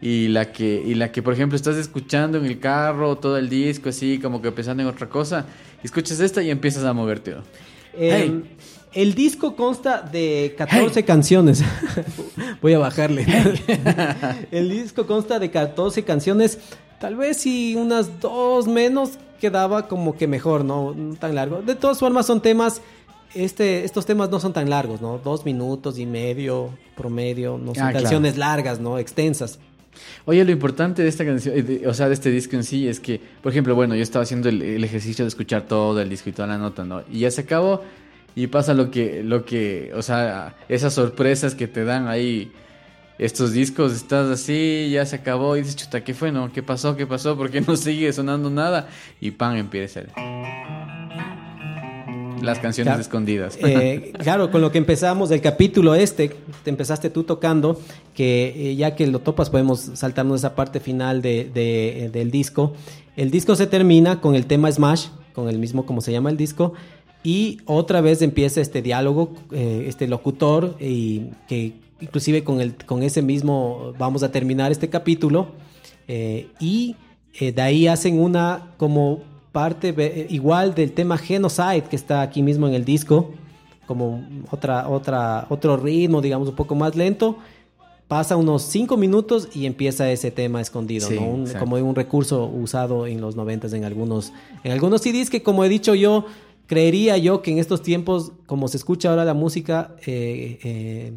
Y 0.00 0.28
la 0.28 0.52
que, 0.52 0.82
y 0.84 0.94
la 0.94 1.12
que, 1.12 1.22
por 1.22 1.32
ejemplo, 1.32 1.56
estás 1.56 1.76
escuchando 1.76 2.36
en 2.38 2.44
el 2.44 2.58
carro 2.58 3.16
todo 3.16 3.38
el 3.38 3.48
disco, 3.48 3.88
así 3.88 4.18
como 4.18 4.42
que 4.42 4.50
pensando 4.52 4.82
en 4.82 4.88
otra 4.88 5.08
cosa, 5.08 5.46
escuchas 5.82 6.20
esta 6.20 6.42
y 6.42 6.50
empiezas 6.50 6.84
a 6.84 6.92
moverte. 6.92 7.30
Eh, 7.30 8.10
Hey. 8.26 8.42
El 8.92 9.14
disco 9.14 9.56
consta 9.56 10.02
de 10.02 10.54
14 10.56 11.04
canciones. 11.04 11.64
Voy 12.62 12.74
a 12.74 12.78
bajarle. 12.78 13.26
el 14.52 14.68
disco 14.70 15.06
consta 15.06 15.38
de 15.38 15.50
14 15.50 16.04
canciones. 16.04 16.58
Tal 17.00 17.16
vez 17.16 17.38
si 17.38 17.74
unas 17.74 18.20
dos 18.20 18.68
menos 18.68 19.12
quedaba 19.44 19.88
como 19.88 20.16
que 20.16 20.26
mejor, 20.26 20.64
¿no? 20.64 20.94
No 20.94 21.14
tan 21.16 21.34
largo. 21.34 21.60
De 21.62 21.74
todas 21.74 21.98
formas 21.98 22.24
son 22.26 22.40
temas, 22.40 22.80
este, 23.34 23.84
estos 23.84 24.06
temas 24.06 24.30
no 24.30 24.40
son 24.40 24.52
tan 24.52 24.70
largos, 24.70 25.00
¿no? 25.02 25.18
Dos 25.22 25.44
minutos 25.44 25.98
y 25.98 26.06
medio 26.06 26.70
promedio, 26.96 27.58
no 27.58 27.74
son 27.74 27.84
Ah, 27.84 27.90
claro. 27.90 28.04
canciones 28.04 28.36
largas, 28.38 28.80
¿no? 28.80 28.98
Extensas. 28.98 29.58
Oye, 30.24 30.44
lo 30.44 30.50
importante 30.52 31.02
de 31.02 31.08
esta 31.08 31.24
canción, 31.24 31.54
de- 31.54 31.86
o 31.86 31.94
sea, 31.94 32.08
de 32.08 32.14
este 32.14 32.30
disco 32.30 32.56
en 32.56 32.64
sí, 32.64 32.88
es 32.88 32.98
que, 33.00 33.20
por 33.42 33.52
ejemplo, 33.52 33.74
bueno, 33.74 33.94
yo 33.94 34.02
estaba 34.02 34.22
haciendo 34.22 34.48
el, 34.48 34.60
el 34.62 34.82
ejercicio 34.82 35.24
de 35.24 35.28
escuchar 35.28 35.62
todo 35.68 36.00
el 36.00 36.08
disco 36.08 36.30
y 36.30 36.32
toda 36.32 36.48
la 36.48 36.58
nota, 36.58 36.84
¿no? 36.84 37.02
Y 37.12 37.20
ya 37.20 37.30
se 37.30 37.42
acabó 37.42 37.82
y 38.34 38.46
pasa 38.48 38.72
lo 38.74 38.90
que, 38.90 39.22
lo 39.22 39.44
que, 39.44 39.92
o 39.94 40.02
sea, 40.02 40.56
esas 40.68 40.94
sorpresas 40.94 41.54
que 41.54 41.68
te 41.68 41.84
dan 41.84 42.08
ahí 42.08 42.50
estos 43.18 43.52
discos, 43.52 43.92
estás 43.92 44.28
así, 44.30 44.90
ya 44.92 45.06
se 45.06 45.16
acabó 45.16 45.56
y 45.56 45.60
dices, 45.60 45.76
chuta, 45.76 46.02
¿qué 46.02 46.14
fue, 46.14 46.32
no? 46.32 46.52
¿Qué 46.52 46.62
pasó? 46.62 46.96
¿Qué 46.96 47.06
pasó? 47.06 47.36
¿Por 47.36 47.50
qué 47.50 47.60
no 47.60 47.76
sigue 47.78 48.12
sonando 48.12 48.50
nada? 48.50 48.88
Y 49.20 49.30
pan, 49.32 49.56
empieza 49.56 50.00
el- 50.00 50.08
las 52.42 52.58
canciones 52.58 52.90
Claro. 52.90 53.00
escondidas. 53.00 53.58
Eh, 53.62 54.12
claro, 54.18 54.50
con 54.50 54.60
lo 54.60 54.70
que 54.70 54.78
empezamos 54.78 55.30
el 55.30 55.40
capítulo 55.40 55.94
este, 55.94 56.30
te 56.62 56.70
empezaste 56.70 57.08
tú 57.08 57.22
tocando, 57.24 57.80
que 58.14 58.70
eh, 58.72 58.76
ya 58.76 58.94
que 58.94 59.06
lo 59.06 59.20
topas 59.20 59.48
podemos 59.48 59.80
saltarnos 59.94 60.40
esa 60.40 60.54
parte 60.54 60.80
final 60.80 61.22
de, 61.22 61.48
de- 61.52 62.04
eh, 62.06 62.08
del 62.10 62.30
disco. 62.30 62.74
El 63.16 63.30
disco 63.30 63.54
se 63.54 63.66
termina 63.66 64.20
con 64.20 64.34
el 64.34 64.44
tema 64.46 64.70
Smash, 64.70 65.06
con 65.32 65.48
el 65.48 65.58
mismo 65.58 65.86
como 65.86 66.00
se 66.02 66.12
llama 66.12 66.28
el 66.30 66.36
disco, 66.36 66.74
y 67.22 67.58
otra 67.64 68.02
vez 68.02 68.20
empieza 68.20 68.60
este 68.60 68.82
diálogo, 68.82 69.32
eh, 69.52 69.86
este 69.88 70.06
locutor, 70.06 70.76
y 70.80 71.30
que 71.48 71.72
inclusive 72.04 72.44
con, 72.44 72.60
el, 72.60 72.74
con 72.76 73.02
ese 73.02 73.20
mismo 73.22 73.92
vamos 73.98 74.22
a 74.22 74.30
terminar 74.30 74.70
este 74.72 74.88
capítulo, 74.88 75.48
eh, 76.08 76.48
y 76.60 76.96
eh, 77.40 77.52
de 77.52 77.62
ahí 77.62 77.86
hacen 77.88 78.18
una 78.20 78.72
como 78.76 79.20
parte 79.52 79.92
ve- 79.92 80.26
igual 80.30 80.74
del 80.74 80.92
tema 80.92 81.16
Genocide 81.18 81.82
que 81.90 81.96
está 81.96 82.22
aquí 82.22 82.42
mismo 82.42 82.66
en 82.68 82.74
el 82.74 82.84
disco, 82.84 83.30
como 83.86 84.26
otra, 84.50 84.88
otra, 84.88 85.46
otro 85.50 85.76
ritmo, 85.76 86.20
digamos, 86.20 86.48
un 86.48 86.54
poco 86.56 86.74
más 86.74 86.96
lento. 86.96 87.36
Pasa 88.08 88.36
unos 88.36 88.62
cinco 88.62 88.96
minutos 88.96 89.48
y 89.54 89.64
empieza 89.66 90.10
ese 90.10 90.30
tema 90.30 90.60
escondido, 90.60 91.08
Sí, 91.08 91.14
¿no? 91.16 91.26
Un- 91.26 91.40
exacto. 91.42 91.60
como 91.64 91.76
un 91.76 91.94
recurso 91.94 92.44
usado 92.46 93.06
en 93.06 93.20
los 93.20 93.34
noventas 93.34 93.72
en 93.72 93.84
algunos, 93.84 94.32
en 94.62 94.72
algunos 94.72 95.00
CDs 95.02 95.30
que, 95.30 95.42
como 95.42 95.64
he 95.64 95.68
dicho 95.70 95.94
yo, 95.94 96.26
creería 96.66 97.16
yo 97.18 97.40
que 97.42 97.50
en 97.50 97.58
estos 97.58 97.82
tiempos, 97.82 98.32
como 98.46 98.68
se 98.68 98.76
escucha 98.76 99.08
ahora 99.10 99.24
la 99.24 99.34
música 99.34 99.96
eh, 100.06 100.58
eh, 100.64 101.12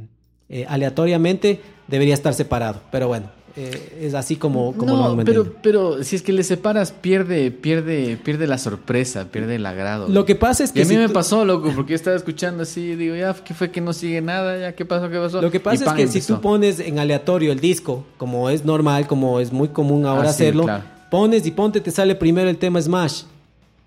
eh, 0.50 0.66
aleatoriamente, 0.68 1.60
debería 1.88 2.14
estar 2.14 2.34
separado. 2.34 2.82
Pero 2.92 3.08
bueno, 3.08 3.28
eh, 3.56 4.00
es 4.02 4.14
así 4.14 4.36
como, 4.36 4.74
como 4.74 4.94
lo 4.94 4.98
no, 5.00 5.04
argumenté. 5.06 5.32
pero, 5.32 5.54
pero 5.64 6.04
si 6.04 6.16
es 6.16 6.22
que 6.22 6.32
le 6.32 6.44
separas, 6.44 6.92
pierde, 6.92 7.50
pierde, 7.52 8.18
pierde 8.24 8.46
la 8.48 8.58
sorpresa, 8.60 9.26
pierde 9.32 9.56
el 9.56 9.66
agrado. 9.66 10.08
Lo 10.08 10.26
que 10.26 10.36
pasa 10.36 10.64
es 10.64 10.70
Y 10.70 10.74
que 10.74 10.82
a 10.82 10.86
mí 10.86 10.90
si 10.92 10.98
me 10.98 11.08
tú- 11.08 11.14
pasó, 11.14 11.44
loco, 11.44 11.72
porque 11.76 11.92
yo 11.92 11.96
estaba 11.96 12.16
escuchando 12.16 12.64
así, 12.64 12.96
digo, 12.96 13.16
ya, 13.16 13.34
¿qué 13.34 13.54
fue 13.54 13.72
que 13.72 13.82
no 13.82 13.94
sigue 13.94 14.22
nada? 14.22 14.60
¿Ya 14.60 14.74
qué 14.76 14.86
pasó? 14.86 15.10
¿Qué 15.10 15.18
pasó? 15.18 15.42
Lo 15.42 15.50
que 15.50 15.58
Y 15.58 15.60
pasa 15.60 15.76
es 15.76 15.84
pan, 15.84 15.96
que 15.98 16.08
si 16.08 16.20
empezó. 16.20 16.36
tú 16.36 16.42
pones 16.42 16.80
en 16.80 17.00
aleatorio 17.00 17.52
el 17.52 17.60
disco, 17.60 18.06
como 18.18 18.50
es 18.50 18.64
normal, 18.64 19.08
como 19.08 19.40
es 19.40 19.52
muy 19.52 19.70
común 19.70 20.06
ahora 20.06 20.30
Ah, 20.30 20.34
sí, 20.34 20.44
hacerlo, 20.44 20.64
claro. 20.66 20.84
pones 21.10 21.46
y 21.48 21.52
ponte, 21.52 21.82
te 21.82 21.90
sale 21.92 22.14
primero 22.16 22.50
el 22.50 22.58
tema 22.58 22.80
Smash. 22.82 23.24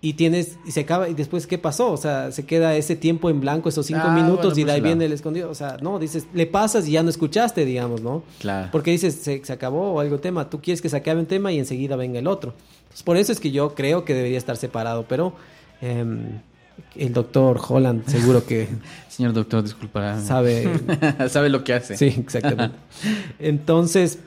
Y 0.02 0.14
tienes 0.14 0.56
y 0.66 0.70
se 0.70 0.80
acaba 0.80 1.08
y 1.10 1.14
después 1.14 1.46
qué 1.46 1.58
pasó 1.58 1.92
o 1.92 1.96
sea 1.98 2.32
se 2.32 2.46
queda 2.46 2.74
ese 2.74 2.96
tiempo 2.96 3.28
en 3.28 3.40
blanco 3.40 3.68
esos 3.68 3.84
cinco 3.84 4.00
Ah, 4.04 4.14
minutos 4.14 4.54
bueno, 4.54 4.56
y 4.56 4.60
de 4.60 4.64
por 4.64 4.74
ahí 4.74 4.80
viene 4.80 5.04
el 5.04 5.12
escondido 5.12 5.50
o 5.50 5.54
sea 5.54 5.76
no 5.82 5.98
dices 5.98 6.26
le 6.32 6.46
pasas 6.46 6.88
y 6.88 6.92
ya 6.92 7.02
no 7.02 7.10
escuchaste 7.10 7.66
digamos 7.66 8.00
no 8.00 8.22
Claro. 8.38 8.68
porque 8.72 8.92
dices 8.92 9.14
se, 9.16 9.44
se 9.44 9.52
acabó 9.52 9.92
o 9.92 10.00
algo 10.00 10.18
tema 10.18 10.48
tú 10.48 10.60
quieres 10.62 10.80
que 10.80 10.88
se 10.88 10.96
acabe 10.96 11.20
un 11.20 11.26
tema 11.26 11.52
y 11.52 11.58
enseguida 11.58 11.96
venga 11.96 12.18
el 12.18 12.26
otro 12.28 12.54
Entonces, 12.84 13.02
por 13.02 13.18
eso 13.18 13.30
es 13.30 13.40
que 13.40 13.50
yo 13.50 13.74
creo 13.74 14.06
que 14.06 14.14
debería 14.14 14.38
estar 14.38 14.56
separado 14.56 15.04
pero 15.06 15.34
em, 15.82 16.40
el 16.96 17.12
doctor 17.12 17.60
Holland 17.68 18.06
seguro 18.08 18.46
que 18.46 18.68
Señor 19.10 19.34
doctor, 19.34 19.62
disculpará. 19.62 20.18
sabe 20.18 20.66
Sabe 21.28 21.50
lo 21.50 21.62
que 21.62 21.74
hace. 21.74 21.94
Sí, 21.98 22.06
exactamente. 22.06 22.74
Entonces, 23.38 24.18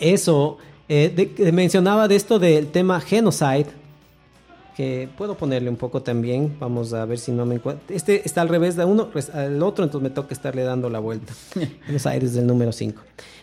eso, 0.00 0.58
eh, 0.88 1.12
de- 1.14 1.26
de- 1.44 1.52
mencionaba 1.52 2.08
de 2.08 2.16
esto 2.16 2.38
del 2.40 2.66
tema 2.68 3.00
genocide, 3.00 3.66
que 4.76 5.08
puedo 5.18 5.36
ponerle 5.36 5.68
un 5.68 5.76
poco 5.76 6.02
también, 6.02 6.56
vamos 6.58 6.92
a 6.94 7.04
ver 7.04 7.18
si 7.18 7.30
no 7.32 7.44
me 7.46 7.56
encuentro. 7.56 7.84
Este 7.94 8.22
está 8.24 8.40
al 8.42 8.48
revés 8.48 8.74
de 8.76 8.84
uno, 8.84 9.08
res- 9.12 9.30
al 9.30 9.62
otro, 9.62 9.84
entonces 9.84 10.08
me 10.08 10.14
toca 10.14 10.32
estarle 10.34 10.62
dando 10.62 10.88
la 10.90 10.98
vuelta. 10.98 11.32
genocide 11.86 12.24
es 12.24 12.34
del 12.34 12.46
número 12.46 12.72
5. 12.72 13.02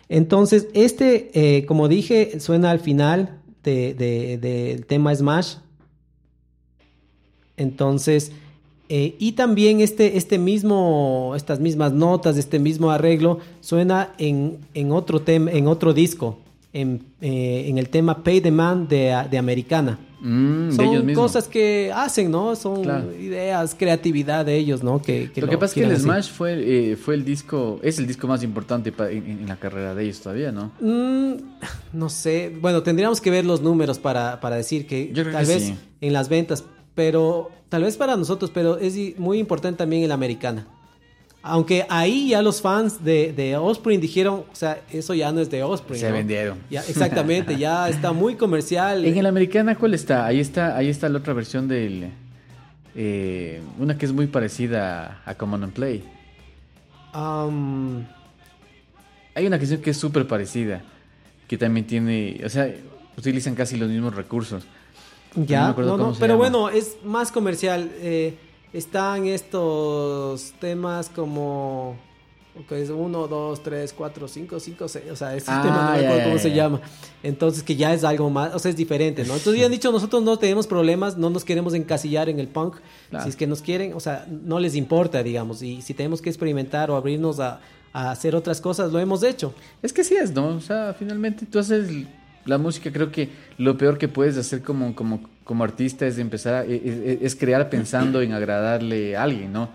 Entonces, 0.09 0.67
este, 0.73 1.29
eh, 1.33 1.65
como 1.65 1.87
dije, 1.87 2.39
suena 2.39 2.71
al 2.71 2.79
final 2.79 3.39
de- 3.63 3.93
de- 3.93 4.37
del 4.39 4.85
tema 4.85 5.13
Smash. 5.13 5.55
Entonces, 7.57 8.31
eh, 8.87 9.15
y 9.19 9.33
también 9.33 9.81
este, 9.81 10.17
este 10.17 10.39
mismo, 10.39 11.33
estas 11.35 11.59
mismas 11.59 11.93
notas, 11.93 12.37
este 12.37 12.57
mismo 12.57 12.89
arreglo 12.89 13.39
suena 13.61 14.13
en, 14.17 14.59
en 14.73 14.91
otro 14.91 15.21
tema, 15.21 15.51
en 15.51 15.67
otro 15.67 15.93
disco, 15.93 16.39
en, 16.73 17.03
eh, 17.21 17.65
en 17.67 17.77
el 17.77 17.89
tema 17.89 18.23
Pay 18.23 18.41
the 18.41 18.51
Man 18.51 18.87
de, 18.87 19.15
de 19.29 19.37
Americana. 19.37 19.97
Mm, 20.21 20.69
de 20.69 20.75
Son 20.75 20.85
ellos 20.85 21.15
cosas 21.17 21.47
que 21.47 21.91
hacen, 21.95 22.29
¿no? 22.29 22.53
Son 22.57 22.83
Claro. 22.83 23.15
ideas, 23.15 23.73
creatividad 23.73 24.45
de 24.45 24.57
ellos, 24.57 24.83
¿no? 24.83 25.01
Que, 25.01 25.31
lo 25.37 25.47
que 25.47 25.57
pasa 25.57 25.65
es 25.67 25.73
que 25.75 25.83
el 25.85 25.91
así. 25.93 26.01
Smash 26.03 26.29
fue, 26.29 26.91
eh, 26.91 26.95
fue 26.97 27.13
el 27.15 27.23
disco, 27.23 27.79
es 27.81 27.99
el 27.99 28.05
disco 28.07 28.27
más 28.27 28.43
importante 28.43 28.91
pa- 28.91 29.09
en, 29.09 29.25
en 29.25 29.47
la 29.47 29.55
carrera 29.55 29.95
de 29.95 30.03
ellos 30.03 30.19
todavía, 30.19 30.51
¿no? 30.51 30.71
Mm, 30.81 31.35
no 31.93 32.09
sé, 32.09 32.53
bueno, 32.61 32.83
tendríamos 32.83 33.21
que 33.21 33.31
ver 33.31 33.45
los 33.45 33.61
números 33.61 33.97
para, 33.97 34.41
para 34.41 34.57
decir 34.57 34.85
que 34.87 35.07
Yo 35.13 35.23
creo 35.23 35.33
tal 35.33 35.45
que 35.47 35.53
vez 35.53 35.63
sí. 35.63 35.75
en 36.01 36.11
las 36.13 36.27
ventas, 36.27 36.65
pero 36.95 37.49
tal 37.69 37.83
vez 37.83 37.95
para 37.95 38.17
nosotros, 38.17 38.51
pero 38.53 38.77
es 38.77 38.95
muy 39.17 39.39
importante 39.39 39.77
también 39.77 40.03
el 40.03 40.11
americana. 40.11 40.67
Aunque 41.49 41.85
ahí 41.89 42.29
ya 42.29 42.41
los 42.41 42.61
fans 42.61 43.03
de, 43.03 43.33
de 43.33 43.57
Osprey 43.57 43.97
dijeron, 43.97 44.43
o 44.51 44.55
sea, 44.55 44.81
eso 44.91 45.13
ya 45.13 45.31
no 45.31 45.41
es 45.41 45.49
de 45.49 45.63
Osprey. 45.63 45.99
Se 45.99 46.07
¿no? 46.09 46.15
vendieron. 46.15 46.57
Ya, 46.69 46.81
exactamente, 46.81 47.57
ya 47.57 47.89
está 47.95 48.11
muy 48.13 48.35
comercial. 48.35 49.03
En 49.05 49.17
el 49.17 49.25
americana, 49.25 49.75
¿cuál 49.75 49.93
está? 49.93 50.25
Ahí 50.25 50.39
está, 50.39 50.77
ahí 50.77 50.89
está 50.89 51.09
la 51.09 51.17
otra 51.19 51.33
versión 51.33 51.67
del, 51.67 52.09
eh, 52.95 53.61
una 53.77 53.97
que 53.97 54.05
es 54.05 54.13
muy 54.13 54.27
parecida 54.27 55.21
a 55.25 55.35
Command 55.35 55.63
and 55.65 55.73
Play. 55.73 56.03
Am, 57.13 58.05
Hay 59.35 59.47
una 59.47 59.57
canción 59.57 59.81
que 59.81 59.91
es 59.91 59.97
súper 59.97 60.27
parecida, 60.27 60.81
que 61.47 61.57
también 61.57 61.87
tiene, 61.87 62.41
o 62.45 62.49
sea, 62.49 62.69
utilizan 63.17 63.55
casi 63.55 63.77
los 63.77 63.89
mismos 63.89 64.15
recursos. 64.15 64.63
No 65.35 65.45
Ya, 65.45 65.59
me 65.61 65.65
no, 65.65 65.71
acuerdo 65.71 65.97
no, 65.97 66.03
cómo 66.03 66.13
se 66.15 66.19
pero 66.19 66.33
llama. 66.33 66.49
bueno, 66.49 66.69
es 66.69 66.97
más 67.03 67.31
comercial. 67.31 67.89
eh, 68.01 68.35
están 68.73 69.25
estos 69.25 70.53
temas 70.59 71.09
como. 71.09 71.95
ok, 72.59 72.71
es 72.73 72.89
uno, 72.89 73.27
dos, 73.27 73.63
tres, 73.63 73.93
cuatro, 73.93 74.27
cinco, 74.27 74.59
cinco, 74.59 74.87
seis. 74.87 75.05
O 75.11 75.15
sea, 75.15 75.35
ese 75.35 75.45
Ah, 75.49 75.61
tema 75.63 75.75
no 75.85 75.91
me 75.95 76.01
ya, 76.01 76.07
acuerdo 76.09 76.23
cómo 76.29 76.39
se 76.39 76.51
llama. 76.53 76.81
Entonces, 77.23 77.63
que 77.63 77.75
ya 77.75 77.93
es 77.93 78.03
algo 78.03 78.29
más. 78.29 78.53
O 78.53 78.59
sea, 78.59 78.69
es 78.69 78.77
diferente, 78.77 79.23
¿no? 79.25 79.35
Entonces, 79.35 79.59
ya 79.59 79.65
han 79.65 79.71
dicho, 79.71 79.91
nosotros 79.91 80.23
no 80.23 80.37
tenemos 80.37 80.67
problemas, 80.67 81.17
no 81.17 81.29
nos 81.29 81.43
queremos 81.45 81.73
encasillar 81.73 82.29
en 82.29 82.39
el 82.39 82.47
punk. 82.47 82.75
Claro. 83.09 83.23
Si 83.23 83.29
es 83.29 83.35
que 83.35 83.47
nos 83.47 83.61
quieren, 83.61 83.93
o 83.93 83.99
sea, 83.99 84.27
no 84.29 84.59
les 84.59 84.75
importa, 84.75 85.23
digamos. 85.23 85.61
Y 85.61 85.81
si 85.81 85.93
tenemos 85.93 86.21
que 86.21 86.29
experimentar 86.29 86.91
o 86.91 86.95
abrirnos 86.95 87.39
a, 87.39 87.61
a 87.93 88.11
hacer 88.11 88.35
otras 88.35 88.61
cosas, 88.61 88.91
lo 88.91 88.99
hemos 88.99 89.23
hecho. 89.23 89.53
Es 89.81 89.93
que 89.93 90.03
sí 90.03 90.15
es, 90.15 90.31
¿no? 90.33 90.47
O 90.49 90.61
sea, 90.61 90.93
finalmente 90.97 91.45
tú 91.45 91.59
haces 91.59 91.89
la 92.45 92.57
música, 92.57 92.91
creo 92.91 93.11
que 93.11 93.29
lo 93.57 93.77
peor 93.77 93.97
que 93.97 94.07
puedes 94.07 94.37
hacer 94.37 94.63
como, 94.63 94.95
como, 94.95 95.21
como 95.49 95.63
artista 95.63 96.05
es 96.05 96.19
empezar 96.19 96.53
a, 96.53 96.63
es, 96.63 97.21
es- 97.23 97.35
crear 97.35 97.71
pensando 97.71 98.21
en 98.21 98.33
agradarle 98.33 99.17
a 99.17 99.23
alguien, 99.23 99.51
¿no? 99.51 99.67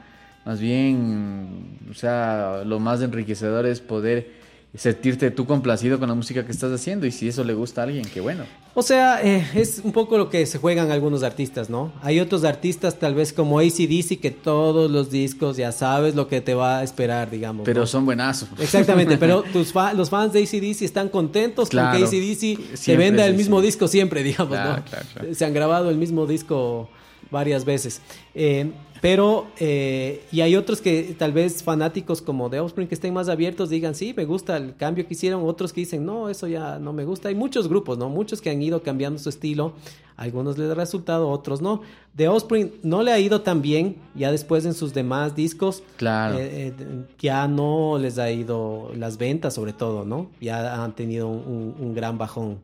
Más 0.44 0.60
bien, 0.60 1.78
o 1.90 1.94
sea, 1.94 2.62
lo 2.64 2.78
más 2.78 3.02
enriquecedor 3.02 3.66
es 3.66 3.80
poder 3.80 4.43
sentirte 4.76 5.30
tú 5.30 5.46
complacido 5.46 5.98
con 6.00 6.08
la 6.08 6.14
música 6.14 6.44
que 6.44 6.50
estás 6.52 6.72
haciendo 6.72 7.06
y 7.06 7.12
si 7.12 7.28
eso 7.28 7.44
le 7.44 7.54
gusta 7.54 7.82
a 7.82 7.84
alguien, 7.84 8.04
qué 8.12 8.20
bueno. 8.20 8.44
O 8.74 8.82
sea, 8.82 9.22
eh, 9.22 9.46
es 9.54 9.80
un 9.84 9.92
poco 9.92 10.18
lo 10.18 10.28
que 10.30 10.44
se 10.46 10.58
juegan 10.58 10.90
algunos 10.90 11.22
artistas, 11.22 11.70
¿no? 11.70 11.92
Hay 12.02 12.18
otros 12.18 12.42
artistas 12.42 12.98
tal 12.98 13.14
vez 13.14 13.32
como 13.32 13.60
ACDC 13.60 14.18
que 14.20 14.32
todos 14.32 14.90
los 14.90 15.10
discos 15.10 15.56
ya 15.56 15.70
sabes 15.70 16.16
lo 16.16 16.26
que 16.26 16.40
te 16.40 16.54
va 16.54 16.78
a 16.78 16.82
esperar, 16.82 17.30
digamos. 17.30 17.64
Pero 17.64 17.82
¿no? 17.82 17.86
son 17.86 18.04
buenazos. 18.04 18.48
Exactamente, 18.58 19.16
pero 19.16 19.44
tus 19.52 19.72
fa- 19.72 19.92
los 19.94 20.10
fans 20.10 20.32
de 20.32 20.40
ACDC 20.42 20.82
están 20.82 21.08
contentos 21.08 21.68
Claro. 21.68 22.00
con 22.00 22.10
que 22.10 22.16
ACDC 22.16 22.76
se 22.76 22.96
venda 22.96 23.24
el 23.26 23.34
mismo 23.36 23.60
disco 23.60 23.86
siempre, 23.86 24.24
digamos, 24.24 24.54
Claro, 24.56 24.76
¿no? 24.78 24.84
claro, 24.84 25.06
claro. 25.14 25.34
Se 25.34 25.44
han 25.44 25.54
grabado 25.54 25.88
el 25.90 25.96
mismo 25.98 26.26
disco 26.26 26.88
varias 27.30 27.64
veces. 27.64 28.00
Eh, 28.34 28.70
pero, 29.00 29.48
eh, 29.60 30.24
y 30.32 30.40
hay 30.40 30.56
otros 30.56 30.80
que 30.80 31.14
tal 31.18 31.32
vez 31.34 31.62
fanáticos 31.62 32.22
como 32.22 32.48
de 32.48 32.60
Offspring 32.60 32.88
que 32.88 32.94
estén 32.94 33.12
más 33.12 33.28
abiertos 33.28 33.68
digan, 33.68 33.94
sí, 33.94 34.14
me 34.16 34.24
gusta 34.24 34.56
el 34.56 34.74
cambio 34.76 35.06
que 35.06 35.12
hicieron, 35.12 35.46
otros 35.46 35.74
que 35.74 35.82
dicen, 35.82 36.06
no, 36.06 36.30
eso 36.30 36.46
ya 36.46 36.78
no 36.78 36.94
me 36.94 37.04
gusta. 37.04 37.28
Hay 37.28 37.34
muchos 37.34 37.68
grupos, 37.68 37.98
¿no? 37.98 38.08
Muchos 38.08 38.40
que 38.40 38.48
han 38.48 38.62
ido 38.62 38.82
cambiando 38.82 39.18
su 39.18 39.28
estilo, 39.28 39.74
algunos 40.16 40.56
les 40.56 40.70
ha 40.70 40.74
resultado, 40.74 41.28
otros 41.28 41.60
no. 41.60 41.82
De 42.14 42.28
Offspring 42.28 42.72
no 42.82 43.02
le 43.02 43.12
ha 43.12 43.18
ido 43.18 43.42
tan 43.42 43.60
bien, 43.60 43.96
ya 44.14 44.32
después 44.32 44.64
en 44.64 44.72
sus 44.72 44.94
demás 44.94 45.36
discos, 45.36 45.82
Claro. 45.98 46.38
eh, 46.38 46.68
eh, 46.78 47.04
ya 47.18 47.46
no 47.46 47.98
les 47.98 48.16
ha 48.18 48.30
ido 48.30 48.90
las 48.96 49.18
ventas 49.18 49.52
sobre 49.52 49.74
todo, 49.74 50.06
¿no? 50.06 50.30
Ya 50.40 50.82
han 50.82 50.94
tenido 50.94 51.28
un, 51.28 51.74
un 51.78 51.94
gran 51.94 52.16
bajón. 52.16 52.58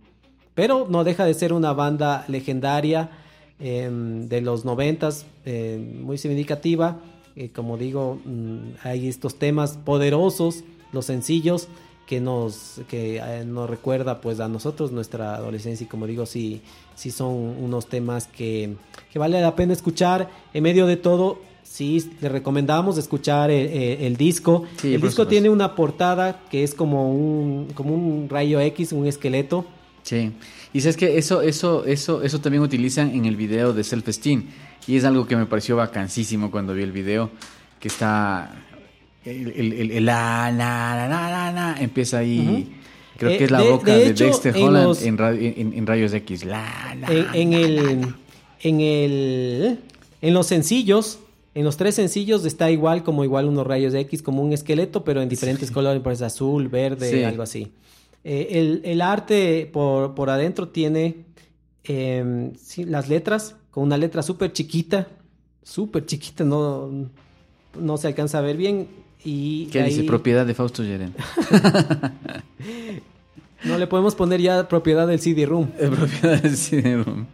Pero 0.54 0.86
no 0.88 1.04
deja 1.04 1.26
de 1.26 1.34
ser 1.34 1.52
una 1.52 1.74
banda 1.74 2.24
legendaria 2.28 3.11
eh, 3.61 3.88
de 3.92 4.40
los 4.40 4.64
noventas, 4.64 5.26
eh, 5.44 5.78
muy 6.02 6.18
significativa. 6.18 6.98
Eh, 7.36 7.50
como 7.54 7.76
digo, 7.78 8.18
mm, 8.24 8.58
hay 8.82 9.08
estos 9.08 9.36
temas 9.36 9.78
poderosos, 9.84 10.64
los 10.92 11.06
sencillos, 11.06 11.68
que 12.06 12.20
nos, 12.20 12.80
que 12.88 13.18
eh, 13.18 13.44
nos 13.44 13.70
recuerda 13.70 14.20
pues 14.20 14.40
a 14.40 14.48
nosotros 14.48 14.90
nuestra 14.90 15.36
adolescencia 15.36 15.84
y 15.84 15.88
como 15.88 16.08
digo, 16.08 16.26
sí, 16.26 16.61
sí 16.96 17.12
son 17.12 17.30
unos 17.62 17.86
temas 17.86 18.26
que, 18.26 18.74
que 19.12 19.18
vale 19.20 19.40
la 19.40 19.54
pena 19.54 19.72
escuchar 19.72 20.28
en 20.52 20.62
medio 20.64 20.86
de 20.86 20.96
todo. 20.96 21.38
Sí, 21.62 22.11
le 22.20 22.28
recomendamos 22.28 22.98
escuchar 22.98 23.52
el, 23.52 23.68
el- 23.68 24.02
el 24.02 24.16
disco. 24.16 24.64
Sí, 24.78 24.94
el 24.94 25.00
disco 25.00 25.28
tiene 25.28 25.50
una 25.50 25.76
portada 25.76 26.40
que 26.50 26.64
es 26.64 26.74
como 26.74 27.12
un, 27.14 27.68
como 27.74 27.94
un 27.94 28.28
rayo 28.28 28.58
X, 28.58 28.90
un 28.92 29.06
esqueleto. 29.06 29.64
Sí. 30.02 30.32
Y 30.73 30.81
sabes 30.81 30.97
que 30.97 31.18
eso, 31.18 31.43
eso, 31.43 31.85
eso, 31.85 32.23
eso 32.23 32.41
también 32.41 32.62
utilizan 32.62 33.11
en 33.11 33.25
el 33.25 33.37
video 33.37 33.73
de 33.73 33.83
Self 33.85 34.09
Esteem. 34.09 34.45
Y 34.87 34.97
es 34.97 35.05
algo 35.05 35.27
que 35.27 35.37
me 35.37 35.47
pareció 35.47 35.77
vacancísimo 35.77 36.51
cuando 36.51 36.75
vi 36.75 36.83
el 36.83 36.93
video. 36.93 37.31
Que 37.81 37.89
está. 37.89 38.55
El, 39.25 39.49
el, 39.53 39.73
el- 39.73 39.91
el 39.91 40.05
la, 40.07 40.51
la, 40.57 40.95
la, 40.97 41.09
la, 41.09 41.31
la, 41.31 41.53
la, 41.53 41.77
empieza 41.83 42.18
ahí. 42.18 42.73
Creo 43.18 43.33
Eh, 43.33 43.39
que 43.39 43.45
es 43.45 43.51
la 43.51 43.61
de- 43.61 43.71
boca 43.71 43.95
de 43.95 44.12
Dexter 44.14 44.57
en 44.57 44.62
Holland 44.62 44.87
los- 44.87 45.03
en, 45.03 45.18
ra- 45.18 45.33
en- 45.35 45.73
en 45.75 45.87
rayos 45.87 46.12
X. 46.14 46.45
La, 46.45 46.97
la, 46.99 47.09
en, 47.35 47.53
el 47.53 48.14
en 48.62 48.81
el 48.81 49.79
en 50.23 50.35
los 50.35 50.47
sencillos 50.47 51.18
en 51.55 51.64
los 51.64 51.77
tres 51.77 51.95
sencillos 51.97 52.45
está 52.47 52.71
igual 52.71 53.03
como 53.03 53.25
igual 53.25 53.47
unos 53.47 53.66
rayos 53.66 53.93
X 53.95 54.23
como 54.23 54.43
un 54.43 54.53
esqueleto 54.53 55.03
pero 55.05 55.21
en 55.23 55.29
diferentes 55.29 55.71
colores 55.71 56.01
pues 56.03 56.23
azul 56.23 56.68
verde 56.68 57.11
Sí. 57.11 57.25
algo 57.25 57.43
así 57.43 57.73
Eh, 58.23 58.49
el, 58.51 58.83
el 58.85 59.01
arte 59.01 59.68
por, 59.73 60.14
por 60.14 60.29
adentro 60.29 60.68
tiene 60.68 61.25
em, 61.85 62.55
sí, 62.55 62.85
las 62.85 63.09
letras 63.09 63.57
con 63.71 63.85
una 63.85 63.97
letra 63.97 64.23
súper 64.23 64.53
chiquita 64.53 65.09
súper 65.62 66.05
chiquita 66.05 66.45
no 66.45 67.09
no 67.79 67.97
se 67.97 68.09
alcanza 68.09 68.39
a 68.39 68.41
ver 68.43 68.59
bien 68.59 68.89
y 69.25 69.66
¿Qué 69.66 69.83
dice? 69.85 70.05
Propiedad 70.05 70.47
de 70.47 70.55
Fausto 70.55 70.83
Yeren. 70.83 71.14
no 73.64 73.79
le 73.79 73.87
podemos 73.87 74.14
poner 74.14 74.41
ya 74.41 74.66
propiedad 74.66 75.07
del 75.07 75.21
CD-ROOM 75.21 75.66
Propiedad 75.68 76.43
del 76.43 76.57
CD-ROOM. 76.57 77.27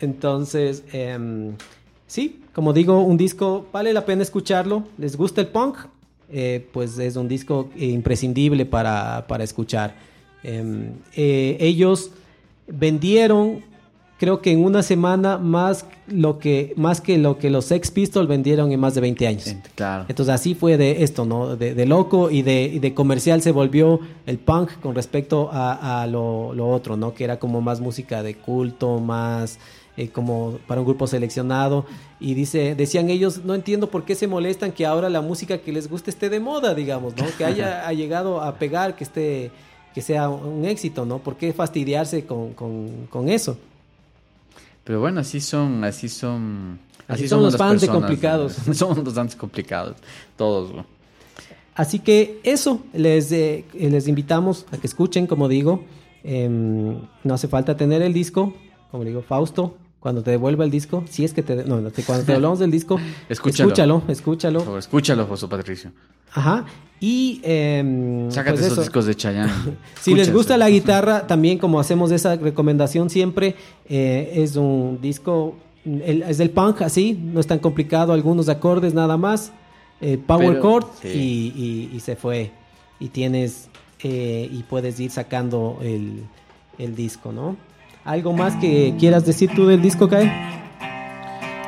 Entonces, 0.00 0.84
em, 0.92 1.56
sí, 2.06 2.40
como 2.52 2.72
digo, 2.72 3.00
un 3.00 3.16
disco 3.16 3.66
vale 3.72 3.92
la 3.92 4.06
pena 4.06 4.22
escucharlo. 4.22 4.84
¿Les 4.96 5.16
gusta 5.16 5.40
el 5.40 5.48
punk? 5.48 5.76
Eh, 6.32 6.66
pues 6.72 6.98
es 6.98 7.16
un 7.16 7.28
disco 7.28 7.70
imprescindible 7.76 8.64
para, 8.66 9.26
para 9.26 9.42
escuchar. 9.42 9.94
Em, 10.42 10.92
eh, 11.16 11.56
ellos 11.60 12.10
vendieron, 12.68 13.64
creo 14.16 14.40
que 14.40 14.52
en 14.52 14.64
una 14.64 14.82
semana, 14.82 15.38
más, 15.38 15.86
lo 16.06 16.38
que, 16.38 16.72
más 16.76 17.00
que 17.00 17.18
lo 17.18 17.38
que 17.38 17.50
los 17.50 17.64
Sex 17.64 17.90
Pistols 17.90 18.28
vendieron 18.28 18.70
en 18.70 18.78
más 18.78 18.94
de 18.94 19.00
20 19.00 19.26
años. 19.26 19.56
Claro. 19.74 20.06
Entonces 20.08 20.32
así 20.32 20.54
fue 20.54 20.76
de 20.76 21.02
esto, 21.02 21.24
¿no? 21.24 21.56
De, 21.56 21.74
de 21.74 21.86
loco 21.86 22.30
y 22.30 22.42
de, 22.42 22.64
y 22.64 22.78
de 22.78 22.94
comercial 22.94 23.42
se 23.42 23.50
volvió 23.50 23.98
el 24.26 24.38
punk 24.38 24.70
con 24.80 24.94
respecto 24.94 25.50
a, 25.52 26.02
a 26.02 26.06
lo, 26.06 26.54
lo 26.54 26.68
otro, 26.68 26.96
¿no? 26.96 27.12
Que 27.12 27.24
era 27.24 27.40
como 27.40 27.60
más 27.60 27.80
música 27.80 28.22
de 28.22 28.36
culto, 28.36 29.00
más 29.00 29.58
eh, 29.96 30.08
como 30.08 30.58
para 30.66 30.80
un 30.80 30.86
grupo 30.86 31.06
seleccionado. 31.06 31.86
Y 32.18 32.34
dice, 32.34 32.74
decían 32.74 33.10
ellos, 33.10 33.44
no 33.44 33.54
entiendo 33.54 33.90
por 33.90 34.04
qué 34.04 34.14
se 34.14 34.26
molestan 34.26 34.72
que 34.72 34.86
ahora 34.86 35.08
la 35.08 35.20
música 35.20 35.58
que 35.58 35.72
les 35.72 35.88
guste 35.88 36.10
esté 36.10 36.28
de 36.28 36.40
moda, 36.40 36.74
digamos, 36.74 37.16
¿no? 37.16 37.26
Que 37.36 37.44
haya 37.44 37.86
ha 37.88 37.92
llegado 37.92 38.40
a 38.40 38.56
pegar, 38.56 38.96
que 38.96 39.04
esté, 39.04 39.50
que 39.94 40.02
sea 40.02 40.28
un 40.28 40.64
éxito, 40.64 41.04
¿no? 41.04 41.18
¿Por 41.18 41.36
qué 41.36 41.52
fastidiarse 41.52 42.24
con, 42.24 42.54
con, 42.54 43.06
con 43.10 43.28
eso? 43.28 43.58
Pero 44.84 45.00
bueno, 45.00 45.20
así 45.20 45.40
son, 45.40 45.84
así 45.84 46.08
son. 46.08 46.78
Así 47.06 47.28
son 47.28 47.42
los 47.44 47.56
fans 47.56 47.80
de 47.80 47.88
complicados. 47.88 48.66
¿no? 48.66 48.74
Somos 48.74 48.98
los 48.98 49.14
fans 49.14 49.36
complicados, 49.36 49.96
todos. 50.36 50.74
¿no? 50.74 50.86
Así 51.74 51.98
que 51.98 52.40
eso, 52.42 52.82
les, 52.92 53.30
eh, 53.32 53.64
les 53.72 54.08
invitamos 54.08 54.66
a 54.72 54.76
que 54.78 54.86
escuchen, 54.86 55.26
como 55.26 55.48
digo. 55.48 55.84
Em, 56.22 57.00
no 57.24 57.34
hace 57.34 57.48
falta 57.48 57.76
tener 57.76 58.02
el 58.02 58.12
disco, 58.12 58.52
como 58.90 59.04
digo, 59.04 59.22
Fausto, 59.22 59.76
cuando 60.00 60.22
te 60.22 60.30
devuelva 60.30 60.64
el 60.64 60.70
disco, 60.70 61.04
si 61.08 61.24
es 61.24 61.32
que 61.34 61.42
te... 61.42 61.56
No, 61.64 61.80
no, 61.80 61.90
cuando 62.06 62.24
te 62.24 62.32
hablamos 62.34 62.58
del 62.58 62.70
disco, 62.70 62.98
Escúchalo. 63.28 63.68
escúchalo, 63.70 64.02
escúchalo. 64.08 64.60
favor, 64.60 64.78
escúchalo, 64.78 65.26
José 65.26 65.46
Patricio. 65.48 65.92
Ajá. 66.32 66.64
Y... 67.00 67.40
em, 67.44 68.30
Sácate 68.30 68.52
pues 68.56 68.60
esos 68.66 68.72
eso. 68.78 68.80
discos 68.82 69.06
de 69.06 69.14
Chayanne. 69.14 69.52
Si 70.00 70.14
les 70.14 70.32
gusta 70.32 70.56
la 70.56 70.70
guitarra, 70.70 71.26
también 71.26 71.58
como 71.58 71.80
hacemos 71.80 72.10
esa 72.12 72.36
recomendación 72.36 73.10
siempre, 73.10 73.56
eh, 73.88 74.32
es 74.36 74.56
un 74.56 74.98
disco, 75.02 75.54
el- 75.84 76.22
es 76.22 76.38
del 76.38 76.50
punk 76.50 76.82
así, 76.82 77.12
no 77.12 77.40
es 77.40 77.46
tan 77.46 77.58
complicado, 77.58 78.12
algunos 78.12 78.48
acordes 78.48 78.94
nada 78.94 79.16
más, 79.16 79.52
eh, 80.00 80.18
power 80.26 80.48
Pero, 80.48 80.62
chord 80.62 80.86
sí. 81.02 81.08
y, 81.08 81.62
y- 81.92 81.96
y 81.96 82.00
se 82.00 82.16
fue. 82.16 82.52
Y 82.98 83.08
tienes, 83.08 83.68
eh, 84.02 84.48
y 84.50 84.62
puedes 84.62 84.98
ir 85.00 85.10
sacando 85.10 85.78
el, 85.82 86.22
el 86.78 86.94
disco, 86.96 87.32
¿no? 87.32 87.56
¿Algo 88.10 88.32
más 88.32 88.56
que 88.56 88.96
quieras 88.98 89.24
decir 89.24 89.50
tú 89.54 89.66
del 89.66 89.80
disco, 89.80 90.08
Kai? 90.08 90.28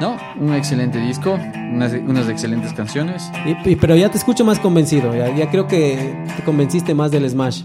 No, 0.00 0.18
un 0.40 0.52
excelente 0.54 0.98
disco, 0.98 1.38
unas, 1.72 1.92
unas 1.92 2.28
excelentes 2.28 2.72
canciones. 2.72 3.30
Y- 3.46 3.70
y- 3.70 3.76
pero 3.76 3.94
ya 3.94 4.10
te 4.10 4.18
escucho 4.18 4.44
más 4.44 4.58
convencido, 4.58 5.14
ya, 5.14 5.32
ya 5.36 5.48
creo 5.52 5.68
que 5.68 6.16
te 6.36 6.42
convenciste 6.42 6.94
más 6.94 7.12
del 7.12 7.30
Smash. 7.30 7.62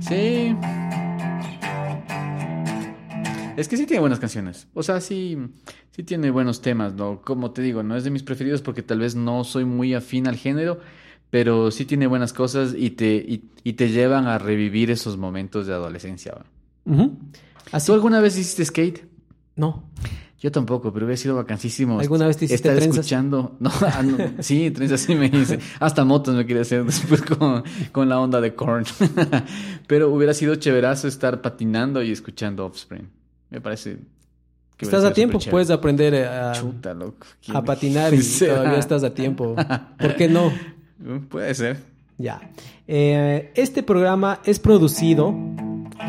Sí. 0.00 0.54
Es 3.56 3.68
que 3.68 3.78
sí 3.78 3.86
tiene 3.86 4.00
buenas 4.00 4.18
canciones. 4.20 4.68
O 4.74 4.82
sea, 4.82 5.00
sí, 5.00 5.38
sí 5.90 6.02
tiene 6.02 6.30
buenos 6.30 6.60
temas, 6.60 6.92
¿no? 6.92 7.22
Como 7.22 7.52
te 7.52 7.62
digo, 7.62 7.82
no 7.82 7.96
es 7.96 8.04
de 8.04 8.10
mis 8.10 8.22
preferidos 8.22 8.60
porque 8.60 8.82
tal 8.82 8.98
vez 8.98 9.14
no 9.16 9.44
soy 9.44 9.64
muy 9.64 9.94
afín 9.94 10.28
al 10.28 10.36
género, 10.36 10.80
pero 11.30 11.70
sí 11.70 11.86
tiene 11.86 12.06
buenas 12.06 12.34
cosas 12.34 12.74
y 12.76 12.90
te, 12.90 13.14
y, 13.14 13.44
y 13.64 13.72
te 13.72 13.88
llevan 13.88 14.26
a 14.26 14.36
revivir 14.36 14.90
esos 14.90 15.16
momentos 15.16 15.66
de 15.66 15.72
adolescencia. 15.72 16.34
Así, 17.72 17.86
¿Tú 17.86 17.94
alguna 17.94 18.20
vez 18.20 18.36
hiciste 18.36 18.64
skate? 18.64 19.04
no, 19.56 19.84
Yo 20.40 20.50
tampoco, 20.50 20.92
pero 20.92 21.04
hubiera 21.04 21.20
sido 21.20 21.36
vacancísimo. 21.36 22.00
¿Alguna 22.00 22.26
vez 22.26 22.38
te 22.38 22.46
hiciste 22.46 22.68
estar 22.68 22.76
trenzas? 22.76 23.00
escuchando. 23.00 23.56
No, 23.60 23.70
ah, 23.82 24.02
no, 24.02 24.42
sí, 24.42 24.70
trenzas 24.70 25.00
sí 25.00 25.14
me 25.14 25.26
hice. 25.26 25.58
Hasta 25.78 26.04
motos 26.04 26.34
me 26.34 26.46
quería 26.46 26.62
hacer 26.62 26.84
después 26.84 27.20
con, 27.22 27.62
con 27.92 28.08
la 28.08 28.18
onda 28.18 28.40
de 28.40 28.54
corn. 28.54 28.84
pero 29.86 30.08
hubiera 30.10 30.32
sido 30.32 30.54
chéverazo 30.54 31.08
estar 31.08 31.42
patinando 31.42 32.02
y 32.02 32.10
escuchando 32.10 32.64
Offspring. 32.64 33.06
Me 33.50 33.60
parece. 33.60 33.98
estás 34.78 35.04
a 35.04 35.12
tiempo, 35.12 35.38
puedes 35.50 35.70
aprender 35.70 36.14
eh, 36.14 36.26
a, 36.26 36.52
Chuta, 36.52 36.94
loco. 36.94 37.26
¿Quién 37.44 37.56
a 37.56 37.62
patinar 37.62 38.14
y 38.14 38.22
será? 38.22 38.54
todavía 38.56 38.78
estás 38.78 39.04
a 39.04 39.12
tiempo. 39.12 39.54
¿Por 39.98 40.16
qué 40.16 40.28
no? 40.28 40.52
Puede 41.28 41.54
ser. 41.54 41.78
Ya. 42.16 42.40
Eh, 42.86 43.52
este 43.54 43.82
programa 43.82 44.40
es 44.44 44.58
producido 44.58 45.34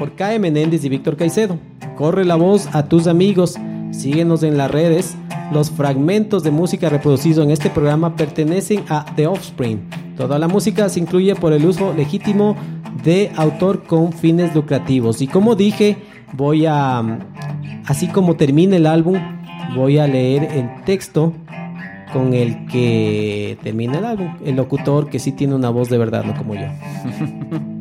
por 0.02 0.16
Cae 0.16 0.39
Menéndez 0.39 0.84
y 0.84 0.89
Víctor 0.89 1.16
Caicedo. 1.16 1.60
Corre 1.95 2.26
la 2.26 2.36
voz 2.36 2.68
a 2.74 2.88
tus 2.88 3.06
amigos. 3.06 3.60
Síguenos 3.91 4.41
en 4.41 4.58
las 4.58 4.72
redes. 4.72 5.16
Los 5.54 5.70
fragmentos 5.70 6.41
de 6.41 6.49
música 6.49 6.89
reproducidos 6.89 7.45
en 7.45 7.52
este 7.52 7.70
programa 7.70 8.16
pertenecen 8.16 8.84
a 8.89 9.06
The 9.16 9.28
Offspring. 9.28 9.80
Toda 10.18 10.39
la 10.39 10.47
música 10.47 10.89
se 10.89 11.02
incluye 11.02 11.36
por 11.36 11.54
el 11.54 11.68
uso 11.68 11.93
legítimo 11.93 12.56
de 13.04 13.32
autor 13.36 13.84
con 13.84 14.12
fines 14.12 14.56
lucrativos. 14.56 15.22
Y 15.22 15.28
como 15.28 15.54
dije, 15.54 15.97
voy 16.34 16.66
a, 16.66 17.20
así 17.86 18.08
como 18.08 18.36
termine 18.36 18.78
el 18.78 18.88
álbum, 18.88 19.20
voy 19.76 19.99
a 19.99 20.08
leer 20.08 20.45
el 20.45 20.84
texto 20.84 21.32
con 22.12 22.34
el 22.34 22.66
que 22.66 23.56
termina 23.62 23.99
el 23.99 24.06
álbum. 24.06 24.36
El 24.43 24.56
locutor 24.56 25.12
que 25.12 25.20
sí 25.20 25.32
tiene 25.32 25.54
una 25.54 25.70
voz 25.70 25.89
de 25.89 25.99
verdad, 25.99 26.24
no 26.24 26.36
como 26.36 26.56
yo. 26.56 26.66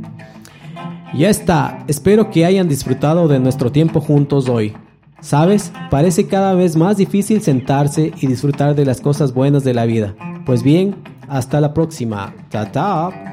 ya 1.14 1.28
está. 1.28 1.84
Espero 1.88 2.30
que 2.30 2.44
hayan 2.44 2.68
disfrutado 2.68 3.28
de 3.28 3.38
nuestro 3.38 3.72
tiempo 3.72 4.00
juntos 4.00 4.48
hoy. 4.48 4.74
¿Sabes? 5.20 5.72
Parece 5.90 6.26
cada 6.26 6.54
vez 6.54 6.76
más 6.76 6.96
difícil 6.96 7.42
sentarse 7.42 8.12
y 8.20 8.26
disfrutar 8.26 8.74
de 8.74 8.86
las 8.86 9.00
cosas 9.00 9.34
buenas 9.34 9.64
de 9.64 9.74
la 9.74 9.84
vida. 9.84 10.14
Pues 10.46 10.62
bien, 10.62 10.96
hasta 11.28 11.60
la 11.60 11.74
próxima. 11.74 12.34
Ta 12.48 12.72
ta. 12.72 13.29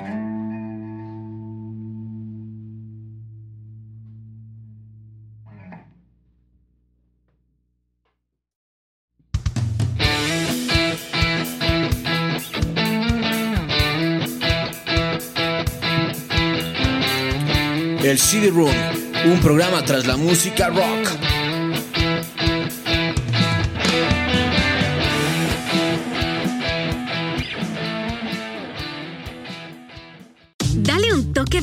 El 18.17 18.23
CD 18.23 18.49
Room, 18.49 18.73
un 19.31 19.39
programa 19.41 19.85
tras 19.85 20.07
la 20.07 20.17
música 20.17 20.69
rock. 20.69 21.26